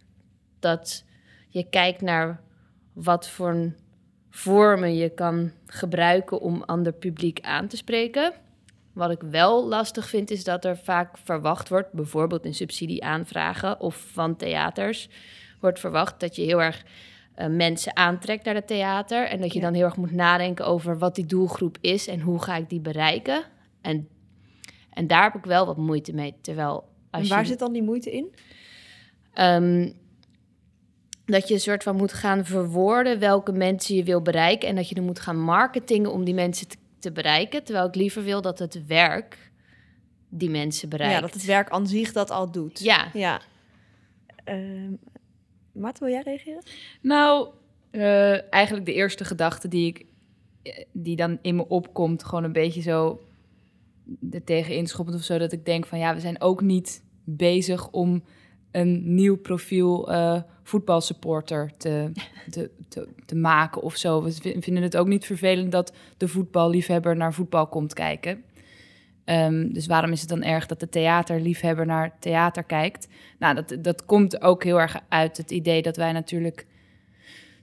dat 0.66 1.05
je 1.48 1.68
kijkt 1.68 2.00
naar 2.00 2.40
wat 2.92 3.29
voor 3.29 3.72
vormen 4.31 4.94
je 4.94 5.09
kan 5.09 5.50
gebruiken 5.66 6.40
om 6.40 6.62
ander 6.62 6.92
publiek 6.92 7.40
aan 7.40 7.66
te 7.68 7.76
spreken. 7.76 8.33
Wat 8.92 9.11
ik 9.11 9.22
wel 9.31 9.66
lastig 9.66 10.09
vind, 10.09 10.31
is 10.31 10.44
dat 10.44 10.64
er 10.64 10.76
vaak 10.79 11.18
verwacht 11.18 11.68
wordt, 11.68 11.92
bijvoorbeeld 11.92 12.44
in 12.44 12.55
subsidieaanvragen 12.55 13.81
of 13.81 14.07
van 14.12 14.37
theaters, 14.37 15.09
wordt 15.61 15.81
verwacht 15.81 16.20
dat 16.20 16.37
je 16.37 16.42
heel 16.42 16.62
erg 16.62 16.85
eh, 17.35 17.46
mensen 17.46 17.96
aantrekt 17.96 18.44
naar 18.44 18.55
het 18.55 18.66
theater. 18.66 19.26
En 19.26 19.40
dat 19.40 19.52
je 19.52 19.59
Ja. 19.59 19.64
dan 19.64 19.74
heel 19.74 19.85
erg 19.85 19.96
moet 19.96 20.12
nadenken 20.12 20.66
over 20.66 20.98
wat 20.98 21.14
die 21.14 21.26
doelgroep 21.26 21.79
is 21.81 22.07
en 22.07 22.20
hoe 22.20 22.42
ga 22.42 22.57
ik 22.57 22.68
die 22.68 22.81
bereiken. 22.81 23.42
En, 23.81 24.09
en 24.90 25.07
daar 25.07 25.22
heb 25.22 25.35
ik 25.35 25.44
wel 25.44 25.66
wat 25.66 25.76
moeite 25.76 26.12
mee. 26.12 26.35
Terwijl 26.40 26.88
als 27.11 27.22
En 27.22 27.29
waar 27.29 27.40
je, 27.40 27.46
zit 27.46 27.59
dan 27.59 27.72
die 27.72 27.83
moeite 27.83 28.11
in? 28.11 28.35
Ehm, 29.33 29.92
dat 31.27 31.49
je 31.49 31.55
een 31.55 31.61
soort 31.61 31.83
van 31.83 31.97
moet 31.97 32.12
gaan 32.12 32.45
verwoorden 32.45 33.19
welke 33.19 33.53
mensen 33.53 33.97
je 33.97 34.05
wil 34.05 34.23
bereiken. 34.23 34.69
En 34.69 34.75
dat 34.75 34.89
je 34.89 34.95
er 34.95 35.03
moet 35.03 35.21
gaan 35.21 35.41
marketingen 35.41 36.12
om 36.12 36.25
die 36.25 36.35
mensen 36.35 36.69
te, 36.69 36.77
te 36.99 37.12
bereiken. 37.12 37.65
Terwijl 37.65 37.87
ik 37.87 37.95
liever 37.95 38.23
wil 38.23 38.43
dat 38.43 38.59
het 38.59 38.87
werk 38.87 39.51
die 40.29 40.51
mensen 40.51 40.89
bereikt. 40.89 41.15
Ja, 41.15 41.21
dat 41.21 41.35
het 41.35 41.45
werk 41.45 41.71
aan 41.71 41.87
zich 41.87 42.12
dat 42.12 42.31
al 42.31 42.51
doet. 42.51 42.81
Ja, 42.81 43.09
Ja. 43.12 43.41
Ehm 44.45 44.93
Mart, 45.73 45.99
wil 45.99 46.09
jij 46.09 46.23
reageren? 46.23 46.62
Nou, 47.01 47.49
eh, 47.91 48.53
eigenlijk 48.53 48.87
de 48.87 48.95
eerste 48.95 49.25
gedachte 49.25 49.69
die 49.69 49.87
ik 49.87 50.07
eh, 50.62 50.85
die 50.93 51.17
dan 51.17 51.39
in 51.43 51.57
me 51.57 51.69
opkomt, 51.69 52.25
gewoon 52.25 52.45
een 52.45 52.53
beetje 52.53 52.81
zo 52.81 53.21
er 54.31 54.45
tegen 54.45 54.75
inschoppend 54.75 55.17
of 55.17 55.23
zo, 55.23 55.39
dat 55.39 55.53
ik 55.53 55.65
denk 55.65 55.87
van 55.87 55.99
ja, 55.99 56.15
we 56.15 56.21
zijn 56.21 56.41
ook 56.41 56.61
niet 56.61 57.03
bezig 57.25 57.91
om 57.91 58.25
een 58.77 59.15
nieuw 59.15 59.37
profiel 59.37 60.11
eh, 60.12 60.43
voetbalsupporter 60.62 61.71
te, 61.77 62.11
te, 62.51 62.71
te, 62.89 63.09
te 63.27 63.37
maken 63.37 63.83
of 63.83 63.97
zo. 63.97 64.23
We 64.23 64.33
vinden 64.61 64.83
het 64.83 64.97
ook 64.97 65.07
niet 65.07 65.27
vervelend 65.27 65.73
dat 65.73 65.93
de 66.17 66.29
voetballiefhebber 66.29 67.17
naar 67.17 67.33
voetbal 67.33 67.67
komt 67.67 67.95
kijken. 67.95 68.45
Ehm, 69.25 69.73
dus 69.73 69.87
waarom 69.87 70.12
is 70.12 70.21
het 70.21 70.29
dan 70.29 70.43
erg 70.43 70.67
dat 70.67 70.81
de 70.81 70.89
theaterliefhebber 70.89 71.87
naar 71.87 72.17
theater 72.19 72.65
kijkt? 72.65 73.09
Nou, 73.39 73.55
dat, 73.55 73.77
dat 73.81 74.05
komt 74.05 74.43
ook 74.43 74.65
heel 74.65 74.81
erg 74.81 75.01
uit 75.09 75.37
het 75.37 75.51
idee 75.51 75.83
dat 75.83 75.97
wij 75.97 76.12
natuurlijk 76.12 76.67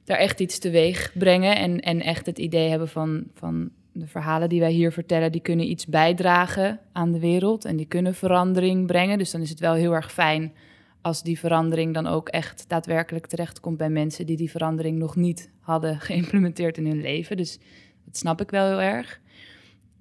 daar 0.04 0.18
echt 0.18 0.40
iets 0.40 0.60
teweeg 0.60 1.12
brengen. 1.18 1.56
En, 1.56 1.80
en 1.80 2.02
echt 2.02 2.26
het 2.26 2.40
idee 2.40 2.70
hebben 2.70 2.90
van, 2.90 3.24
van 3.34 3.70
de 3.92 4.08
verhalen 4.08 4.50
die 4.50 4.60
wij 4.60 4.72
hier 4.72 4.92
vertellen, 4.92 5.32
die 5.32 5.42
kunnen 5.42 5.70
iets 5.70 5.86
bijdragen 5.86 6.80
aan 6.92 7.12
de 7.12 7.20
wereld. 7.20 7.66
En 7.66 7.76
die 7.76 7.88
kunnen 7.88 8.16
verandering 8.16 8.88
brengen. 8.88 9.18
Dus 9.18 9.32
dan 9.32 9.42
is 9.42 9.50
het 9.50 9.60
wel 9.60 9.74
heel 9.74 9.94
erg 9.94 10.12
fijn 10.12 10.54
als 11.04 11.24
die 11.24 11.40
verandering 11.40 11.94
dan 11.94 12.08
ook 12.08 12.30
echt 12.30 12.66
daadwerkelijk 12.68 13.28
terechtkomt 13.28 13.78
bij 13.78 13.90
mensen 13.90 14.26
die 14.26 14.38
die 14.38 14.52
verandering 14.52 14.98
nog 14.98 15.16
niet 15.16 15.52
hadden 15.60 16.00
geïmplementeerd 16.08 16.78
in 16.78 16.86
hun 16.86 17.02
leven. 17.02 17.38
Dus 17.38 17.60
dat 18.06 18.18
snap 18.18 18.42
ik 18.42 18.52
wel 18.52 18.68
heel 18.68 18.82
erg. 18.82 19.22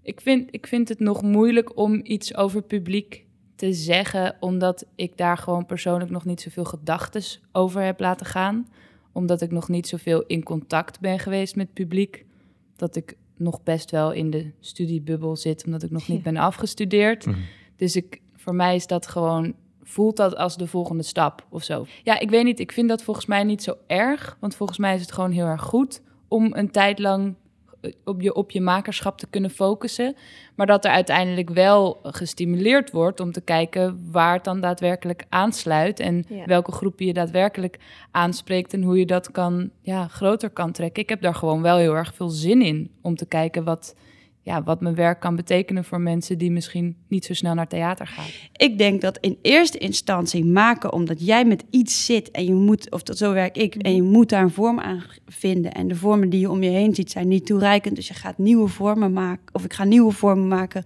Ik 0.03 0.21
vind, 0.21 0.49
ik 0.51 0.67
vind 0.67 0.89
het 0.89 1.01
nog 1.01 1.23
moeilijk 1.23 1.77
om 1.77 2.01
iets 2.03 2.37
over 2.37 2.63
publiek 2.63 3.25
te 3.55 3.73
zeggen, 3.73 4.37
omdat 4.41 4.87
ik 4.95 5.17
daar 5.17 5.39
gewoon 5.39 5.67
persoonlijk 5.67 6.11
nog 6.11 6.25
niet 6.25 6.41
zoveel 6.41 6.65
gedachten 6.65 7.23
over 7.53 7.83
heb 7.83 8.01
laten 8.01 8.27
gaan. 8.27 8.69
Omdat 9.13 9.41
ik 9.41 9.51
nog 9.51 9.69
niet 9.69 9.89
zoveel 9.89 10.23
in 10.27 10.43
contact 10.43 11.01
ben 11.01 11.19
geweest 11.19 11.57
met 11.57 11.73
publiek. 11.73 12.25
Dat 12.77 12.97
ik 12.97 13.17
nog 13.37 13.63
best 13.63 13.91
wel 13.91 14.13
in 14.13 14.31
de 14.31 14.51
studiebubbel 14.61 15.37
zit, 15.37 15.65
omdat 15.65 15.83
ik 15.83 15.91
nog 15.91 16.09
niet 16.09 16.23
ben 16.23 16.37
afgestudeerd. 16.37 17.27
Mhm. 17.27 17.39
Dus 17.77 17.97
ik, 17.97 18.21
voor 18.37 18.55
mij 18.55 18.75
is 18.75 18.87
dat 18.87 19.07
gewoon, 19.07 19.55
voelt 19.93 20.17
dat 20.17 20.37
als 20.37 20.57
de 20.57 20.67
volgende 20.67 21.03
stap 21.03 21.47
of 21.51 21.63
zo. 21.63 21.87
Ja, 22.03 22.19
ik 22.19 22.31
weet 22.31 22.45
niet, 22.45 22.61
ik 22.61 22.73
vind 22.73 22.89
dat 22.89 23.03
volgens 23.03 23.27
mij 23.27 23.45
niet 23.45 23.63
zo 23.63 23.75
erg. 23.87 24.37
Want 24.41 24.55
volgens 24.57 24.79
mij 24.79 24.95
is 24.95 25.01
het 25.01 25.13
gewoon 25.13 25.31
heel 25.31 25.47
erg 25.47 25.63
goed 25.63 26.03
om 26.29 26.51
een 26.55 26.71
tijd 26.71 26.99
lang 26.99 27.35
eh, 27.81 27.93
op 28.05 28.21
je, 28.21 28.35
op 28.35 28.51
je 28.51 28.61
makerschap 28.61 29.19
te 29.19 29.27
kunnen 29.31 29.51
focussen. 29.51 30.15
Maar 30.57 30.67
dat 30.67 30.85
er 30.85 30.91
uiteindelijk 30.91 31.51
wel 31.51 31.99
gestimuleerd 32.03 32.91
wordt 32.91 33.21
om 33.21 33.33
te 33.33 33.41
kijken 33.41 34.09
waar 34.11 34.33
het 34.35 34.45
dan 34.45 34.61
daadwerkelijk 34.61 35.25
aansluit. 35.29 36.01
En 36.01 36.25
Ja. 36.29 36.45
welke 36.47 36.73
groepen 36.73 37.07
je 37.07 37.13
daadwerkelijk 37.13 37.79
aanspreekt 38.11 38.73
en 38.73 38.83
hoe 38.83 38.99
je 38.99 39.07
dat 39.07 39.31
kan, 39.31 39.71
ja, 39.81 40.09
groter 40.09 40.51
kan 40.51 40.73
trekken. 40.73 41.03
Ik 41.03 41.09
heb 41.09 41.23
daar 41.23 41.35
gewoon 41.35 41.63
wel 41.63 41.77
heel 41.77 41.95
erg 41.97 42.15
veel 42.15 42.29
zin 42.29 42.63
in 42.63 42.91
om 43.03 43.17
te 43.17 43.27
kijken 43.27 43.65
wat 43.65 43.95
ja, 44.45 44.63
wat 44.63 44.81
mijn 44.81 44.95
werk 44.95 45.21
kan 45.21 45.37
betekenen 45.37 45.85
voor 45.85 46.01
mensen 46.01 46.39
die 46.39 46.51
misschien 46.51 46.97
niet 47.09 47.25
zo 47.25 47.35
snel 47.35 47.55
naar 47.55 47.69
theater 47.69 48.07
gaan. 48.07 48.25
Ik 48.57 48.79
denk 48.79 49.01
dat 49.01 49.19
in 49.19 49.39
eerste 49.43 49.79
instantie 49.79 50.45
maken 50.45 50.93
omdat 50.93 51.27
jij 51.27 51.45
met 51.45 51.65
iets 51.71 52.05
zit 52.05 52.31
en 52.31 52.45
je 52.45 52.55
moet, 52.55 52.91
of 52.91 53.03
dat 53.03 53.19
zo 53.19 53.33
werk 53.33 53.57
ik, 53.57 53.75
en 53.75 53.95
je 53.95 54.03
moet 54.03 54.29
daar 54.29 54.43
een 54.43 54.51
vorm 54.51 54.81
aan 54.81 55.03
vinden. 55.27 55.73
En 55.73 55.89
de 55.89 55.97
vormen 55.97 56.31
die 56.31 56.41
je 56.41 56.51
om 56.51 56.63
je 56.63 56.71
heen 56.71 56.95
ziet 56.95 57.11
zijn 57.11 57.29
niet 57.29 57.47
toereikend. 57.47 57.97
Dus 57.97 58.09
je 58.09 58.15
gaat 58.15 58.39
nieuwe 58.39 58.69
vormen 58.69 59.13
maken, 59.13 59.55
of 59.55 59.65
ik 59.65 59.73
ga 59.73 59.85
nieuwe 59.85 60.13
vormen 60.13 60.49
maken 60.49 60.85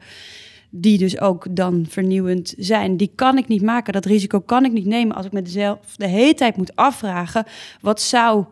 die 0.70 0.98
dus 0.98 1.20
ook 1.20 1.46
dan 1.56 1.86
vernieuwend 1.88 2.54
zijn. 2.58 2.96
Die 2.96 3.12
kan 3.14 3.38
ik 3.38 3.48
niet 3.48 3.62
maken. 3.62 3.92
Dat 3.92 4.04
risico 4.04 4.40
kan 4.40 4.64
ik 4.64 4.72
niet 4.72 4.86
nemen 4.86 5.16
als 5.16 5.26
ik 5.26 5.32
mezelf 5.32 5.96
de 5.96 6.06
hele 6.06 6.34
tijd 6.34 6.56
moet 6.56 6.76
afvragen: 6.76 7.44
wat 7.80 8.00
zou 8.00 8.44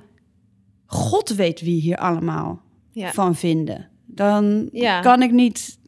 God 0.87 1.29
weet 1.29 1.61
wie 1.61 1.81
hier 1.81 1.97
allemaal 1.97 2.61
Ja. 2.93 3.13
van 3.13 3.35
vinden? 3.35 3.89
Dan 4.15 4.69
Ja. 4.73 5.01
kan 5.01 5.23
ik 5.23 5.31
niet. 5.31 5.79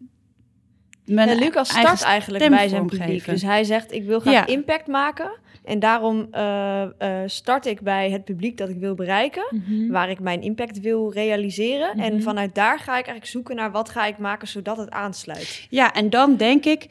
Mijn 1.05 1.29
Ja, 1.29 1.35
Lucas 1.35 1.69
start 1.69 1.85
eigen 1.87 2.07
eigenlijk 2.07 2.49
bij 2.51 2.69
zijn 2.69 2.87
publiek. 2.87 3.25
Dus 3.25 3.43
hij 3.43 3.65
zegt, 3.65 3.93
ik 3.93 4.05
wil 4.05 4.21
graag 4.21 4.33
Ja. 4.35 4.47
impact 4.47 4.87
maken. 4.87 5.31
En 5.65 5.79
daarom 5.79 6.27
eh, 6.31 6.83
eh, 6.83 6.89
start 7.27 7.67
ik 7.67 7.81
bij 7.81 8.11
het 8.11 8.25
publiek 8.25 8.57
dat 8.59 8.69
ik 8.69 8.77
wil 8.79 8.95
bereiken. 8.95 9.45
Waar 9.91 10.11
ik 10.11 10.21
mijn 10.21 10.43
impact 10.43 10.81
wil 10.81 11.13
realiseren. 11.13 11.91
En 11.99 12.13
Mhm. 12.15 12.23
vanuit 12.23 12.55
daar 12.55 12.79
ga 12.79 12.85
ik 12.91 12.93
eigenlijk 12.95 13.27
zoeken 13.27 13.57
naar 13.57 13.71
wat 13.71 13.89
ga 13.89 14.07
ik 14.07 14.19
maken 14.19 14.49
zodat 14.49 14.77
het 14.77 14.91
aansluit. 14.91 15.67
Ja, 15.71 15.93
en 15.95 16.11
dan 16.11 16.37
denk 16.37 16.65
ik, 16.65 16.87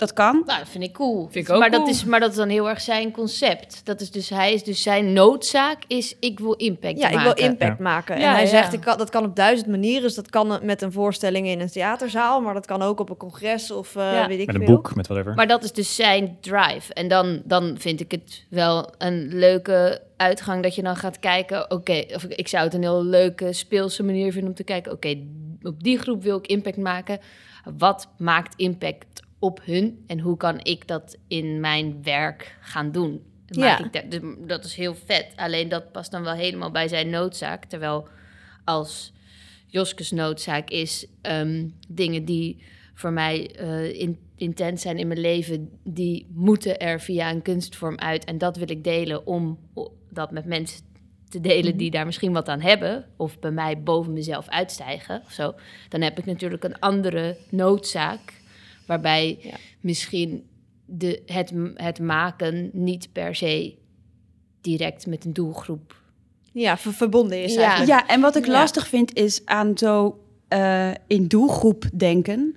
dat 0.00 0.12
kan. 0.12 0.42
Nou, 0.46 0.58
dat 0.58 0.68
vind 0.68 0.84
ik 0.84 0.92
cool. 0.92 1.28
Vind 1.30 1.48
ik 1.48 1.52
ook 1.54 1.60
maar, 1.60 1.70
cool. 1.70 1.84
Dat 1.84 1.94
is, 1.94 2.04
maar 2.04 2.20
dat 2.20 2.30
is 2.30 2.36
dan 2.36 2.48
heel 2.48 2.68
erg 2.68 2.80
zijn 2.80 3.10
concept. 3.12 3.80
Dat 3.84 4.00
is 4.00 4.10
dus, 4.10 4.28
hij 4.28 4.52
is 4.52 4.64
dus 4.64 4.82
zijn 4.82 5.12
noodzaak 5.12 5.78
is, 5.86 6.16
ik 6.20 6.38
wil 6.40 6.52
impact 6.52 6.98
Ja, 6.98 7.08
ik 7.08 7.14
maken. 7.14 7.34
wil 7.34 7.44
impact 7.50 7.76
Ja. 7.78 7.82
maken. 7.84 8.14
En 8.14 8.20
Ja, 8.20 8.32
hij 8.32 8.42
ja. 8.42 8.48
zegt, 8.48 8.72
ik 8.72 8.80
kan, 8.80 8.98
dat 8.98 9.10
kan 9.10 9.24
op 9.24 9.36
duizend 9.36 9.68
manieren. 9.68 10.02
Dus 10.02 10.14
dat 10.14 10.30
kan 10.30 10.58
met 10.62 10.82
een 10.82 10.92
voorstelling 10.92 11.46
in 11.46 11.60
een 11.60 11.70
theaterzaal. 11.70 12.40
Maar 12.40 12.54
dat 12.54 12.66
kan 12.66 12.82
ook 12.82 13.00
op 13.00 13.10
een 13.10 13.16
congres 13.16 13.70
of 13.70 13.96
eh, 13.96 14.12
Ja. 14.12 14.26
weet 14.28 14.40
ik 14.40 14.46
Met 14.46 14.54
een 14.54 14.64
veel. 14.64 14.74
boek, 14.74 14.94
met 14.94 15.06
whatever. 15.06 15.34
Maar 15.34 15.46
dat 15.48 15.64
is 15.64 15.72
dus 15.72 15.94
zijn 15.94 16.36
drive. 16.40 16.94
En 16.94 17.08
dan, 17.08 17.42
dan 17.44 17.74
vind 17.78 18.00
ik 18.00 18.10
het 18.10 18.44
wel 18.50 18.92
een 18.98 19.28
leuke 19.34 20.02
uitgang 20.16 20.62
dat 20.62 20.74
je 20.74 20.82
dan 20.82 20.96
gaat 20.96 21.18
kijken. 21.18 21.70
Oké, 21.70 22.04
of 22.14 22.24
ik, 22.24 22.32
ik 22.34 22.48
zou 22.48 22.64
het 22.64 22.74
een 22.74 22.82
heel 22.82 23.04
leuke 23.04 23.52
speelse 23.52 24.02
manier 24.02 24.32
vinden 24.32 24.50
om 24.50 24.56
te 24.56 24.64
kijken. 24.64 24.92
Oké, 24.92 25.18
op 25.62 25.82
die 25.82 25.98
groep 25.98 26.22
wil 26.22 26.36
ik 26.38 26.46
impact 26.46 26.76
maken. 26.76 27.18
Wat 27.78 28.08
maakt 28.18 28.54
impact 28.56 29.04
op 29.40 29.60
hun 29.64 30.04
en 30.06 30.20
hoe 30.20 30.36
kan 30.36 30.60
ik 30.62 30.86
dat 30.88 31.16
in 31.28 31.60
mijn 31.60 32.02
werk 32.02 32.56
gaan 32.60 32.92
doen? 32.92 33.22
Maak 33.48 33.78
Ja. 33.78 33.84
ik 33.84 33.92
dat, 33.92 34.10
dus 34.10 34.20
dat 34.46 34.64
is 34.64 34.74
heel 34.74 34.94
vet. 34.94 35.32
Alleen 35.36 35.68
dat 35.68 35.92
past 35.92 36.10
dan 36.10 36.22
wel 36.22 36.34
helemaal 36.34 36.70
bij 36.70 36.88
zijn 36.88 37.10
noodzaak. 37.10 37.64
Terwijl 37.64 38.08
als 38.64 39.12
Joskes 39.66 40.10
noodzaak 40.10 40.70
is 40.70 41.06
ehm, 41.22 41.68
dingen 41.88 42.24
die 42.24 42.62
voor 42.94 43.12
mij 43.12 43.38
in, 43.92 44.18
intens 44.36 44.82
zijn 44.82 44.98
in 44.98 45.08
mijn 45.08 45.20
leven, 45.20 45.70
die 45.84 46.26
moeten 46.34 46.78
er 46.78 47.00
via 47.00 47.30
een 47.30 47.42
kunstvorm 47.42 47.98
uit. 47.98 48.24
En 48.24 48.38
dat 48.38 48.56
wil 48.56 48.70
ik 48.70 48.84
delen 48.84 49.26
om 49.26 49.58
dat 50.10 50.30
met 50.30 50.44
mensen 50.44 50.84
te 51.28 51.40
delen 51.40 51.76
die 51.76 51.90
daar 51.90 52.06
misschien 52.06 52.32
wat 52.32 52.48
aan 52.48 52.60
hebben, 52.60 53.06
of 53.16 53.38
bij 53.38 53.50
mij 53.50 53.82
boven 53.82 54.12
mezelf 54.12 54.48
uitstijgen 54.48 55.22
of 55.24 55.32
zo. 55.32 55.54
Dan 55.88 56.00
heb 56.00 56.18
ik 56.18 56.24
natuurlijk 56.24 56.64
een 56.64 56.78
andere 56.78 57.36
noodzaak, 57.50 58.39
waarbij 58.90 59.38
Ja. 59.42 59.56
misschien 59.80 60.44
de, 60.84 61.22
het, 61.26 61.52
het 61.74 61.98
maken 62.00 62.70
niet 62.72 63.08
per 63.12 63.34
se 63.34 63.74
direct 64.60 65.06
met 65.06 65.24
een 65.24 65.32
doelgroep. 65.32 66.02
Ja, 66.52 66.78
ver- 66.78 66.92
verbonden 66.92 67.42
is 67.42 67.54
Ja. 67.54 67.60
eigenlijk. 67.60 67.90
Ja, 67.90 68.06
en 68.14 68.20
wat 68.20 68.36
ik 68.36 68.46
Ja. 68.46 68.52
lastig 68.52 68.88
vind 68.88 69.14
is 69.16 69.40
aan 69.46 69.78
zo 69.78 70.24
eh, 70.48 70.90
in 71.06 71.26
doelgroep 71.26 71.84
denken. 71.94 72.56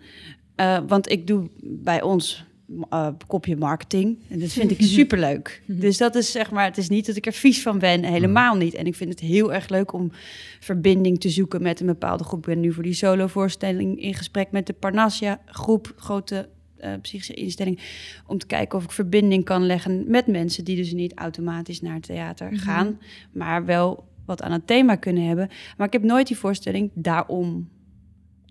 Eh, 0.56 0.80
want 0.88 1.12
ik 1.12 1.28
doe 1.28 1.50
bij 1.64 2.02
ons 2.02 2.44
eh, 2.90 3.08
kopje 3.28 3.56
marketing. 3.56 4.20
En 4.30 4.40
dat 4.40 4.52
vind 4.52 4.72
ik 4.72 4.82
superleuk. 5.00 5.62
Dus 5.66 5.98
dat 5.98 6.16
is 6.16 6.32
zeg 6.32 6.52
maar, 6.52 6.66
het 6.66 6.78
is 6.78 6.90
niet 6.90 7.06
dat 7.06 7.16
ik 7.16 7.26
er 7.26 7.34
vies 7.34 7.62
van 7.62 7.80
ben, 7.80 8.04
helemaal 8.04 8.56
niet. 8.56 8.74
En 8.74 8.86
ik 8.86 8.96
vind 8.96 9.10
het 9.10 9.20
heel 9.20 9.54
erg 9.54 9.70
leuk 9.70 9.94
om 9.94 10.12
verbinding 10.60 11.20
te 11.20 11.30
zoeken 11.30 11.62
met 11.62 11.80
een 11.80 11.86
bepaalde 11.86 12.24
groep. 12.24 12.40
Ik 12.40 12.54
ben 12.54 12.60
nu 12.60 12.74
voor 12.74 12.84
die 12.84 12.94
solo-voorstelling 12.94 14.02
in 14.02 14.14
gesprek 14.14 14.52
met 14.52 14.68
de 14.68 14.74
Parnassia-groep, 14.74 15.94
grote 15.98 16.50
eh, 16.78 16.92
psychische 17.02 17.34
instelling, 17.34 17.80
om 18.28 18.38
te 18.38 18.46
kijken 18.46 18.78
of 18.78 18.84
ik 18.84 18.92
verbinding 18.92 19.46
kan 19.46 19.66
leggen 19.66 20.04
met 20.08 20.28
mensen 20.28 20.64
die 20.64 20.76
dus 20.76 20.94
niet 20.94 21.14
automatisch 21.14 21.82
naar 21.82 21.94
het 21.94 22.04
theater 22.04 22.58
gaan, 22.58 23.00
maar 23.32 23.66
wel 23.66 24.04
wat 24.26 24.42
aan 24.42 24.52
het 24.52 24.68
thema 24.68 24.96
kunnen 24.96 25.28
hebben. 25.28 25.50
Maar 25.78 25.88
ik 25.88 25.94
heb 25.94 26.04
nooit 26.04 26.28
die 26.28 26.38
voorstelling 26.38 26.92
daarom 26.94 27.70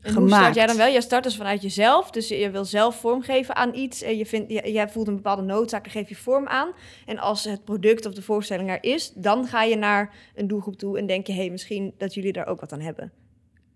En 0.02 0.14
hoe 0.14 0.26
start 0.26 0.34
gemaakt. 0.40 0.54
jij 0.54 0.66
dan 0.66 0.76
wel? 0.76 0.90
Jij 0.92 1.00
start 1.00 1.24
dus 1.24 1.36
vanuit 1.36 1.62
jezelf. 1.62 2.10
Dus 2.10 2.28
je 2.28 2.50
wil 2.50 2.64
zelf 2.64 3.00
vormgeven 3.00 3.56
aan 3.56 3.74
iets. 3.74 4.02
En 4.02 4.16
je 4.16 4.26
vindt, 4.26 4.50
je- 4.52 4.72
jij 4.72 4.88
voelt 4.88 5.08
een 5.08 5.14
bepaalde 5.14 5.42
noodzaak 5.42 5.84
en 5.84 5.90
geef 5.90 6.08
je 6.08 6.16
vorm 6.16 6.46
aan. 6.46 6.68
En 7.06 7.18
als 7.18 7.44
het 7.44 7.64
product 7.64 8.06
of 8.06 8.14
de 8.14 8.22
voorstelling 8.22 8.70
er 8.70 8.82
is, 8.84 9.12
dan 9.14 9.46
ga 9.46 9.62
je 9.62 9.76
naar 9.76 10.14
een 10.34 10.46
doelgroep 10.48 10.76
toe 10.76 10.98
en 10.98 11.06
denk 11.06 11.26
je, 11.26 11.32
hé, 11.32 11.38
hey, 11.40 11.50
misschien 11.50 11.94
dat 11.98 12.14
jullie 12.14 12.32
daar 12.32 12.46
ook 12.46 12.60
wat 12.60 12.72
aan 12.72 12.80
hebben. 12.80 13.12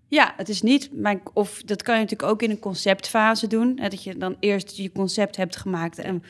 Ja, 0.08 0.32
het 0.36 0.48
is 0.48 0.62
niet. 0.62 0.90
Of 1.32 1.62
dat 1.62 1.82
kan 1.82 1.94
je 1.94 2.00
natuurlijk 2.00 2.30
ook 2.30 2.42
in 2.42 2.50
een 2.50 2.58
conceptfase 2.58 3.46
doen. 3.46 3.78
Hè, 3.80 3.88
dat 3.88 4.02
je 4.02 4.16
dan 4.16 4.36
eerst 4.40 4.76
je 4.76 4.92
concept 4.92 5.36
hebt 5.36 5.56
gemaakt 5.56 5.98
en, 5.98 6.22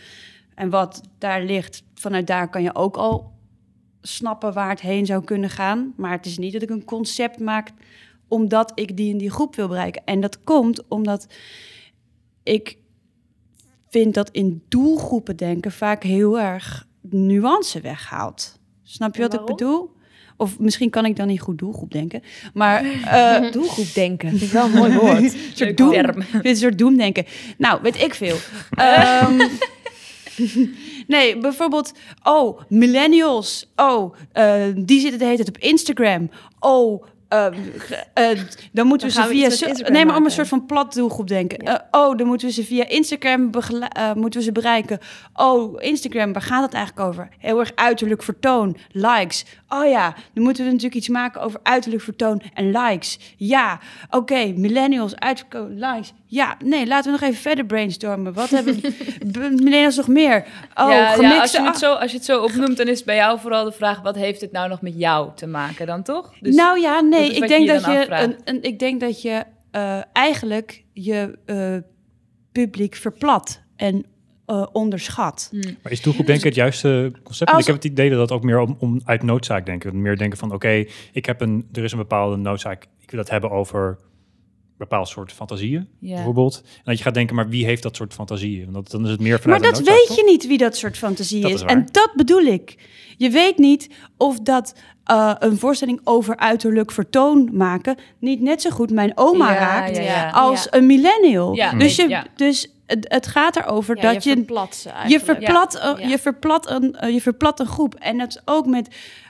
en 0.54 0.70
wat 0.70 1.00
daar 1.18 1.42
ligt. 1.42 1.82
Vanuit 1.94 2.26
daar 2.26 2.48
kan 2.50 2.62
je 2.62 2.74
ook 2.74 2.96
al 2.96 3.32
snappen 4.00 4.52
waar 4.52 4.68
het 4.68 4.80
heen 4.80 5.06
zou 5.06 5.24
kunnen 5.24 5.50
gaan. 5.50 5.92
Maar 5.96 6.10
het 6.10 6.26
is 6.26 6.38
niet 6.38 6.52
dat 6.52 6.62
ik 6.62 6.70
een 6.70 6.84
concept 6.84 7.38
maak 7.38 7.70
omdat 8.28 8.72
ik 8.74 8.96
die 8.96 9.10
in 9.10 9.18
die 9.18 9.30
groep 9.30 9.56
wil 9.56 9.68
bereiken. 9.68 10.02
En 10.04 10.20
dat 10.20 10.44
komt 10.44 10.88
omdat 10.88 11.26
ik 12.42 12.78
vind 13.88 14.14
dat 14.14 14.30
in 14.30 14.62
doelgroepen 14.68 15.36
denken 15.36 15.72
vaak 15.72 16.02
heel 16.02 16.38
erg 16.40 16.86
nuance 17.00 17.80
weghaalt. 17.80 18.58
Snap 18.82 19.16
je 19.16 19.22
wat 19.22 19.34
ik 19.34 19.44
bedoel? 19.44 19.94
Of 20.36 20.58
misschien 20.58 20.90
kan 20.90 21.04
ik 21.04 21.16
dan 21.16 21.26
niet 21.26 21.40
goed 21.40 21.58
doelgroep 21.58 21.92
denken. 21.92 22.22
Maar 22.54 22.84
eh, 23.04 23.52
Doelgroep 23.52 23.94
denken. 23.94 24.28
Vind 24.28 24.42
ik 24.42 24.50
wel 24.50 24.64
een 24.64 24.70
mooi 24.70 24.96
woord. 24.98 25.36
soort 25.54 25.76
doem, 25.76 25.92
een 26.42 26.56
soort 26.56 26.78
doemdenken. 26.78 27.24
Nou, 27.58 27.82
weet 27.82 28.02
ik 28.02 28.14
veel. 28.14 28.36
Ehm, 28.74 29.48
nee, 31.06 31.38
bijvoorbeeld, 31.38 31.92
oh, 32.22 32.60
millennials. 32.68 33.72
Oh, 33.76 34.14
eh, 34.32 34.62
die 34.76 35.00
zitten 35.00 35.18
de 35.18 35.24
hele 35.24 35.36
tijd 35.36 35.48
op 35.48 35.58
Instagram. 35.58 36.30
Oh, 36.58 37.04
ehm, 37.28 37.54
eh, 38.14 38.38
dan 38.72 38.86
moeten 38.86 39.06
we 39.06 39.12
ze 39.12 39.22
we 39.22 39.50
via... 39.50 39.88
Nee, 39.90 40.04
maar 40.04 40.16
om 40.16 40.24
een 40.24 40.30
soort 40.30 40.48
van 40.48 40.66
plat 40.66 40.94
doelgroep 40.94 41.28
denken. 41.28 41.64
Ja. 41.64 41.86
Eh, 41.90 42.00
oh, 42.00 42.16
dan 42.16 42.26
moeten 42.26 42.46
we 42.46 42.52
ze 42.52 42.64
via 42.64 42.88
Instagram 42.88 43.50
eh, 43.52 44.12
moeten 44.12 44.40
we 44.40 44.46
ze 44.46 44.52
bereiken. 44.52 44.98
Oh, 45.34 45.74
Instagram, 45.78 46.32
waar 46.32 46.42
gaat 46.42 46.62
het 46.62 46.74
eigenlijk 46.74 47.08
over? 47.08 47.28
Heel 47.38 47.58
erg 47.58 47.72
uiterlijk 47.74 48.22
vertoon, 48.22 48.76
likes. 48.90 49.44
Oh 49.68 49.88
ja, 49.88 50.14
dan 50.34 50.44
moeten 50.44 50.64
we 50.64 50.70
natuurlijk 50.70 50.96
iets 50.96 51.08
maken 51.08 51.40
over 51.40 51.60
uiterlijk 51.62 52.02
vertoon 52.02 52.42
en 52.54 52.70
likes. 52.70 53.18
Ja, 53.36 53.80
oké, 54.10 54.52
millennials, 54.56 55.16
uiterlijk 55.16 55.70
likes. 55.70 56.12
Ja, 56.28 56.56
nee, 56.64 56.86
laten 56.86 57.12
we 57.12 57.18
nog 57.18 57.28
even 57.28 57.42
verder 57.42 57.64
brainstormen. 57.64 58.32
Wat 58.32 58.50
hebben 58.50 58.80
millennials 59.62 59.96
nog 59.96 60.08
meer? 60.08 60.44
Oh, 60.74 60.90
ja, 60.90 61.14
ja, 61.20 61.40
als, 61.40 61.52
je 61.52 61.58
het 61.58 61.68
ah- 61.68 61.74
zo, 61.74 61.92
als 61.92 62.10
je 62.10 62.16
het 62.16 62.26
zo 62.26 62.42
opnoemt, 62.42 62.76
dan 62.76 62.86
is 62.86 63.04
bij 63.04 63.16
jou 63.16 63.40
vooral 63.40 63.64
de 63.64 63.72
vraag... 63.72 64.02
wat 64.02 64.16
heeft 64.16 64.40
het 64.40 64.52
nou 64.52 64.68
nog 64.68 64.80
met 64.80 64.94
jou 64.96 65.30
te 65.34 65.46
maken 65.46 65.86
dan, 65.86 66.02
toch? 66.02 66.32
Dus 66.40 66.54
nou 66.54 66.80
ja, 66.80 67.00
nee, 67.00 67.25
is 67.30 67.38
ik 67.38 67.48
denk, 67.48 67.68
dat 67.68 67.84
je 67.84 68.06
een, 68.08 68.36
een, 68.44 68.62
ik 68.62 68.78
denk 68.78 69.00
dat 69.00 69.22
je 69.22 69.44
eh, 69.70 70.00
eigenlijk 70.12 70.84
je 70.92 71.38
eh, 71.46 71.76
publiek 72.52 72.94
verplat 72.94 73.62
en 73.76 74.04
eh, 74.46 74.66
onderschat. 74.72 75.50
Maar 75.82 75.92
is 75.92 76.02
doelgroep 76.02 76.26
denken 76.26 76.46
het 76.46 76.54
juiste 76.54 77.12
concept? 77.22 77.50
Als- 77.50 77.60
ik 77.60 77.66
heb 77.66 77.74
het 77.74 77.84
idee 77.84 78.10
dat 78.10 78.18
dat 78.18 78.32
ook 78.32 78.42
meer 78.42 78.58
om, 78.58 78.76
om 78.78 79.00
uit 79.04 79.22
noodzaak 79.22 79.66
denken. 79.66 80.02
Meer 80.02 80.16
denken 80.16 80.38
van, 80.38 80.52
oké, 80.52 80.84
ik 81.12 81.26
heb 81.26 81.40
een, 81.40 81.68
er 81.72 81.84
is 81.84 81.92
een 81.92 81.98
bepaalde 81.98 82.36
noodzaak. 82.36 82.86
Ik 83.00 83.10
wil 83.10 83.20
dat 83.20 83.30
hebben 83.30 83.50
over 83.50 83.98
bepaald 84.78 85.08
soort 85.08 85.32
fantasieën, 85.32 85.88
Ja. 86.00 86.14
bijvoorbeeld. 86.14 86.62
En 86.64 86.82
dat 86.84 86.98
je 86.98 87.04
gaat 87.04 87.14
denken, 87.14 87.34
maar 87.36 87.48
wie 87.48 87.64
heeft 87.64 87.82
dat 87.82 87.96
soort 87.96 88.14
fantasieën? 88.14 88.62
Want 88.72 88.74
dat, 88.74 88.90
dan 88.90 89.04
is 89.04 89.10
het 89.10 89.20
meer 89.20 89.30
Maar 89.30 89.40
vanuit 89.40 89.62
dat 89.62 89.70
een 89.78 89.78
noodzaak, 89.78 89.96
weet 89.98 90.06
toch? 90.06 90.16
je 90.16 90.30
niet 90.32 90.46
wie 90.46 90.58
dat 90.58 90.76
soort 90.76 90.98
fantasie 90.98 91.42
Dat 91.42 91.50
is. 91.50 91.62
en 91.62 91.86
dat 91.92 92.10
bedoel 92.14 92.42
ik. 92.42 92.74
Je 93.16 93.30
weet 93.30 93.58
niet 93.58 93.88
of 94.16 94.40
dat 94.40 94.74
eh, 95.04 95.32
een 95.38 95.58
voorstelling 95.58 96.00
over 96.04 96.36
uiterlijk 96.36 96.90
vertoon 96.92 97.48
maken 97.52 97.96
niet 98.18 98.40
net 98.40 98.62
zo 98.62 98.70
goed 98.70 98.90
mijn 98.90 99.12
oma 99.14 99.52
Ja, 99.52 99.58
raakt 99.58 99.96
ja, 99.96 100.02
ja. 100.02 100.30
als 100.30 100.64
Ja. 100.64 100.78
een 100.78 100.86
millennial. 100.86 101.54
Ja, 101.54 101.72
dus 101.72 101.96
je, 101.96 102.08
ja. 102.08 102.26
dus 102.36 102.70
het, 102.86 103.06
het 103.08 103.26
gaat 103.26 103.56
erover 103.56 103.96
Ja, 103.96 104.12
dat 104.12 104.24
je, 104.24 104.30
verplat 104.32 104.74
ze 104.74 104.90
je, 105.08 105.20
verplat, 105.20 105.74
eh, 105.74 105.92
Ja. 105.98 106.08
je, 106.08 106.18
verplat 106.18 106.70
een, 106.70 106.94
eh, 106.94 107.12
je 107.12 107.20
verplat 107.20 107.60
een 107.60 107.66
groep. 107.66 107.94
En 107.94 108.18
dat 108.18 108.28
is 108.28 108.40
ook 108.44 108.66
met, 108.66 108.88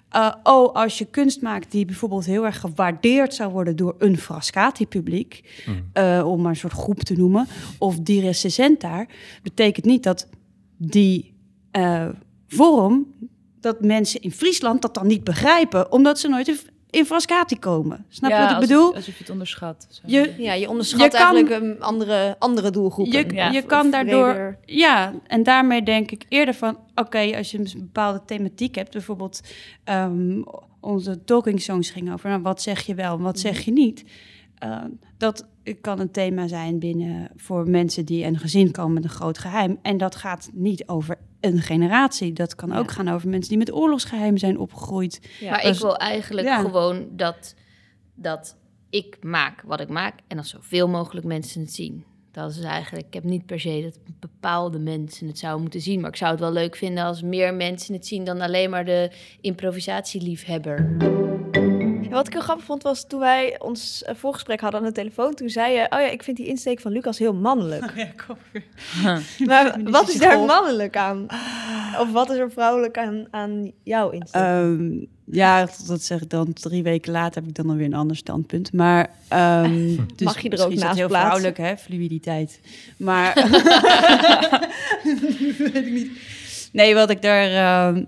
eh, 0.08 0.32
oh, 0.42 0.74
als 0.74 0.98
je 0.98 1.04
kunst 1.04 1.42
maakt 1.42 1.70
die 1.70 1.84
bijvoorbeeld 1.84 2.24
heel 2.24 2.44
erg 2.44 2.60
gewaardeerd 2.60 3.34
zou 3.34 3.52
worden 3.52 3.76
door 3.76 3.94
een 3.98 4.18
Frascati-publiek, 4.18 5.62
Hmm. 5.64 5.90
eh, 5.92 6.22
om 6.26 6.40
maar 6.40 6.50
een 6.50 6.56
soort 6.56 6.72
groep 6.72 7.00
te 7.00 7.14
noemen, 7.16 7.46
of 7.78 7.98
die 7.98 8.20
recensent 8.20 8.80
daar, 8.80 9.08
betekent 9.42 9.86
niet 9.86 10.02
dat 10.02 10.28
die 10.76 11.34
eh, 11.70 12.08
vorm, 12.48 13.14
dat 13.60 13.80
mensen 13.80 14.20
in 14.20 14.32
Friesland 14.32 14.82
dat 14.82 14.94
dan 14.94 15.06
niet 15.06 15.24
begrijpen, 15.24 15.92
omdat 15.92 16.18
ze 16.18 16.28
nooit 16.28 16.70
in 16.90 17.04
Frascati 17.04 17.58
komen. 17.58 18.04
Snap 18.08 18.30
je 18.30 18.36
Ja, 18.36 18.42
wat 18.52 18.62
ik 18.62 18.68
bedoel? 18.68 18.94
Alsof 18.94 19.14
je 19.14 19.18
het 19.18 19.30
onderschat. 19.30 19.86
Zo. 19.90 20.00
Je, 20.06 20.34
Ja, 20.38 20.52
je 20.52 20.68
onderschat 20.68 21.00
Je 21.00 21.08
kan- 21.08 21.20
eigenlijk 21.34 21.62
een 21.62 21.82
andere, 21.82 22.36
andere 22.38 22.70
doelgroepen. 22.70 23.26
je, 23.28 23.34
Ja. 23.34 23.50
je 23.50 23.58
Of- 23.58 23.66
kan 23.66 23.84
of 23.84 23.90
daardoor... 23.92 24.28
breder. 24.32 24.58
Ja, 24.64 25.12
en 25.26 25.42
daarmee 25.42 25.82
denk 25.82 26.10
ik 26.10 26.24
eerder 26.28 26.54
van... 26.54 26.78
Oké, 26.94 27.36
als 27.36 27.50
je 27.50 27.58
een 27.58 27.68
bepaalde 27.74 28.22
thematiek 28.26 28.74
hebt... 28.74 28.92
Bijvoorbeeld 28.92 29.40
ehm, 29.84 30.42
onze 30.80 31.24
talking 31.24 31.60
songs 31.62 31.90
ging 31.90 32.12
over... 32.12 32.28
Nou, 32.30 32.42
wat 32.42 32.62
zeg 32.62 32.82
je 32.86 32.94
wel 32.94 33.16
en 33.16 33.22
wat 33.22 33.38
zeg 33.38 33.60
je 33.60 33.72
niet? 33.72 34.04
Ehm, 34.58 34.88
dat 35.18 35.46
kan 35.80 36.00
een 36.00 36.10
thema 36.10 36.46
zijn 36.48 36.78
binnen 36.78 37.28
voor 37.36 37.68
mensen 37.70 38.04
die 38.04 38.24
een 38.24 38.38
gezin 38.38 38.70
komen 38.70 38.92
met 38.94 39.04
een 39.04 39.10
groot 39.10 39.38
geheim. 39.38 39.78
En 39.82 39.96
dat 39.98 40.16
gaat 40.16 40.50
niet 40.52 40.88
over 40.88 41.18
een 41.46 41.62
generatie. 41.62 42.32
Dat 42.32 42.54
kan 42.54 42.72
ook 42.72 42.90
gaan 42.90 43.08
over 43.08 43.28
mensen 43.28 43.48
die 43.48 43.58
met 43.58 43.72
oorlogsgeheim 43.72 44.36
zijn 44.36 44.58
opgegroeid. 44.58 45.20
Ja, 45.40 45.50
maar 45.50 45.64
ik 45.64 45.78
wil 45.78 45.96
eigenlijk 45.96 46.46
ja. 46.46 46.60
gewoon 46.60 47.08
dat, 47.10 47.54
dat 48.14 48.56
ik 48.90 49.16
maak 49.20 49.62
wat 49.62 49.80
ik 49.80 49.88
maak 49.88 50.14
en 50.26 50.36
dat 50.36 50.46
zoveel 50.46 50.88
mogelijk 50.88 51.26
mensen 51.26 51.60
het 51.60 51.72
zien. 51.74 52.04
Dat 52.32 52.50
is 52.50 52.60
eigenlijk, 52.60 53.06
ik 53.06 53.14
heb 53.14 53.24
niet 53.24 53.46
per 53.46 53.60
se 53.60 53.80
dat 53.82 53.98
bepaalde 54.20 54.78
mensen 54.78 55.26
het 55.26 55.38
zouden 55.38 55.62
moeten 55.62 55.80
zien, 55.80 56.00
maar 56.00 56.10
ik 56.10 56.16
zou 56.16 56.30
het 56.30 56.40
wel 56.40 56.52
leuk 56.52 56.76
vinden 56.76 57.04
als 57.04 57.22
meer 57.22 57.54
mensen 57.54 57.94
het 57.94 58.06
zien 58.06 58.24
dan 58.24 58.40
alleen 58.40 58.70
maar 58.70 58.84
de 58.84 59.10
improvisatieliefhebber. 59.40 60.96
Wat 62.16 62.26
ik 62.26 62.32
heel 62.32 62.42
grappig 62.42 62.64
vond 62.64 62.82
was 62.82 63.06
toen 63.06 63.20
wij 63.20 63.60
ons 63.60 64.02
eh, 64.02 64.14
voorgesprek 64.14 64.60
hadden 64.60 64.80
aan 64.80 64.86
de 64.86 64.92
telefoon. 64.92 65.34
Toen 65.34 65.48
zei 65.48 65.72
je, 65.72 65.80
oh 65.80 66.00
ja, 66.00 66.10
ik 66.10 66.22
vind 66.22 66.36
die 66.36 66.46
insteek 66.46 66.80
van 66.80 66.92
Lucas 66.92 67.18
heel 67.18 67.34
mannelijk. 67.34 67.92
Ja, 67.96 68.08
kom 68.26 68.36
Maar 69.46 69.80
wat 69.84 70.08
is 70.08 70.18
daar 70.18 70.38
mannelijk 70.38 70.96
aan? 70.96 71.26
Of 72.00 72.12
wat 72.12 72.30
is 72.30 72.36
er 72.36 72.50
vrouwelijk 72.50 72.98
aan, 72.98 73.26
aan 73.30 73.72
jouw 73.82 74.10
insteek? 74.10 74.42
Ehm, 74.42 74.90
ja, 75.24 75.68
dat 75.86 76.02
zeg 76.02 76.22
ik 76.22 76.30
dan 76.30 76.52
drie 76.52 76.82
weken 76.82 77.12
later 77.12 77.40
heb 77.40 77.50
ik 77.50 77.54
dan 77.56 77.70
alweer 77.70 77.86
een 77.86 77.94
ander 77.94 78.16
standpunt. 78.16 78.72
Maar 78.72 79.10
ehm, 79.28 79.96
dus 80.16 80.26
Mag 80.26 80.40
je 80.40 80.50
er 80.50 80.64
ook 80.64 80.70
misschien 80.70 80.70
is 80.70 80.78
dat 80.78 80.78
naast 80.78 80.98
heel 80.98 81.08
plaatsen? 81.08 81.30
vrouwelijk, 81.30 81.56
hè? 81.56 81.76
Fluiditeit. 81.76 82.60
Maar 82.96 83.34
weet 85.58 85.74
ik 85.74 85.90
niet. 85.92 86.10
Nee, 86.72 86.94
wat 86.94 87.10
ik 87.10 87.22
daar. 87.22 87.50
ehm, 87.50 88.04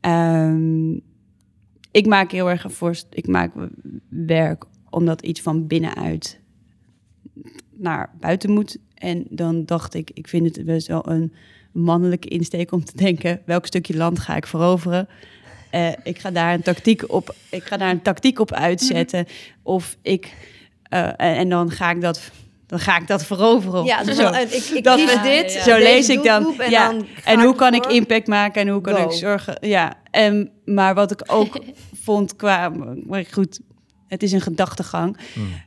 ehm, 0.00 0.92
ik 1.94 2.06
maak 2.06 2.30
heel 2.30 2.50
erg 2.50 2.64
een 2.64 2.70
voorst. 2.70 3.06
Ik 3.10 3.26
maak 3.26 3.52
werk 4.08 4.64
omdat 4.90 5.22
iets 5.22 5.40
van 5.40 5.66
binnenuit 5.66 6.40
naar 7.70 8.10
buiten 8.20 8.50
moet. 8.50 8.78
En 8.94 9.26
dan 9.28 9.64
dacht 9.64 9.94
ik, 9.94 10.10
ik 10.14 10.28
vind 10.28 10.56
het 10.56 10.64
best 10.64 10.86
wel 10.86 11.08
een 11.10 11.32
mannelijke 11.72 12.28
insteek 12.28 12.72
om 12.72 12.84
te 12.84 12.96
denken: 12.96 13.40
welk 13.44 13.66
stukje 13.66 13.96
land 13.96 14.18
ga 14.18 14.36
ik 14.36 14.46
veroveren? 14.46 15.08
Eh, 15.70 15.92
ik 16.02 16.18
ga 16.18 16.30
daar 16.30 16.54
een 16.54 16.62
tactiek 16.62 17.12
op. 17.12 17.34
Ik 17.50 17.62
ga 17.62 17.76
daar 17.76 17.90
een 17.90 18.02
tactiek 18.02 18.38
op 18.38 18.52
uitzetten. 18.52 19.26
Of 19.62 19.96
ik 20.02 20.34
eh, 20.82 21.20
en 21.38 21.48
dan 21.48 21.70
ga 21.70 21.90
ik 21.90 22.00
dat. 22.00 22.30
Dan 22.66 22.78
ga 22.78 22.98
ik 23.00 23.06
dat 23.06 23.24
veroveren. 23.24 23.84
ja, 23.84 24.04
dus 24.04 24.16
Zo. 24.16 24.22
dan, 24.22 24.34
eh, 24.34 24.52
ik, 24.56 24.64
ik 24.64 24.84
Dat 24.84 24.96
kies 24.98 25.12
dit. 25.22 25.52
Ja, 25.52 25.58
ja. 25.58 25.62
Zo 25.64 25.70
deze 25.76 25.82
lees 25.82 26.08
ik 26.08 26.22
dan. 26.22 26.60
En, 26.60 26.70
ja. 26.70 26.90
dan 26.92 27.06
en 27.24 27.40
hoe 27.42 27.54
kan 27.54 27.74
ik 27.74 27.86
impact 27.86 28.26
maken 28.26 28.62
en 28.62 28.68
hoe 28.68 28.80
kan 28.80 28.94
Go. 28.94 29.04
ik 29.04 29.12
zorgen? 29.12 29.56
Ja, 29.60 29.94
en, 30.10 30.50
maar 30.64 30.94
wat 30.94 31.10
ik 31.10 31.22
ook 31.26 31.60
vond 32.04 32.36
qua. 32.36 32.68
Maar 33.06 33.24
goed, 33.30 33.60
het 34.08 34.22
is 34.22 34.32
een 34.32 34.40
gedachtegang. 34.40 35.16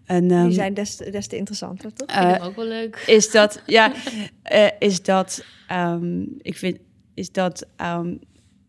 En, 0.06 0.32
ehm, 0.32 0.43
Die 0.45 0.54
zijn 0.54 0.74
des, 0.74 0.95
te- 0.95 1.10
des 1.10 1.28
te 1.28 1.38
interessanter, 1.38 1.93
toch? 1.93 2.08
Ik 2.08 2.14
vind 2.14 2.26
eh, 2.26 2.32
hem 2.32 2.41
ook 2.41 2.56
wel 2.56 2.66
leuk. 2.66 3.04
is 3.08 3.32
dat, 3.32 3.62
ja, 3.66 3.91
eh, 4.43 4.68
is 4.80 5.02
dat, 5.02 5.43
ehm, 5.68 6.22
ik 6.41 6.58
vind, 6.58 6.78
is 7.14 7.32
dat 7.32 7.66
ehm, 7.76 8.16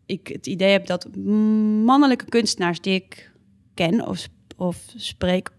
ik 0.05 0.27
het 0.27 0.47
idee 0.47 0.71
heb 0.71 0.85
dat 0.85 1.15
mannelijke 1.85 2.25
kunstenaars 2.25 2.81
die 2.81 2.93
ik 2.93 3.31
ken 3.73 4.07
of, 4.07 4.27
of 4.57 4.77
spreek, 4.95 5.49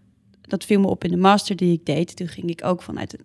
dat 0.51 0.65
viel 0.65 0.79
me 0.79 0.87
op 0.87 1.03
in 1.03 1.11
de 1.11 1.17
master 1.17 1.55
die 1.55 1.73
ik 1.73 1.85
deed. 1.85 2.15
Toen 2.15 2.27
ging 2.27 2.49
ik 2.49 2.63
ook 2.63 2.81
vanuit 2.81 3.17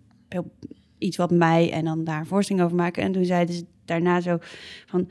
iets 0.97 1.17
wat 1.17 1.31
mij 1.31 1.71
en 1.71 1.85
dan 1.85 2.03
daar 2.03 2.19
een 2.19 2.25
voorstelling 2.25 2.65
over 2.65 2.77
maken. 2.77 3.03
En 3.03 3.11
toen 3.11 3.25
zeiden 3.25 3.55
ze 3.55 3.65
daarna 3.85 4.21
zo 4.21 4.37
van 4.85 5.09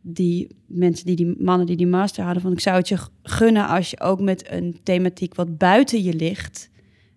die 0.00 0.56
mensen 0.66 1.06
die 1.06 1.16
die 1.16 1.34
mannen 1.38 1.66
die 1.66 1.76
die 1.76 1.86
master 1.86 2.24
hadden, 2.24 2.42
van 2.42 2.52
ik 2.52 2.60
zou 2.60 2.76
het 2.76 2.88
je 2.88 2.98
gunnen 3.22 3.66
als 3.66 3.90
je 3.90 4.00
ook 4.00 4.20
met 4.20 4.50
een 4.50 4.80
thematiek 4.82 5.34
wat 5.34 5.58
buiten 5.58 6.02
je 6.02 6.14
ligt 6.14 6.70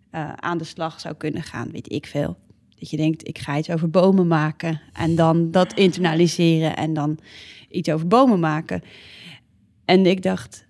eh, 0.09 0.33
aan 0.33 0.57
de 0.57 0.63
slag 0.63 0.99
zou 0.99 1.15
kunnen 1.15 1.43
gaan, 1.43 1.71
weet 1.71 1.91
ik 1.91 2.05
veel. 2.05 2.37
Dat 2.79 2.89
je 2.89 2.97
denkt, 2.97 3.27
ik 3.27 3.37
ga 3.37 3.57
iets 3.57 3.69
over 3.69 3.89
bomen 3.89 4.27
maken 4.27 4.81
en 4.93 5.15
dan 5.15 5.51
dat 5.51 5.73
internaliseren 5.73 6.75
en 6.75 6.93
dan 6.93 7.19
iets 7.69 7.89
over 7.89 8.07
bomen 8.07 8.39
maken. 8.39 8.81
En 9.85 10.05
ik 10.05 10.21
dacht, 10.21 10.65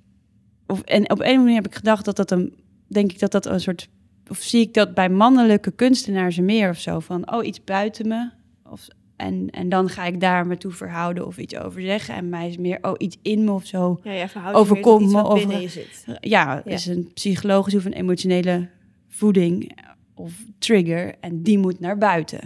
of, 0.67 0.82
en 0.82 1.11
op 1.11 1.19
een 1.19 1.39
manier 1.39 1.55
heb 1.55 1.67
ik 1.67 1.76
gedacht 1.76 2.05
dat 2.05 2.15
dat 2.15 2.32
een, 2.32 2.61
denk 2.94 3.12
ik 3.12 3.20
dat 3.20 3.32
dat 3.32 3.46
een 3.46 3.60
soort, 3.60 3.89
of 4.28 4.38
zie 4.38 4.62
ik 4.62 4.74
dat 4.74 4.94
bij 4.94 5.10
mannelijke 5.10 5.72
kunstenaars 5.72 6.39
meer 6.39 6.70
of 6.70 6.80
zo, 6.80 7.00
van 7.00 7.32
oh, 7.34 7.46
iets 7.46 7.64
buiten 7.64 8.08
me. 8.08 8.30
Of, 8.70 8.88
en, 9.16 9.50
en 9.50 9.70
dan 9.70 9.89
ga 9.89 10.06
ik 10.06 10.20
daar 10.20 10.48
me 10.48 10.58
toe 10.58 10.72
verhouden 10.72 11.28
of 11.28 11.38
iets 11.38 11.56
over 11.56 11.82
zeggen. 11.82 12.16
En 12.16 12.30
mij 12.30 12.48
is 12.48 12.58
meer, 12.58 12.78
oh, 12.82 12.94
iets 12.98 13.18
in 13.22 13.44
me 13.44 13.52
of 13.52 13.66
zo. 13.66 14.00
Ja, 14.04 14.28
Overkomt 14.52 15.06
me 15.06 15.12
wat 15.12 15.26
over- 15.26 15.38
binnen 15.38 15.62
je 15.62 15.68
zit. 15.68 16.06
Ja, 16.06 16.16
Ja. 16.20 16.64
is 16.66 16.86
een 16.86 17.12
psychologische 17.14 17.78
of 17.80 17.86
een 17.86 17.94
emotionele 17.94 18.70
voeding 19.08 19.78
of 20.16 20.34
trigger. 20.60 21.16
En 21.20 21.44
die 21.44 21.58
moet 21.58 21.80
naar 21.80 21.98
buiten. 21.98 22.39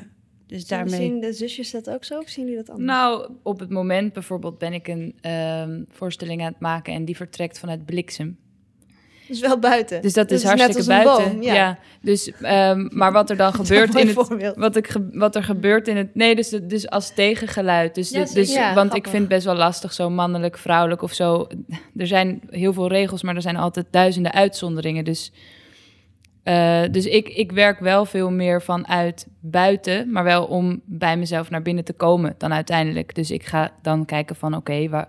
Dus 0.48 0.68
Daarmee... 0.68 0.92
daarmee... 0.92 1.10
Zien 1.10 1.20
de 1.22 1.34
zusjes 1.34 1.72
dat 1.72 1.90
ook 1.90 2.04
zo 2.04 2.20
of 2.20 2.28
zien 2.30 2.46
die 2.46 2.56
dat 2.56 2.70
anders? 2.70 2.88
Nou, 2.88 3.30
op 3.44 3.60
het 3.60 3.70
moment 3.70 4.14
bijvoorbeeld 4.14 4.58
ben 4.58 4.74
ik 4.74 4.88
een 4.88 5.14
ehm, 5.22 5.84
voorstelling 5.90 6.42
aan 6.42 6.52
het 6.52 6.60
maken 6.60 6.94
en 6.94 7.06
die 7.06 7.16
vertrekt 7.16 7.60
vanuit 7.60 7.86
bliksem. 7.86 8.38
Dus 9.28 9.40
wel 9.40 9.60
buiten. 9.60 10.02
Dus 10.02 10.14
dat 10.14 10.32
is 10.32 10.44
hartstikke 10.44 10.86
buiten. 10.86 11.32
boom, 11.32 11.42
ja. 11.42 11.54
ja. 11.54 11.78
Dus, 12.02 12.32
ehm, 12.42 12.88
maar 12.90 13.12
wat 13.12 13.30
er 13.30 13.38
dan 13.38 13.54
gebeurt 13.64 13.96
in 13.96 14.08
het, 14.08 14.56
wat, 14.56 14.76
ik 14.76 14.96
wat 15.14 15.36
er 15.36 15.44
gebeurt 15.44 15.88
in 15.88 15.98
het, 15.98 16.16
nee, 16.16 16.36
dus, 16.36 16.50
dus 16.50 16.90
als 16.90 17.14
tegengeluid. 17.14 17.96
Dus, 17.96 18.10
Ja, 18.10 18.26
dus, 18.34 18.58
want 18.74 18.96
ik 18.96 19.08
vind 19.08 19.20
het 19.20 19.28
best 19.28 19.46
wel 19.46 19.56
lastig 19.56 19.94
zo 19.94 20.10
mannelijk, 20.10 20.58
vrouwelijk 20.58 21.02
of 21.02 21.14
zo. 21.14 21.48
Er 21.96 22.08
zijn 22.08 22.42
heel 22.50 22.74
veel 22.74 22.88
regels, 22.88 23.24
maar 23.24 23.36
er 23.36 23.42
zijn 23.42 23.58
altijd 23.58 23.86
duizenden 23.90 24.32
uitzonderingen. 24.32 25.04
Dus, 25.04 25.32
eh, 26.44 26.82
dus 26.92 27.06
ik, 27.06 27.30
ik 27.30 27.52
werk 27.52 27.80
wel 27.80 28.06
veel 28.06 28.32
meer 28.32 28.62
vanuit 28.62 29.28
buiten, 29.40 30.12
maar 30.12 30.24
wel 30.24 30.46
om 30.46 30.82
bij 30.86 31.18
mezelf 31.18 31.50
naar 31.50 31.62
binnen 31.62 31.84
te 31.84 31.94
komen 31.94 32.36
dan 32.38 32.54
uiteindelijk. 32.54 33.16
Dus 33.16 33.32
ik 33.32 33.44
ga 33.44 33.72
dan 33.82 34.06
kijken 34.06 34.36
van 34.36 34.56
oké, 34.56 34.90
waar 34.90 35.08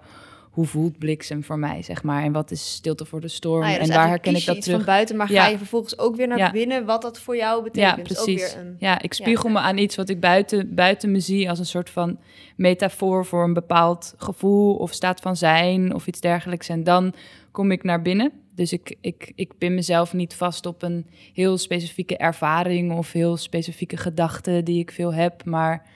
hoe 0.56 0.66
voelt 0.66 0.98
bliksem 0.98 1.44
voor 1.44 1.58
mij, 1.58 1.82
zeg 1.82 2.02
maar. 2.02 2.22
En 2.22 2.32
wat 2.32 2.50
is 2.50 2.72
stilte 2.72 3.04
voor 3.04 3.20
de 3.20 3.28
storm? 3.28 3.62
Ah 3.62 3.70
ja, 3.70 3.78
dus 3.78 3.82
en 3.82 3.88
waar 3.88 3.96
eigenlijk 3.96 4.24
herken 4.24 4.40
ik 4.40 4.46
dat 4.46 4.56
iets 4.56 4.64
terug? 4.64 4.80
van 4.80 4.94
buiten, 4.94 5.16
maar 5.16 5.32
Ja. 5.32 5.42
ga 5.42 5.48
je 5.48 5.56
vervolgens 5.58 5.98
ook 5.98 6.16
weer 6.16 6.28
naar 6.28 6.38
Ja. 6.38 6.50
binnen 6.50 6.84
wat 6.84 7.02
dat 7.02 7.18
voor 7.18 7.36
jou 7.36 7.62
betekent. 7.62 7.96
Ja, 7.96 8.02
Dus 8.02 8.18
ook 8.18 8.24
precies. 8.24 8.54
weer 8.54 8.62
een... 8.64 8.76
Ja, 8.78 9.02
ik 9.02 9.12
spiegel 9.14 9.48
me 9.50 9.58
aan 9.58 9.78
iets 9.78 9.96
wat 9.96 10.08
ik 10.08 10.20
buiten, 10.20 10.74
buiten 10.74 11.10
me 11.10 11.20
zie 11.20 11.48
als 11.50 11.58
een 11.58 11.66
soort 11.66 11.90
van 11.90 12.18
metafoor 12.56 13.26
voor 13.26 13.44
een 13.44 13.52
bepaald 13.54 14.14
gevoel 14.16 14.74
of 14.76 14.92
staat 14.92 15.20
van 15.20 15.36
zijn 15.36 15.94
of 15.94 16.06
iets 16.06 16.20
dergelijks. 16.20 16.68
En 16.68 16.84
dan 16.84 17.14
kom 17.50 17.70
ik 17.70 17.82
naar 17.82 18.02
binnen. 18.02 18.32
Dus 18.54 18.72
ik, 18.72 18.96
ik, 19.00 19.32
ik 19.34 19.58
pin 19.58 19.74
mezelf 19.74 20.12
niet 20.12 20.34
vast 20.34 20.66
op 20.66 20.82
een 20.82 21.06
heel 21.34 21.58
specifieke 21.58 22.16
ervaring 22.16 22.92
of 22.92 23.12
heel 23.12 23.36
specifieke 23.36 23.96
gedachten 23.96 24.64
die 24.64 24.78
ik 24.78 24.90
veel 24.90 25.14
heb. 25.14 25.44
Maar 25.44 25.86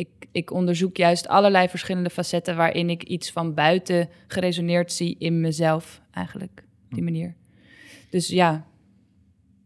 ik, 0.00 0.08
ik 0.32 0.50
onderzoek 0.52 0.96
juist 0.96 1.28
allerlei 1.28 1.68
verschillende 1.68 2.10
facetten 2.10 2.56
waarin 2.56 2.90
ik 2.90 3.02
iets 3.02 3.30
van 3.32 3.54
buiten 3.54 4.08
geresoneerd 4.26 4.92
zie 4.92 5.16
in 5.18 5.40
mezelf 5.40 6.00
eigenlijk. 6.12 6.64
Op 6.88 6.94
die 6.94 7.02
manier. 7.02 7.34
Dus 8.10 8.28
ja, 8.28 8.64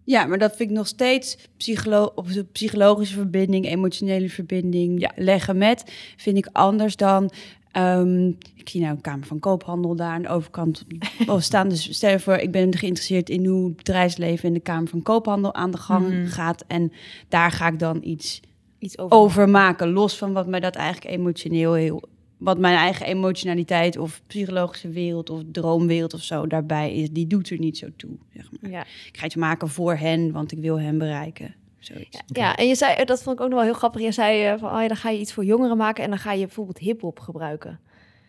Ja, 0.06 0.26
maar 0.26 0.38
dat 0.38 0.56
vind 0.56 0.70
ik 0.70 0.76
nog 0.76 0.86
steeds 0.86 1.38
psycholo 1.56 2.12
op 2.14 2.32
de 2.32 2.44
psychologische 2.44 3.14
verbinding, 3.14 3.66
emotionele 3.66 4.28
verbinding 4.28 5.00
Ja. 5.00 5.12
leggen 5.16 5.58
met. 5.58 5.92
Vind 6.16 6.36
ik 6.36 6.48
anders 6.52 6.96
dan. 6.96 7.30
ehm, 7.72 8.26
ik 8.54 8.68
zie 8.68 8.80
nou 8.80 8.94
een 8.94 9.00
Kamer 9.00 9.26
van 9.26 9.38
Koophandel 9.38 9.96
daar 9.96 10.10
aan 10.12 10.22
de 10.22 10.28
overkant 10.28 10.84
oh, 11.26 11.40
staan. 11.40 11.68
Dus 11.68 11.94
stel 11.96 12.10
je 12.10 12.18
voor, 12.20 12.36
ik 12.36 12.50
ben 12.50 12.76
geïnteresseerd 12.76 13.28
in 13.30 13.46
hoe 13.46 13.66
het 13.66 13.76
bedrijfsleven 13.76 14.48
in 14.48 14.54
de 14.54 14.60
Kamer 14.60 14.88
van 14.88 15.02
Koophandel 15.02 15.54
aan 15.54 15.70
de 15.70 15.76
gang 15.78 16.08
Mhm. 16.08 16.26
gaat. 16.26 16.64
En 16.66 16.92
daar 17.28 17.50
ga 17.50 17.68
ik 17.68 17.78
dan 17.78 18.00
iets 18.04 18.40
Iets 18.84 18.98
over. 18.98 19.16
over 19.16 19.48
maken. 19.48 19.92
Los 19.92 20.18
van 20.18 20.32
wat 20.32 20.46
mij 20.46 20.60
dat 20.60 20.74
eigenlijk 20.74 21.16
emotioneel 21.16 21.72
heel. 21.72 22.02
Wat 22.38 22.58
mijn 22.58 22.76
eigen 22.76 23.06
emotionaliteit 23.06 23.98
of 23.98 24.20
psychologische 24.26 24.88
wereld 24.88 25.30
of 25.30 25.40
droomwereld 25.52 26.14
of 26.14 26.22
zo 26.22 26.46
daarbij 26.46 26.94
is, 26.94 27.10
die 27.10 27.26
doet 27.26 27.50
er 27.50 27.58
niet 27.58 27.78
zo 27.78 27.86
toe. 27.96 28.10
Zeg 28.34 28.48
maar. 28.60 28.70
Ja. 28.70 28.80
Ik 28.80 29.16
ga 29.18 29.26
iets 29.26 29.34
maken 29.34 29.68
voor 29.68 29.94
hen, 29.96 30.32
want 30.32 30.52
ik 30.52 30.58
wil 30.58 30.80
hen 30.80 30.98
bereiken. 30.98 31.54
Zoiets. 31.78 32.20
Ja, 32.26 32.56
en 32.56 32.68
je 32.68 32.74
zei, 32.74 33.04
dat 33.04 33.22
vond 33.22 33.36
ik 33.38 33.42
ook 33.44 33.48
nog 33.50 33.58
wel 33.58 33.68
heel 33.68 33.78
grappig. 33.78 34.00
Je 34.02 34.12
zei 34.12 34.44
eh, 34.44 34.58
van, 34.58 34.70
oh 34.74 34.80
ja, 34.80 34.88
dan 34.88 34.96
ga 34.96 35.10
je 35.10 35.18
iets 35.18 35.32
voor 35.32 35.44
jongeren 35.44 35.76
maken 35.76 36.04
en 36.04 36.10
dan 36.10 36.18
ga 36.18 36.32
je 36.32 36.44
bijvoorbeeld 36.44 36.78
hip-hop 36.78 37.20
gebruiken. 37.20 37.80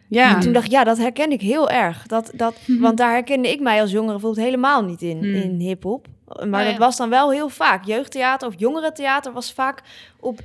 Ja, 0.08 0.36
En 0.36 0.40
toen 0.42 0.54
dacht 0.54 0.66
ik, 0.66 0.72
ja, 0.72 0.84
dat 0.84 0.98
herken 0.98 1.32
ik 1.32 1.42
heel 1.42 1.70
erg. 1.70 2.08
Dat, 2.08 2.32
dat, 2.36 2.56
Want 2.80 2.98
daar 2.98 3.12
herkende 3.12 3.52
ik 3.52 3.60
mij 3.60 3.82
als 3.82 3.92
jongere 3.92 4.12
bijvoorbeeld 4.12 4.46
helemaal 4.46 4.84
niet 4.84 5.02
in, 5.02 5.18
Hmm. 5.18 5.34
in 5.36 5.60
hip-hop. 5.60 6.08
Maar 6.28 6.46
Oh 6.62 6.66
ja. 6.66 6.70
dat 6.70 6.78
was 6.78 6.98
dan 6.98 7.10
wel 7.10 7.32
heel 7.32 7.50
vaak. 7.50 7.86
Jeugdtheater 7.86 8.48
of 8.48 8.54
jongerentheater 8.58 9.34
was 9.34 9.54
vaak 9.54 9.82
op 10.20 10.40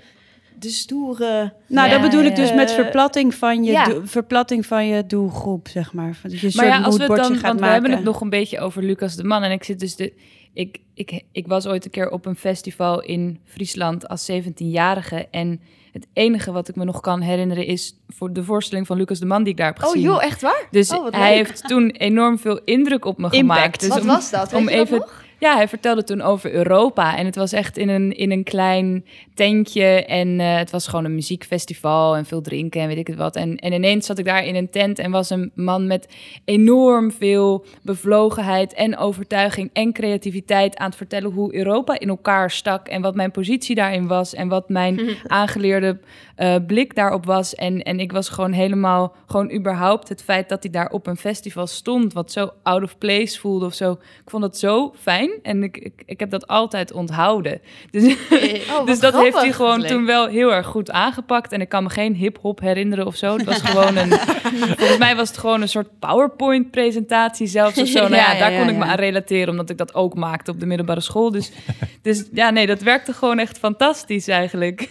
de 0.58 0.68
stoere... 0.68 1.52
Nou, 1.66 1.88
Ja, 1.88 1.98
dat 1.98 2.10
bedoel 2.10 2.24
ik 2.24 2.36
dus 2.36 2.54
met 2.54 2.72
verplatting 2.72 3.34
van 3.34 3.64
je, 3.64 3.72
ja. 3.72 3.84
doel- 3.84 4.00
verplatting 4.06 4.66
van 4.66 4.86
je 4.86 5.06
doelgroep, 5.06 5.68
zeg 5.68 5.92
maar. 5.92 6.18
Dat 6.22 6.40
je 6.40 6.52
Maar 6.54 6.66
ja, 6.66 6.80
als 6.82 6.96
we 6.96 7.02
het 7.04 7.16
dan, 7.16 7.40
want 7.40 7.60
we 7.60 7.66
hebben 7.66 7.90
het 7.90 8.02
nog 8.04 8.20
een 8.20 8.30
beetje 8.30 8.60
over 8.60 8.82
Lucas 8.82 9.16
de 9.16 9.24
Man. 9.24 9.42
En 9.42 9.50
ik 9.50 9.64
zit 9.64 9.80
dus 9.80 9.96
de. 9.96 10.12
Ik, 10.52 10.78
ik, 10.94 11.22
ik 11.32 11.46
was 11.46 11.66
ooit 11.66 11.84
een 11.84 11.90
keer 11.90 12.10
op 12.10 12.26
een 12.26 12.36
festival 12.36 13.02
in 13.02 13.40
Friesland 13.44 14.08
als 14.08 14.30
17-jarige. 14.30 15.28
En 15.30 15.60
het 15.92 16.06
enige 16.12 16.52
wat 16.52 16.68
ik 16.68 16.76
me 16.76 16.84
nog 16.84 17.00
kan 17.00 17.20
herinneren 17.20 17.66
is 17.66 17.94
voor 18.08 18.32
de 18.32 18.44
voorstelling 18.44 18.86
van 18.86 18.96
Lucas 18.96 19.18
de 19.18 19.26
Man 19.26 19.42
die 19.42 19.52
ik 19.52 19.58
daar 19.58 19.66
heb 19.66 19.78
Oh 19.78 19.84
gezien. 19.84 20.02
joh, 20.02 20.24
echt 20.24 20.42
waar? 20.42 20.66
Dus 20.70 20.90
Oh, 20.92 21.06
hij 21.10 21.28
leuk. 21.36 21.46
heeft 21.46 21.68
toen 21.68 21.90
enorm 21.90 22.38
veel 22.38 22.60
indruk 22.64 23.04
op 23.04 23.18
me 23.18 23.24
Impact. 23.30 23.38
gemaakt. 23.38 23.80
Dus 23.80 23.88
Wat 23.88 24.00
om- 24.00 24.06
was 24.06 24.30
dat? 24.30 24.52
om 24.52 24.64
Weet 24.64 24.70
je 24.72 24.76
dat 24.78 24.86
even, 24.86 24.98
nog? 24.98 25.24
Ja, 25.40 25.56
hij 25.56 25.68
vertelde 25.68 26.04
toen 26.04 26.20
over 26.20 26.52
Europa. 26.52 27.16
En 27.16 27.26
het 27.26 27.36
was 27.36 27.52
echt 27.52 27.78
in 27.78 27.88
een, 27.88 28.16
in 28.16 28.30
een 28.30 28.44
klein 28.44 29.04
tentje. 29.34 30.04
En 30.04 30.40
eh, 30.40 30.56
het 30.56 30.70
was 30.70 30.86
gewoon 30.86 31.04
een 31.04 31.14
muziekfestival 31.14 32.16
en 32.16 32.26
veel 32.26 32.40
drinken 32.40 32.80
en 32.80 32.88
weet 32.88 32.96
ik 32.96 33.06
het 33.06 33.16
wat. 33.16 33.36
En, 33.36 33.56
en 33.56 33.72
ineens 33.72 34.06
zat 34.06 34.18
ik 34.18 34.24
daar 34.24 34.44
in 34.44 34.54
een 34.54 34.70
tent 34.70 34.98
en 34.98 35.10
was 35.10 35.30
een 35.30 35.50
man 35.54 35.86
met 35.86 36.08
enorm 36.44 37.12
veel 37.12 37.64
bevlogenheid 37.82 38.74
en 38.74 38.96
overtuiging 38.96 39.70
en 39.72 39.92
creativiteit 39.92 40.76
aan 40.76 40.86
het 40.86 40.96
vertellen 40.96 41.30
hoe 41.30 41.54
Europa 41.54 41.98
in 41.98 42.08
elkaar 42.08 42.50
stak. 42.50 42.88
En 42.88 43.02
wat 43.02 43.14
mijn 43.14 43.30
positie 43.30 43.74
daarin 43.74 44.06
was 44.06 44.34
en 44.34 44.48
wat 44.48 44.68
mijn 44.68 45.00
aangeleerde 45.26 45.98
eh, 46.40 46.54
blik 46.66 46.94
daarop 46.94 47.26
was. 47.26 47.54
En, 47.54 47.82
en 47.82 48.00
ik 48.00 48.12
was 48.12 48.28
gewoon 48.28 48.52
helemaal, 48.52 49.14
gewoon 49.26 49.52
überhaupt 49.52 50.08
het 50.08 50.22
feit 50.22 50.48
dat 50.48 50.62
hij 50.62 50.72
daar 50.72 50.90
op 50.90 51.06
een 51.06 51.16
festival 51.16 51.66
stond, 51.66 52.12
wat 52.12 52.32
zo 52.32 52.50
out 52.62 52.82
of 52.82 52.98
place 52.98 53.40
voelde 53.40 53.66
of 53.66 53.74
zo. 53.74 53.92
Ik 53.92 54.30
vond 54.30 54.42
dat 54.42 54.58
zo 54.58 54.94
fijn 55.00 55.30
en 55.42 55.62
ik, 55.62 55.76
ik, 55.76 56.02
ik 56.06 56.20
heb 56.20 56.30
dat 56.30 56.46
altijd 56.46 56.92
onthouden. 56.92 57.60
Dus, 57.90 58.04
Oh, 58.70 58.76
wat 58.76 58.86
dus 58.86 59.00
dat 59.00 59.14
heeft 59.14 59.36
hij 59.36 59.52
gewoon 59.52 59.82
toen 59.82 60.06
wel 60.06 60.26
heel 60.26 60.52
erg 60.52 60.66
goed 60.66 60.90
aangepakt. 60.90 61.52
En 61.52 61.60
ik 61.60 61.68
kan 61.68 61.82
me 61.82 61.90
geen 61.90 62.14
hip-hop 62.14 62.60
herinneren 62.60 63.06
of 63.06 63.16
zo. 63.16 63.36
Het 63.36 63.44
was 63.44 63.60
gewoon 63.60 63.96
een. 63.96 64.10
volgens 64.78 64.98
mij 64.98 65.16
was 65.16 65.28
het 65.28 65.38
gewoon 65.38 65.60
een 65.62 65.68
soort 65.68 65.98
PowerPoint-presentatie 65.98 67.46
zelfs 67.46 67.78
of 67.78 67.88
zo. 67.88 67.98
Nou 68.10 68.22
ja, 68.22 68.38
daar 68.38 68.52
ja, 68.52 68.58
kon 68.58 68.68
ik 68.68 68.76
me 68.76 68.84
aan 68.84 68.96
relateren, 68.96 69.48
omdat 69.48 69.70
ik 69.70 69.78
dat 69.78 69.94
ook 69.94 70.14
maakte 70.14 70.50
op 70.50 70.60
de 70.60 70.66
middelbare 70.66 71.00
school. 71.00 71.30
Dus, 71.30 71.52
dus 72.02 72.24
ja, 72.32 72.50
nee, 72.50 72.66
dat 72.66 72.82
werkte 72.82 73.12
gewoon 73.12 73.38
echt 73.38 73.58
fantastisch 73.58 74.28
eigenlijk. 74.28 74.90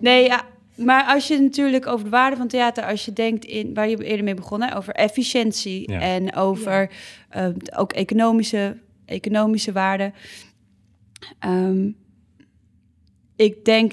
Nee, 0.00 0.24
ja. 0.24 0.44
Maar 0.76 1.04
als 1.04 1.28
je 1.28 1.40
natuurlijk 1.40 1.86
over 1.86 2.04
de 2.04 2.10
waarde 2.10 2.36
van 2.36 2.48
theater, 2.48 2.84
als 2.84 3.04
je 3.04 3.12
denkt 3.12 3.44
in 3.44 3.74
waar 3.74 3.88
je 3.88 4.04
eerder 4.04 4.24
mee 4.24 4.34
begon, 4.34 4.62
hè, 4.62 4.76
over 4.76 4.94
efficiëntie 4.94 5.90
Ja. 5.90 6.00
en 6.00 6.34
over 6.34 6.90
eh, 7.28 7.48
ook 7.76 7.92
economische, 7.92 8.76
economische 9.04 9.72
waarde. 9.72 10.12
Ehm, 11.38 11.90
ik 13.36 13.64
denk 13.64 13.92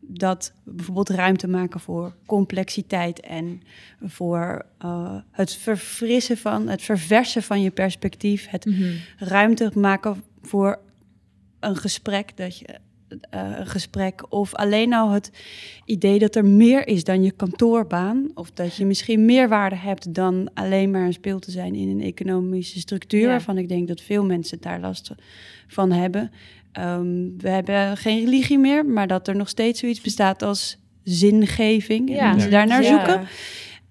dat 0.00 0.52
bijvoorbeeld 0.64 1.08
ruimte 1.08 1.48
maken 1.48 1.80
voor 1.80 2.14
complexiteit 2.26 3.20
en 3.20 3.60
voor 4.02 4.66
eh, 4.78 5.16
het 5.30 5.52
verfrissen 5.54 6.36
van, 6.38 6.68
het 6.68 6.82
verversen 6.82 7.42
van 7.42 7.62
je 7.62 7.70
perspectief, 7.70 8.48
het 8.48 8.66
ruimte 9.18 9.70
maken 9.74 10.22
voor 10.42 10.78
een 11.60 11.76
gesprek, 11.76 12.36
dat 12.36 12.58
je 12.58 12.66
eh, 13.30 13.40
een 13.58 13.66
gesprek 13.66 14.32
of 14.32 14.54
alleen 14.54 14.92
al 14.92 15.10
het 15.10 15.30
idee 15.84 16.18
dat 16.18 16.34
er 16.34 16.44
meer 16.44 16.86
is 16.88 17.04
dan 17.04 17.22
je 17.22 17.30
kantoorbaan 17.30 18.30
of 18.34 18.50
dat 18.50 18.76
je 18.76 18.84
misschien 18.86 19.24
meer 19.24 19.48
waarde 19.48 19.76
hebt 19.76 20.14
dan 20.14 20.50
alleen 20.54 20.90
maar 20.90 21.02
een 21.06 21.12
speel 21.12 21.38
te 21.38 21.50
zijn 21.50 21.74
in 21.74 21.88
een 21.88 22.02
economische 22.02 22.78
structuur 22.78 23.20
Ja. 23.20 23.26
waarvan 23.28 23.58
ik 23.58 23.68
denk 23.68 23.88
dat 23.88 24.00
veel 24.00 24.24
mensen 24.24 24.58
daar 24.60 24.80
last 24.80 25.10
van 25.66 25.92
hebben. 25.92 26.30
Ehm, 26.72 27.28
we 27.38 27.48
hebben 27.48 27.96
geen 27.96 28.24
religie 28.24 28.58
meer, 28.58 28.86
maar 28.86 29.06
dat 29.06 29.28
er 29.28 29.36
nog 29.36 29.48
steeds 29.48 29.80
zoiets 29.80 30.00
bestaat 30.00 30.42
als 30.42 30.78
zingeving 31.02 32.08
en 32.08 32.14
Ja. 32.14 32.30
mensen 32.30 32.50
daar 32.50 32.66
naar 32.66 32.82
Ja. 32.82 32.88
zoeken. 32.88 33.26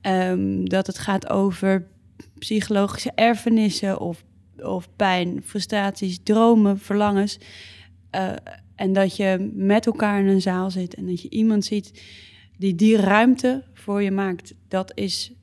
Ehm, 0.01 0.65
dat 0.65 0.87
het 0.87 0.97
gaat 0.97 1.29
over 1.29 1.87
psychologische 2.39 3.11
erfenissen 3.15 3.99
of, 3.99 4.23
of 4.63 4.87
pijn, 4.95 5.41
frustraties, 5.45 6.19
dromen, 6.23 6.79
verlangens. 6.79 7.37
Eh, 8.09 8.31
en 8.75 8.93
dat 8.93 9.15
je 9.15 9.51
met 9.53 9.85
elkaar 9.85 10.19
in 10.19 10.27
een 10.27 10.41
zaal 10.41 10.71
zit 10.71 10.93
en 10.95 11.05
dat 11.05 11.21
je 11.21 11.29
iemand 11.29 11.65
ziet 11.65 12.03
die 12.57 12.75
die 12.75 12.97
ruimte 12.97 13.63
voor 13.73 14.01
je 14.01 14.11
maakt. 14.11 14.53
Dat 14.67 14.91
is 14.95 15.33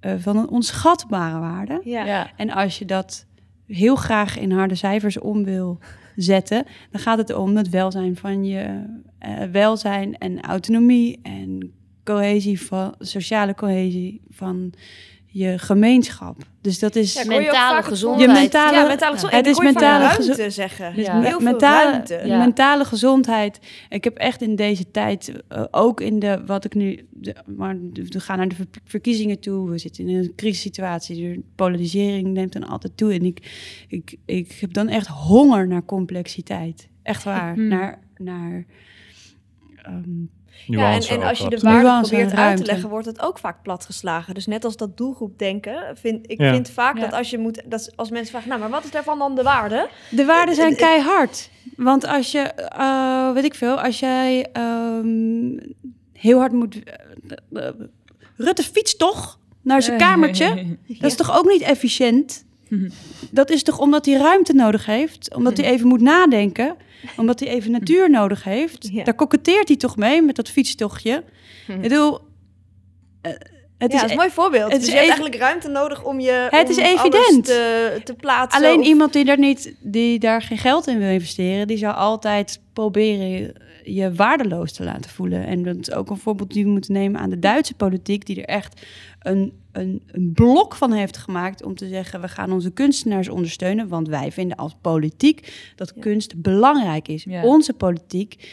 eh, 0.00 0.14
van 0.18 0.36
een 0.36 0.48
onschatbare 0.48 1.38
waarde. 1.38 1.80
Ja. 1.84 2.36
En 2.36 2.50
als 2.50 2.78
je 2.78 2.84
dat 2.84 3.26
heel 3.66 3.96
graag 3.96 4.38
in 4.38 4.50
harde 4.50 4.74
cijfers 4.74 5.18
om 5.18 5.44
wil 5.44 5.78
zetten, 6.16 6.66
dan 6.90 7.00
gaat 7.00 7.18
het 7.18 7.34
om 7.34 7.56
het 7.56 7.68
welzijn 7.68 8.16
van 8.16 8.44
je 8.44 8.84
eh, 9.18 9.42
welzijn 9.42 10.18
en 10.18 10.40
autonomie 10.40 11.20
en 11.22 11.72
cohesie 12.04 12.60
van 12.60 12.94
sociale 12.98 13.54
cohesie 13.54 14.20
van 14.28 14.72
je 15.32 15.58
gemeenschap. 15.58 16.36
Dus 16.60 16.78
dat 16.78 16.96
is 16.96 17.12
Ja, 17.14 17.24
Mentale 17.24 17.82
gezondheid. 17.82 18.30
je 18.30 18.40
mentale, 18.40 18.76
Ja, 18.76 18.86
mentale 18.86 19.12
gezondheid. 19.14 19.46
Het 19.46 19.56
is 19.56 19.62
mentale 19.62 20.04
ruimte 20.04 20.22
gezo- 20.34 20.48
zeggen. 20.48 20.94
Dus 20.94 21.06
Ja. 21.06 21.20
Heel 21.20 21.30
veel 21.30 21.40
mentale, 21.40 21.90
ruimte. 21.90 22.20
Ja. 22.24 22.38
mentale 22.38 22.84
gezondheid. 22.84 23.58
Ik 23.88 24.04
heb 24.04 24.16
echt 24.16 24.42
in 24.42 24.56
deze 24.56 24.90
tijd, 24.90 25.32
eh, 25.48 25.64
ook 25.70 26.00
in 26.00 26.18
de 26.18 26.42
wat 26.46 26.64
ik 26.64 26.74
nu, 26.74 27.06
de, 27.10 27.34
maar 27.46 27.76
we 27.92 28.20
gaan 28.20 28.36
naar 28.38 28.48
de 28.48 28.54
ver- 28.54 28.66
verkiezingen 28.84 29.40
toe. 29.40 29.70
We 29.70 29.78
zitten 29.78 30.08
in 30.08 30.16
een 30.16 30.32
crisissituatie. 30.36 31.16
De 31.34 31.42
polarisering 31.54 32.28
neemt 32.28 32.52
dan 32.52 32.68
altijd 32.68 32.96
toe. 32.96 33.12
En 33.12 33.22
ik, 33.24 33.38
ik, 33.88 34.16
ik 34.26 34.52
heb 34.60 34.72
dan 34.72 34.88
echt 34.88 35.06
honger 35.06 35.66
naar 35.68 35.84
complexiteit. 35.84 36.88
Echt 37.02 37.24
waar. 37.24 37.54
Hmm. 37.60 37.68
Naar, 37.68 37.98
naar 38.16 38.64
Ja, 40.66 40.92
en, 40.92 41.02
en 41.02 41.22
als 41.22 41.38
je 41.38 41.48
de 41.48 41.58
waarde 41.60 42.00
probeert 42.08 42.34
uit 42.34 42.56
te 42.56 42.64
leggen, 42.64 42.88
wordt 42.88 43.06
het 43.06 43.20
ook 43.20 43.38
vaak 43.38 43.62
platgeslagen. 43.62 44.34
Dus 44.34 44.46
net 44.46 44.64
als 44.64 44.76
dat 44.76 44.96
doelgroepdenken, 44.96 45.96
vind 45.96 46.30
ik 46.30 46.40
Ja. 46.40 46.52
vind 46.52 46.70
vaak 46.70 46.94
Ja. 46.94 47.00
dat 47.00 47.12
als 47.12 47.30
je 47.30 47.38
moet, 47.38 47.62
dat 47.66 47.92
als 47.96 48.10
mensen 48.10 48.30
vragen, 48.30 48.48
nou, 48.48 48.60
maar 48.60 48.70
wat 48.70 48.84
is 48.84 48.90
daarvan 48.90 49.18
dan 49.18 49.34
de 49.34 49.42
waarde? 49.42 49.88
De 50.10 50.24
waarden 50.24 50.54
zijn 50.54 50.66
Eh, 50.66 50.72
eh, 50.72 50.78
keihard. 50.88 51.50
Want 51.76 52.06
als 52.06 52.32
je, 52.32 52.38
eh, 52.40 53.32
weet 53.32 53.44
ik 53.44 53.54
veel, 53.54 53.80
als 53.80 53.98
jij 54.00 54.46
ehm, 54.52 55.58
heel 56.12 56.38
hard 56.38 56.52
moet. 56.52 56.82
eh, 57.52 57.66
eh, 57.66 57.74
Rutte 58.36 58.62
fietst 58.62 58.98
toch 58.98 59.38
naar 59.62 59.82
zijn 59.82 59.98
kamertje? 59.98 60.76
Dat 61.00 61.10
is 61.10 61.16
toch 61.16 61.38
ook 61.38 61.48
niet 61.48 61.62
efficiënt? 61.62 62.44
Dat 63.30 63.50
is 63.50 63.62
toch 63.62 63.78
omdat 63.78 64.06
hij 64.06 64.14
ruimte 64.14 64.52
nodig 64.52 64.86
heeft? 64.86 65.34
Omdat 65.34 65.56
hij 65.56 65.66
even 65.66 65.88
moet 65.88 66.00
nadenken? 66.00 66.76
Omdat 67.16 67.40
hij 67.40 67.48
even 67.48 67.70
natuur 67.70 68.10
nodig 68.20 68.44
heeft? 68.44 68.88
Ja. 68.92 69.04
Daar 69.04 69.14
koketteert 69.14 69.68
hij 69.68 69.76
toch 69.76 69.96
mee 69.96 70.22
met 70.22 70.36
dat 70.36 70.48
fietstochtje? 70.48 71.24
Ik 71.68 71.80
bedoel, 71.80 72.20
eh, 73.20 73.32
het 73.80 73.92
ja, 73.92 73.96
is 73.98 74.04
is 74.04 74.10
een 74.10 74.16
mooi 74.16 74.30
voorbeeld. 74.30 74.72
het 74.72 74.80
dus 74.80 74.88
is 74.88 74.94
je 74.94 74.98
hebt 74.98 75.10
even- 75.10 75.20
eigenlijk 75.22 75.50
ruimte 75.50 75.68
nodig 75.68 76.04
om 76.04 76.20
je 76.20 76.46
Het 76.50 76.64
om 76.64 76.70
is 76.70 76.76
evident. 76.76 77.44
te, 77.44 78.00
te 78.04 78.14
plaatsen. 78.14 78.62
Alleen 78.64 78.80
of- 78.80 78.86
iemand 78.86 79.12
die 79.12 79.24
daar 79.24 79.38
niet, 79.38 79.74
die 79.80 80.18
daar 80.18 80.42
geen 80.42 80.58
geld 80.58 80.86
in 80.86 80.98
wil 80.98 81.08
investeren, 81.10 81.66
die 81.66 81.76
zou 81.78 81.94
altijd 81.94 82.60
proberen 82.72 83.52
je 83.84 84.14
waardeloos 84.14 84.72
te 84.72 84.84
laten 84.84 85.10
voelen. 85.10 85.46
En 85.46 85.62
dat 85.62 85.76
is 85.80 85.92
ook 85.92 86.10
een 86.10 86.16
voorbeeld 86.16 86.52
die 86.52 86.64
we 86.64 86.70
moeten 86.70 86.92
nemen 86.92 87.20
aan 87.20 87.30
de 87.30 87.38
Duitse 87.38 87.74
politiek, 87.74 88.26
die 88.26 88.36
er 88.36 88.44
echt 88.54 88.86
een, 89.20 89.52
een, 89.72 90.02
een 90.06 90.32
blok 90.34 90.74
van 90.74 90.92
heeft 90.92 91.16
gemaakt 91.16 91.64
om 91.64 91.74
te 91.74 91.88
zeggen: 91.88 92.20
we 92.20 92.28
gaan 92.28 92.52
onze 92.52 92.70
kunstenaars 92.70 93.28
ondersteunen, 93.28 93.88
want 93.88 94.08
wij 94.08 94.32
vinden 94.32 94.56
als 94.56 94.74
politiek 94.80 95.52
dat 95.76 95.92
Ja. 95.94 96.00
kunst 96.00 96.42
belangrijk 96.42 97.08
is. 97.08 97.24
Ja. 97.24 97.42
Onze 97.44 97.72
politiek 97.72 98.48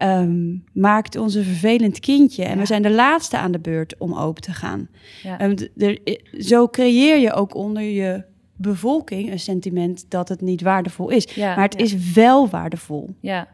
ehm, 0.00 0.56
maakt 0.72 1.16
ons 1.16 1.34
een 1.34 1.44
vervelend 1.44 2.00
kindje 2.00 2.44
en 2.44 2.54
Ja. 2.54 2.58
we 2.60 2.66
zijn 2.66 2.82
de 2.82 2.90
laatste 2.90 3.38
aan 3.38 3.52
de 3.52 3.58
beurt 3.58 3.94
om 3.98 4.14
open 4.14 4.42
te 4.42 4.52
gaan. 4.52 4.88
Ja. 5.22 5.38
Ehm, 5.38 5.56
er- 5.76 5.98
zo 6.38 6.68
creëer 6.68 7.18
je 7.18 7.32
ook 7.32 7.54
onder 7.54 7.82
je 7.82 8.24
bevolking 8.56 9.30
een 9.30 9.38
sentiment 9.40 10.04
dat 10.10 10.28
het 10.28 10.40
niet 10.40 10.62
waardevol 10.62 11.08
is. 11.10 11.24
Ja, 11.34 11.54
maar 11.54 11.64
het 11.64 11.72
ja. 11.78 11.80
is 11.84 12.12
wel 12.12 12.48
waardevol. 12.48 13.14
ja, 13.20 13.48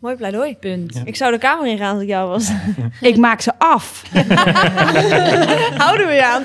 Mooi 0.00 0.16
pleidooi. 0.16 0.56
punt. 0.56 0.94
Ja. 0.94 1.04
Ik 1.04 1.16
zou 1.16 1.32
de 1.32 1.38
kamer 1.38 1.66
ingaan 1.66 1.92
als 1.94 2.02
ik 2.02 2.08
jou 2.08 2.28
was. 2.28 2.52
Ik 3.10 3.16
maak 3.16 3.40
ze 3.40 3.58
af. 3.58 4.02
Houden 5.84 6.06
we 6.06 6.12
je 6.12 6.24
aan. 6.24 6.42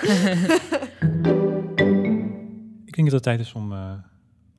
Ik 2.86 2.94
denk 2.96 3.04
dat 3.08 3.12
het 3.12 3.24
tijd 3.24 3.40
is 3.40 3.54
om 3.54 3.72
eh, 3.72 3.92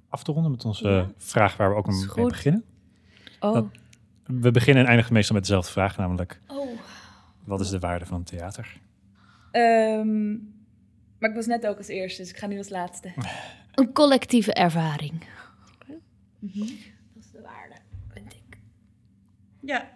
af 0.09 0.22
te 0.22 0.32
ronden 0.32 0.50
met 0.50 0.64
onze 0.64 0.88
Ja. 0.88 1.07
vraag 1.18 1.57
waar 1.57 1.70
we 1.70 1.76
ook 1.76 1.86
mee 1.86 2.26
beginnen. 2.26 2.64
Oh. 3.41 3.55
Dat- 3.55 3.66
We 4.26 4.51
beginnen 4.51 4.82
en 4.82 4.89
eindigen 4.89 5.12
meestal 5.12 5.34
met 5.34 5.45
dezelfde 5.45 5.70
vraag, 5.72 5.97
namelijk 5.97 6.41
oh. 6.47 6.68
wat 7.45 7.61
is 7.61 7.68
de 7.70 7.78
waarde 7.78 8.07
van 8.07 8.22
theater? 8.24 8.80
Ehm, 9.51 10.30
maar 11.18 11.30
ik 11.30 11.34
was 11.34 11.47
net 11.47 11.66
ook 11.66 11.76
als 11.76 11.89
eerste, 11.89 12.22
dus 12.22 12.30
ik 12.30 12.37
ga 12.37 12.47
nu 12.47 12.59
als 12.59 12.68
laatste. 12.68 13.12
Een 13.74 13.93
collectieve 13.93 14.53
ervaring. 14.53 15.12
Mhm. 16.39 16.59
Dat 16.59 17.24
is 17.24 17.30
de 17.32 17.41
waarde, 17.43 17.74
vind 18.12 18.32
ik. 18.32 18.59
Ja. 19.61 19.89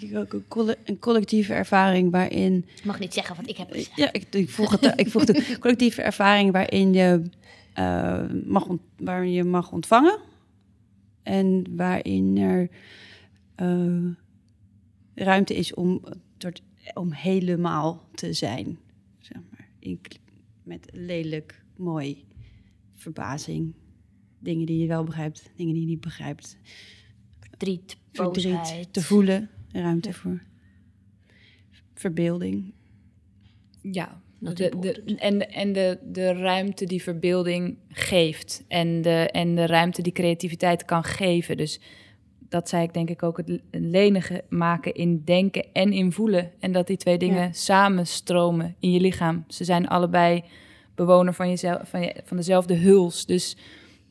Ik 0.00 0.16
ook 0.16 0.32
een, 0.56 0.74
een 0.84 0.98
collectieve 0.98 1.54
ervaring 1.54 2.10
waarin. 2.10 2.68
Ik 2.76 2.84
mag 2.84 2.98
niet 2.98 3.14
zeggen 3.14 3.36
wat 3.36 3.48
ik 3.48 3.56
heb 3.56 3.70
gezegd. 3.70 3.96
Ja, 3.96 4.12
ik, 4.12 4.26
ik 4.34 4.50
vroeg 4.50 4.80
het. 4.80 4.92
ik 5.00 5.08
vroeg 5.10 5.24
de 5.24 5.56
collectieve 5.60 6.02
ervaring 6.02 6.52
waarin 6.52 6.92
je, 6.92 7.22
eh, 7.74 8.22
mag, 8.44 8.66
ont- 8.66 8.82
waarin 8.98 9.32
je 9.32 9.44
mag 9.44 9.72
ontvangen. 9.72 10.18
En 11.24 11.76
waarin 11.76 12.36
er 12.36 12.70
eh, 13.54 14.06
ruimte 15.14 15.54
is 15.54 15.74
om, 15.74 16.04
tot, 16.36 16.62
om 16.94 17.12
helemaal 17.12 18.08
te 18.14 18.32
zijn. 18.32 18.78
Zeg 19.18 19.36
maar. 19.50 19.68
Incl- 19.78 20.16
met 20.62 20.88
lelijk, 20.92 21.64
mooi, 21.76 22.24
verbazing. 22.92 23.74
Dingen 24.38 24.66
die 24.66 24.78
je 24.78 24.86
wel 24.86 25.04
begrijpt, 25.04 25.50
dingen 25.56 25.72
die 25.72 25.82
je 25.82 25.88
niet 25.88 26.00
begrijpt. 26.00 26.58
Verdriet, 27.40 27.96
Verdriet 28.12 28.52
boosheid. 28.52 28.92
te 28.92 29.02
voelen, 29.02 29.50
ruimte 29.72 30.12
voor 30.12 30.42
verbeelding. 31.94 32.72
Ja, 33.82 34.22
Dat 34.44 34.56
de, 34.56 35.02
en, 35.16 35.50
en 35.50 35.72
de, 35.72 35.98
de 36.02 36.32
ruimte 36.32 36.84
die 36.84 37.02
verbeelding 37.02 37.78
geeft. 37.88 38.64
En 38.68 39.02
de, 39.02 39.30
en 39.30 39.54
de 39.54 39.66
ruimte 39.66 40.02
die 40.02 40.12
creativiteit 40.12 40.84
kan 40.84 41.04
geven. 41.04 41.56
Dus 41.56 41.80
dat 42.48 42.68
zei 42.68 42.82
ik 42.82 42.92
denk 42.92 43.10
ik 43.10 43.22
ook, 43.22 43.36
het 43.36 43.60
lenige 43.70 44.44
maken 44.48 44.94
in 44.94 45.22
denken 45.24 45.72
en 45.72 45.92
in 45.92 46.12
voelen. 46.12 46.50
En 46.60 46.72
dat 46.72 46.86
die 46.86 46.96
twee 46.96 47.18
dingen 47.18 47.42
Ja. 47.46 47.52
samen 47.52 48.06
stromen 48.06 48.76
in 48.78 48.92
je 48.92 49.00
lichaam. 49.00 49.44
Ze 49.48 49.64
zijn 49.64 49.88
allebei 49.88 50.44
bewoner 50.94 51.34
van, 51.34 51.48
jezelf, 51.48 51.88
van, 51.88 52.00
je, 52.00 52.20
van 52.24 52.36
dezelfde 52.36 52.74
huls. 52.74 53.26
Dus 53.26 53.56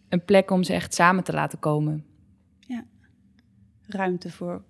een 0.09 0.25
plek 0.25 0.51
om 0.51 0.63
ze 0.63 0.73
echt 0.73 0.93
samen 0.93 1.23
te 1.23 1.33
laten 1.33 1.59
komen. 1.59 2.05
Ruimte 3.87 4.31
voor 4.31 4.63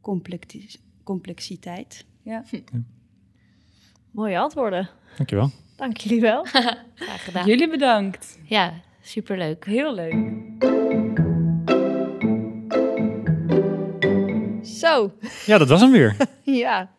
complexi- 0.00 0.80
complexiteit. 1.02 2.04
Ja. 2.22 2.44
Mooie 4.12 4.38
antwoorden. 4.38 4.88
Dankjewel. 5.16 5.50
Dank 5.76 5.96
jullie 5.96 6.20
wel. 6.20 6.44
Graag 6.94 7.24
gedaan. 7.24 7.46
Jullie 7.46 7.70
bedankt. 7.70 8.38
Ja, 8.44 8.72
superleuk. 9.02 9.64
Heel 9.64 9.94
leuk. 9.94 10.14
Zo, 14.64 15.12
Ja, 15.46 15.58
dat 15.58 15.68
was 15.68 15.80
hem 15.80 15.90
weer. 15.90 16.16
ja. 16.42 16.90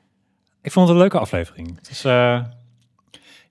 Ik 0.61 0.71
vond 0.71 0.87
het 0.87 0.95
een 0.95 1.01
leuke 1.01 1.19
aflevering. 1.19 1.75
Het 1.75 1.89
is, 1.89 2.03
eh, 2.05 2.43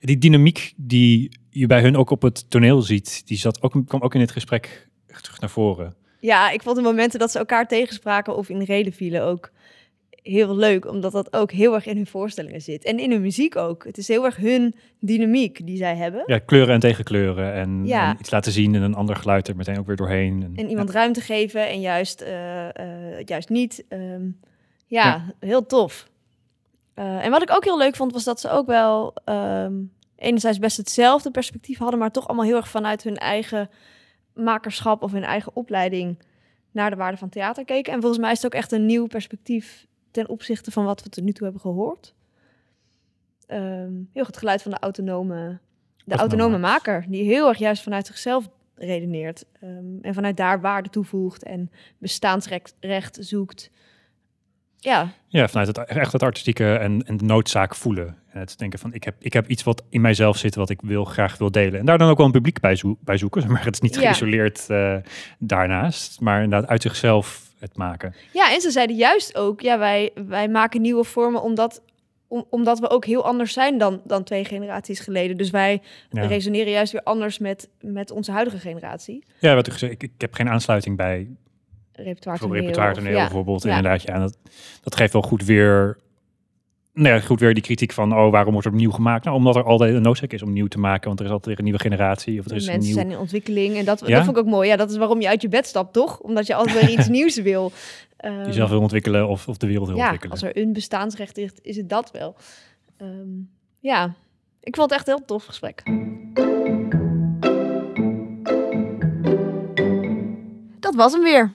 die 0.01 0.19
dynamiek 0.19 0.73
die 0.77 1.39
je 1.51 1.67
bij 1.67 1.81
hun 1.81 1.97
ook 1.97 2.11
op 2.11 2.23
het 2.23 2.51
toneel 2.51 2.83
ziet, 2.83 3.27
die 3.27 3.39
zat 3.39 3.63
ook, 3.63 3.75
kwam 3.87 4.01
ook 4.01 4.15
in 4.15 4.21
dit 4.21 4.31
gesprek 4.31 4.89
terug 5.07 5.41
naar 5.41 5.51
voren. 5.51 5.95
Ja, 6.21 6.51
ik 6.51 6.63
vond 6.63 6.77
de 6.77 6.83
momenten 6.83 7.19
dat 7.19 7.31
ze 7.31 7.39
elkaar 7.39 7.69
tegenspraken 7.69 8.37
of 8.37 8.49
in 8.49 8.63
reden 8.63 8.93
vielen 8.93 9.23
ook 9.23 9.51
heel 10.23 10.57
leuk, 10.57 10.87
omdat 10.89 11.13
dat 11.13 11.33
ook 11.33 11.51
heel 11.53 11.75
erg 11.75 11.87
in 11.87 11.97
hun 11.97 12.07
voorstellingen 12.07 12.61
zit. 12.61 12.85
En 12.85 12.99
in 12.99 13.11
hun 13.11 13.21
muziek 13.21 13.57
ook. 13.57 13.85
Het 13.85 13.99
is 13.99 14.09
heel 14.09 14.25
erg 14.25 14.37
hun 14.37 14.75
dynamiek 15.01 15.67
die 15.67 15.77
zij 15.77 15.97
hebben. 15.97 16.23
Ja, 16.27 16.39
kleuren 16.39 16.75
en 16.75 16.81
tegenkleuren 16.81 17.53
en, 17.55 17.87
Ja. 17.87 18.11
en 18.11 18.17
iets 18.21 18.31
laten 18.31 18.53
zien 18.53 18.75
en 18.75 18.83
een 18.83 18.95
ander 18.95 19.17
geluid 19.17 19.49
er 19.49 19.57
meteen 19.57 19.79
ook 19.79 19.87
weer 19.87 19.97
doorheen. 19.97 20.43
En, 20.43 20.53
En 20.57 20.69
iemand 20.69 20.91
ruimte 20.91 21.21
geven 21.21 21.69
en 21.69 21.81
juist, 21.81 22.21
eh, 22.21 22.69
juist 23.25 23.49
niet. 23.49 23.85
Ehm, 23.89 24.29
ja, 24.87 25.25
heel 25.41 25.67
tof. 25.67 26.11
Eh, 26.95 27.25
en 27.25 27.31
wat 27.31 27.43
ik 27.43 27.51
ook 27.53 27.65
heel 27.65 27.79
leuk 27.79 27.97
vond, 27.97 28.13
was 28.13 28.25
dat 28.25 28.41
ze 28.41 28.51
ook 28.51 28.67
wel 28.67 29.15
ehm, 29.25 29.73
enerzijds 30.17 30.59
best 30.59 30.77
hetzelfde 30.77 31.31
perspectief 31.31 31.79
hadden, 31.79 31.99
maar 31.99 32.11
toch 32.11 32.27
allemaal 32.29 32.47
heel 32.47 32.57
erg 32.57 32.69
vanuit 32.69 33.03
hun 33.03 33.17
eigen 33.17 33.71
makerschap 34.35 35.03
of 35.03 35.13
hun 35.13 35.25
eigen 35.25 35.57
opleiding 35.57 36.19
naar 36.71 36.91
de 36.91 36.97
waarde 36.97 37.17
van 37.17 37.29
theater 37.29 37.65
keken. 37.65 37.93
En 37.93 38.01
volgens 38.01 38.21
mij 38.21 38.31
is 38.31 38.37
het 38.43 38.47
ook 38.47 38.59
echt 38.61 38.73
een 38.73 38.87
nieuw 38.87 39.07
perspectief 39.07 39.87
ten 40.13 40.29
opzichte 40.29 40.71
van 40.71 40.85
wat 40.85 41.03
we 41.03 41.09
tot 41.09 41.25
nu 41.25 41.33
toe 41.33 41.43
hebben 41.45 41.61
gehoord. 41.63 42.15
Ehm, 43.47 43.93
heel 44.13 44.25
goed 44.25 44.27
het 44.27 44.37
geluid 44.37 44.63
van 44.63 44.71
de 44.71 44.79
autonome, 44.79 45.59
de 46.05 46.15
Autonome 46.15 46.59
maker, 46.59 47.05
die 47.09 47.25
heel 47.25 47.49
erg 47.49 47.59
juist 47.59 47.83
vanuit 47.83 48.07
zichzelf 48.07 48.49
redeneert. 48.75 49.45
ehm, 49.61 49.99
en 50.03 50.15
vanuit 50.15 50.37
daar 50.37 50.61
waarde 50.61 50.89
toevoegt 50.89 51.43
en 51.43 51.71
bestaansrecht 51.99 52.75
recht 52.81 53.19
zoekt. 53.21 53.71
Ja, 54.77 55.13
Ja, 55.29 55.49
vanuit 55.49 55.67
het, 55.77 55.79
echt 55.79 56.13
het 56.13 56.23
artistieke 56.23 56.75
en, 56.75 57.03
en 57.07 57.17
de 57.17 57.25
noodzaak 57.25 57.75
voelen. 57.75 58.17
En 58.29 58.41
het 58.41 58.59
denken 58.59 58.79
van, 58.79 58.93
ik 58.95 59.05
heb, 59.05 59.15
ik 59.19 59.33
heb 59.33 59.49
iets 59.49 59.63
wat 59.63 59.83
in 59.89 60.01
mijzelf 60.01 60.37
zit, 60.37 60.55
wat 60.55 60.71
ik 60.71 60.81
wil, 60.81 61.05
graag 61.05 61.39
wil 61.39 61.51
delen. 61.51 61.81
En 61.81 61.87
daar 61.87 61.99
dan 61.99 62.09
ook 62.11 62.17
wel 62.17 62.27
een 62.27 62.33
publiek 62.33 62.61
bij, 62.61 62.81
bij 63.01 63.17
zoeken. 63.17 63.47
Maar 63.53 63.65
het 63.65 63.75
is 63.75 63.81
niet 63.81 63.95
Ja. 63.95 64.01
geïsoleerd 64.01 64.71
eh, 64.71 64.97
daarnaast. 65.39 66.21
Maar 66.21 66.43
inderdaad 66.43 66.69
uit 66.71 66.83
zichzelf 66.83 67.52
het 67.63 67.77
maken. 67.77 68.15
Ja, 68.33 68.53
en 68.53 68.61
ze 68.61 68.71
zeiden 68.71 68.97
juist 68.97 69.37
ook, 69.37 69.61
ja, 69.61 69.79
wij, 69.79 70.11
wij 70.27 70.49
maken 70.49 70.81
nieuwe 70.81 71.05
vormen 71.05 71.43
omdat, 71.43 71.83
om, 72.29 72.47
omdat 72.51 72.79
we 72.79 72.91
ook 72.91 73.05
heel 73.05 73.25
anders 73.25 73.53
zijn 73.53 73.79
dan, 73.79 74.01
dan 74.05 74.25
twee 74.25 74.45
generaties 74.45 75.01
geleden. 75.01 75.37
Dus 75.37 75.51
wij 75.51 75.83
Ja, 76.11 76.27
resoneren 76.27 76.73
juist 76.73 76.93
weer 76.93 77.03
anders 77.03 77.39
met, 77.39 77.69
met 77.81 78.11
onze 78.11 78.33
huidige 78.33 78.59
generatie. 78.59 79.25
ja 79.39 79.55
wat 79.55 79.67
ik 79.67 79.73
gezegd, 79.73 79.93
ik, 79.93 80.03
ik 80.03 80.21
heb 80.21 80.35
geen 80.35 80.49
aansluiting 80.49 80.97
bij 80.97 81.29
Repertoire 81.93 82.41
toneel. 82.41 82.57
repertoire 82.57 82.95
toneel 82.95 83.13
ja. 83.13 83.23
bijvoorbeeld. 83.23 83.63
Ja. 83.63 83.77
Inderdaad, 83.77 84.03
ja, 84.03 84.19
dat, 84.19 84.39
dat 84.83 84.97
geeft 84.97 85.13
wel 85.13 85.23
goed 85.23 85.45
weer... 85.45 85.99
Nou 86.95 87.15
ja, 87.15 87.21
goed 87.21 87.41
weer 87.41 87.55
die 87.55 87.63
kritiek 87.63 87.93
van, 87.93 88.13
oh, 88.13 88.31
waarom 88.31 88.53
wordt 88.53 88.67
er 88.67 88.73
opnieuw 88.73 88.91
gemaakt? 88.91 89.25
Nou, 89.25 89.37
omdat 89.37 89.57
er 89.57 89.65
altijd 89.65 89.95
een 89.95 90.03
noodzaak 90.03 90.33
is 90.33 90.43
om 90.43 90.53
nieuw 90.53 90.67
te 90.67 90.79
maken, 90.79 91.07
want 91.07 91.19
er 91.21 91.25
is 91.25 91.31
altijd 91.31 91.49
weer 91.49 91.59
een 91.59 91.65
nieuwe 91.65 91.81
generatie. 91.81 92.39
Of 92.41 92.47
er 92.47 92.57
is 92.57 92.67
een 92.67 92.73
mensen 92.73 92.89
nieuw... 92.89 92.99
zijn 92.99 93.11
in 93.11 93.19
ontwikkeling 93.19 93.77
en 93.77 93.85
dat, 93.85 94.01
Ja? 94.01 94.17
dat 94.17 94.25
vond 94.25 94.37
ik 94.37 94.43
ook 94.43 94.49
mooi. 94.51 94.69
Ja, 94.69 94.77
dat 94.77 94.91
is 94.91 94.97
waarom 94.97 95.21
je 95.21 95.29
uit 95.29 95.43
je 95.43 95.49
bed 95.49 95.67
stapt, 95.67 95.93
toch? 95.93 96.19
Omdat 96.19 96.47
je 96.47 96.55
altijd 96.55 96.81
weer 96.81 96.99
iets 96.99 97.09
nieuws 97.19 97.37
wil. 97.41 97.73
Ehm, 98.17 98.45
jezelf 98.47 98.71
wil 98.71 98.81
ontwikkelen 98.81 99.29
of, 99.29 99.49
of 99.49 99.57
de 99.57 99.67
wereld 99.67 99.87
wil 99.87 99.97
ja, 99.97 100.03
ontwikkelen. 100.03 100.33
als 100.35 100.43
er 100.43 100.57
een 100.57 100.73
bestaansrecht 100.73 101.39
is, 101.39 101.51
is 101.63 101.77
het 101.77 101.89
dat 101.89 102.11
wel. 102.11 102.37
Ehm, 102.97 103.29
ja, 103.81 104.15
ik 104.61 104.77
vond 104.77 104.91
het 104.91 104.99
echt 104.99 105.09
een 105.09 105.15
heel 105.17 105.25
tof 105.27 105.45
gesprek. 105.45 105.83
Dat 110.81 110.95
was 110.95 111.13
hem 111.13 111.23
weer. 111.23 111.53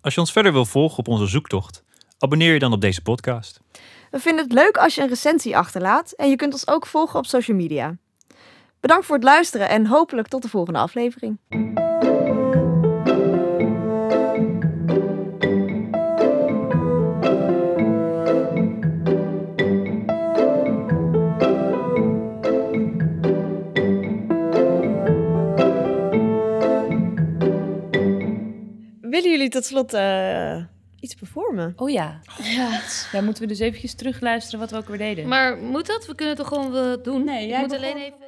Als 0.00 0.14
je 0.14 0.20
ons 0.20 0.32
verder 0.32 0.52
wil 0.52 0.64
volgen 0.64 0.98
op 0.98 1.08
onze 1.08 1.26
zoektocht, 1.26 1.84
abonneer 2.18 2.52
je 2.52 2.58
dan 2.58 2.72
op 2.72 2.80
deze 2.80 3.02
podcast. 3.02 3.60
We 4.10 4.20
vinden 4.20 4.44
het 4.44 4.52
leuk 4.52 4.76
als 4.76 4.94
je 4.94 5.02
een 5.02 5.08
recensie 5.08 5.56
achterlaat 5.56 6.12
en 6.12 6.28
je 6.28 6.36
kunt 6.36 6.52
ons 6.52 6.68
ook 6.68 6.86
volgen 6.86 7.18
op 7.18 7.26
social 7.26 7.56
media. 7.56 7.96
Bedankt 8.80 9.06
voor 9.06 9.14
het 9.14 9.24
luisteren 9.24 9.68
en 9.68 9.86
hopelijk 9.86 10.28
tot 10.28 10.42
de 10.42 10.48
volgende 10.48 10.78
aflevering. 10.78 11.38
Willen 29.00 29.30
jullie 29.30 29.48
tot 29.48 29.64
slot 29.64 29.92
eh, 29.92 30.64
iets 31.06 31.14
performen? 31.14 31.72
Oh 31.76 31.90
ja. 31.90 32.20
Dan 33.12 33.24
moeten 33.24 33.42
we 33.42 33.48
dus 33.48 33.58
eventjes 33.58 33.94
terugluisteren 33.94 34.60
wat 34.60 34.70
we 34.70 34.76
ook 34.76 34.88
weer 34.88 34.98
deden. 34.98 35.28
Maar 35.28 35.56
moet 35.56 35.86
dat? 35.86 36.06
We 36.06 36.14
kunnen 36.14 36.34
toch 36.36 36.48
gewoon 36.48 36.70
wel 36.72 37.02
doen? 37.02 37.24
Nee, 37.24 37.46
jij 37.46 37.60
moet 37.60 37.68
begon- 37.68 37.84
alleen 37.84 37.96
even... 38.02 38.25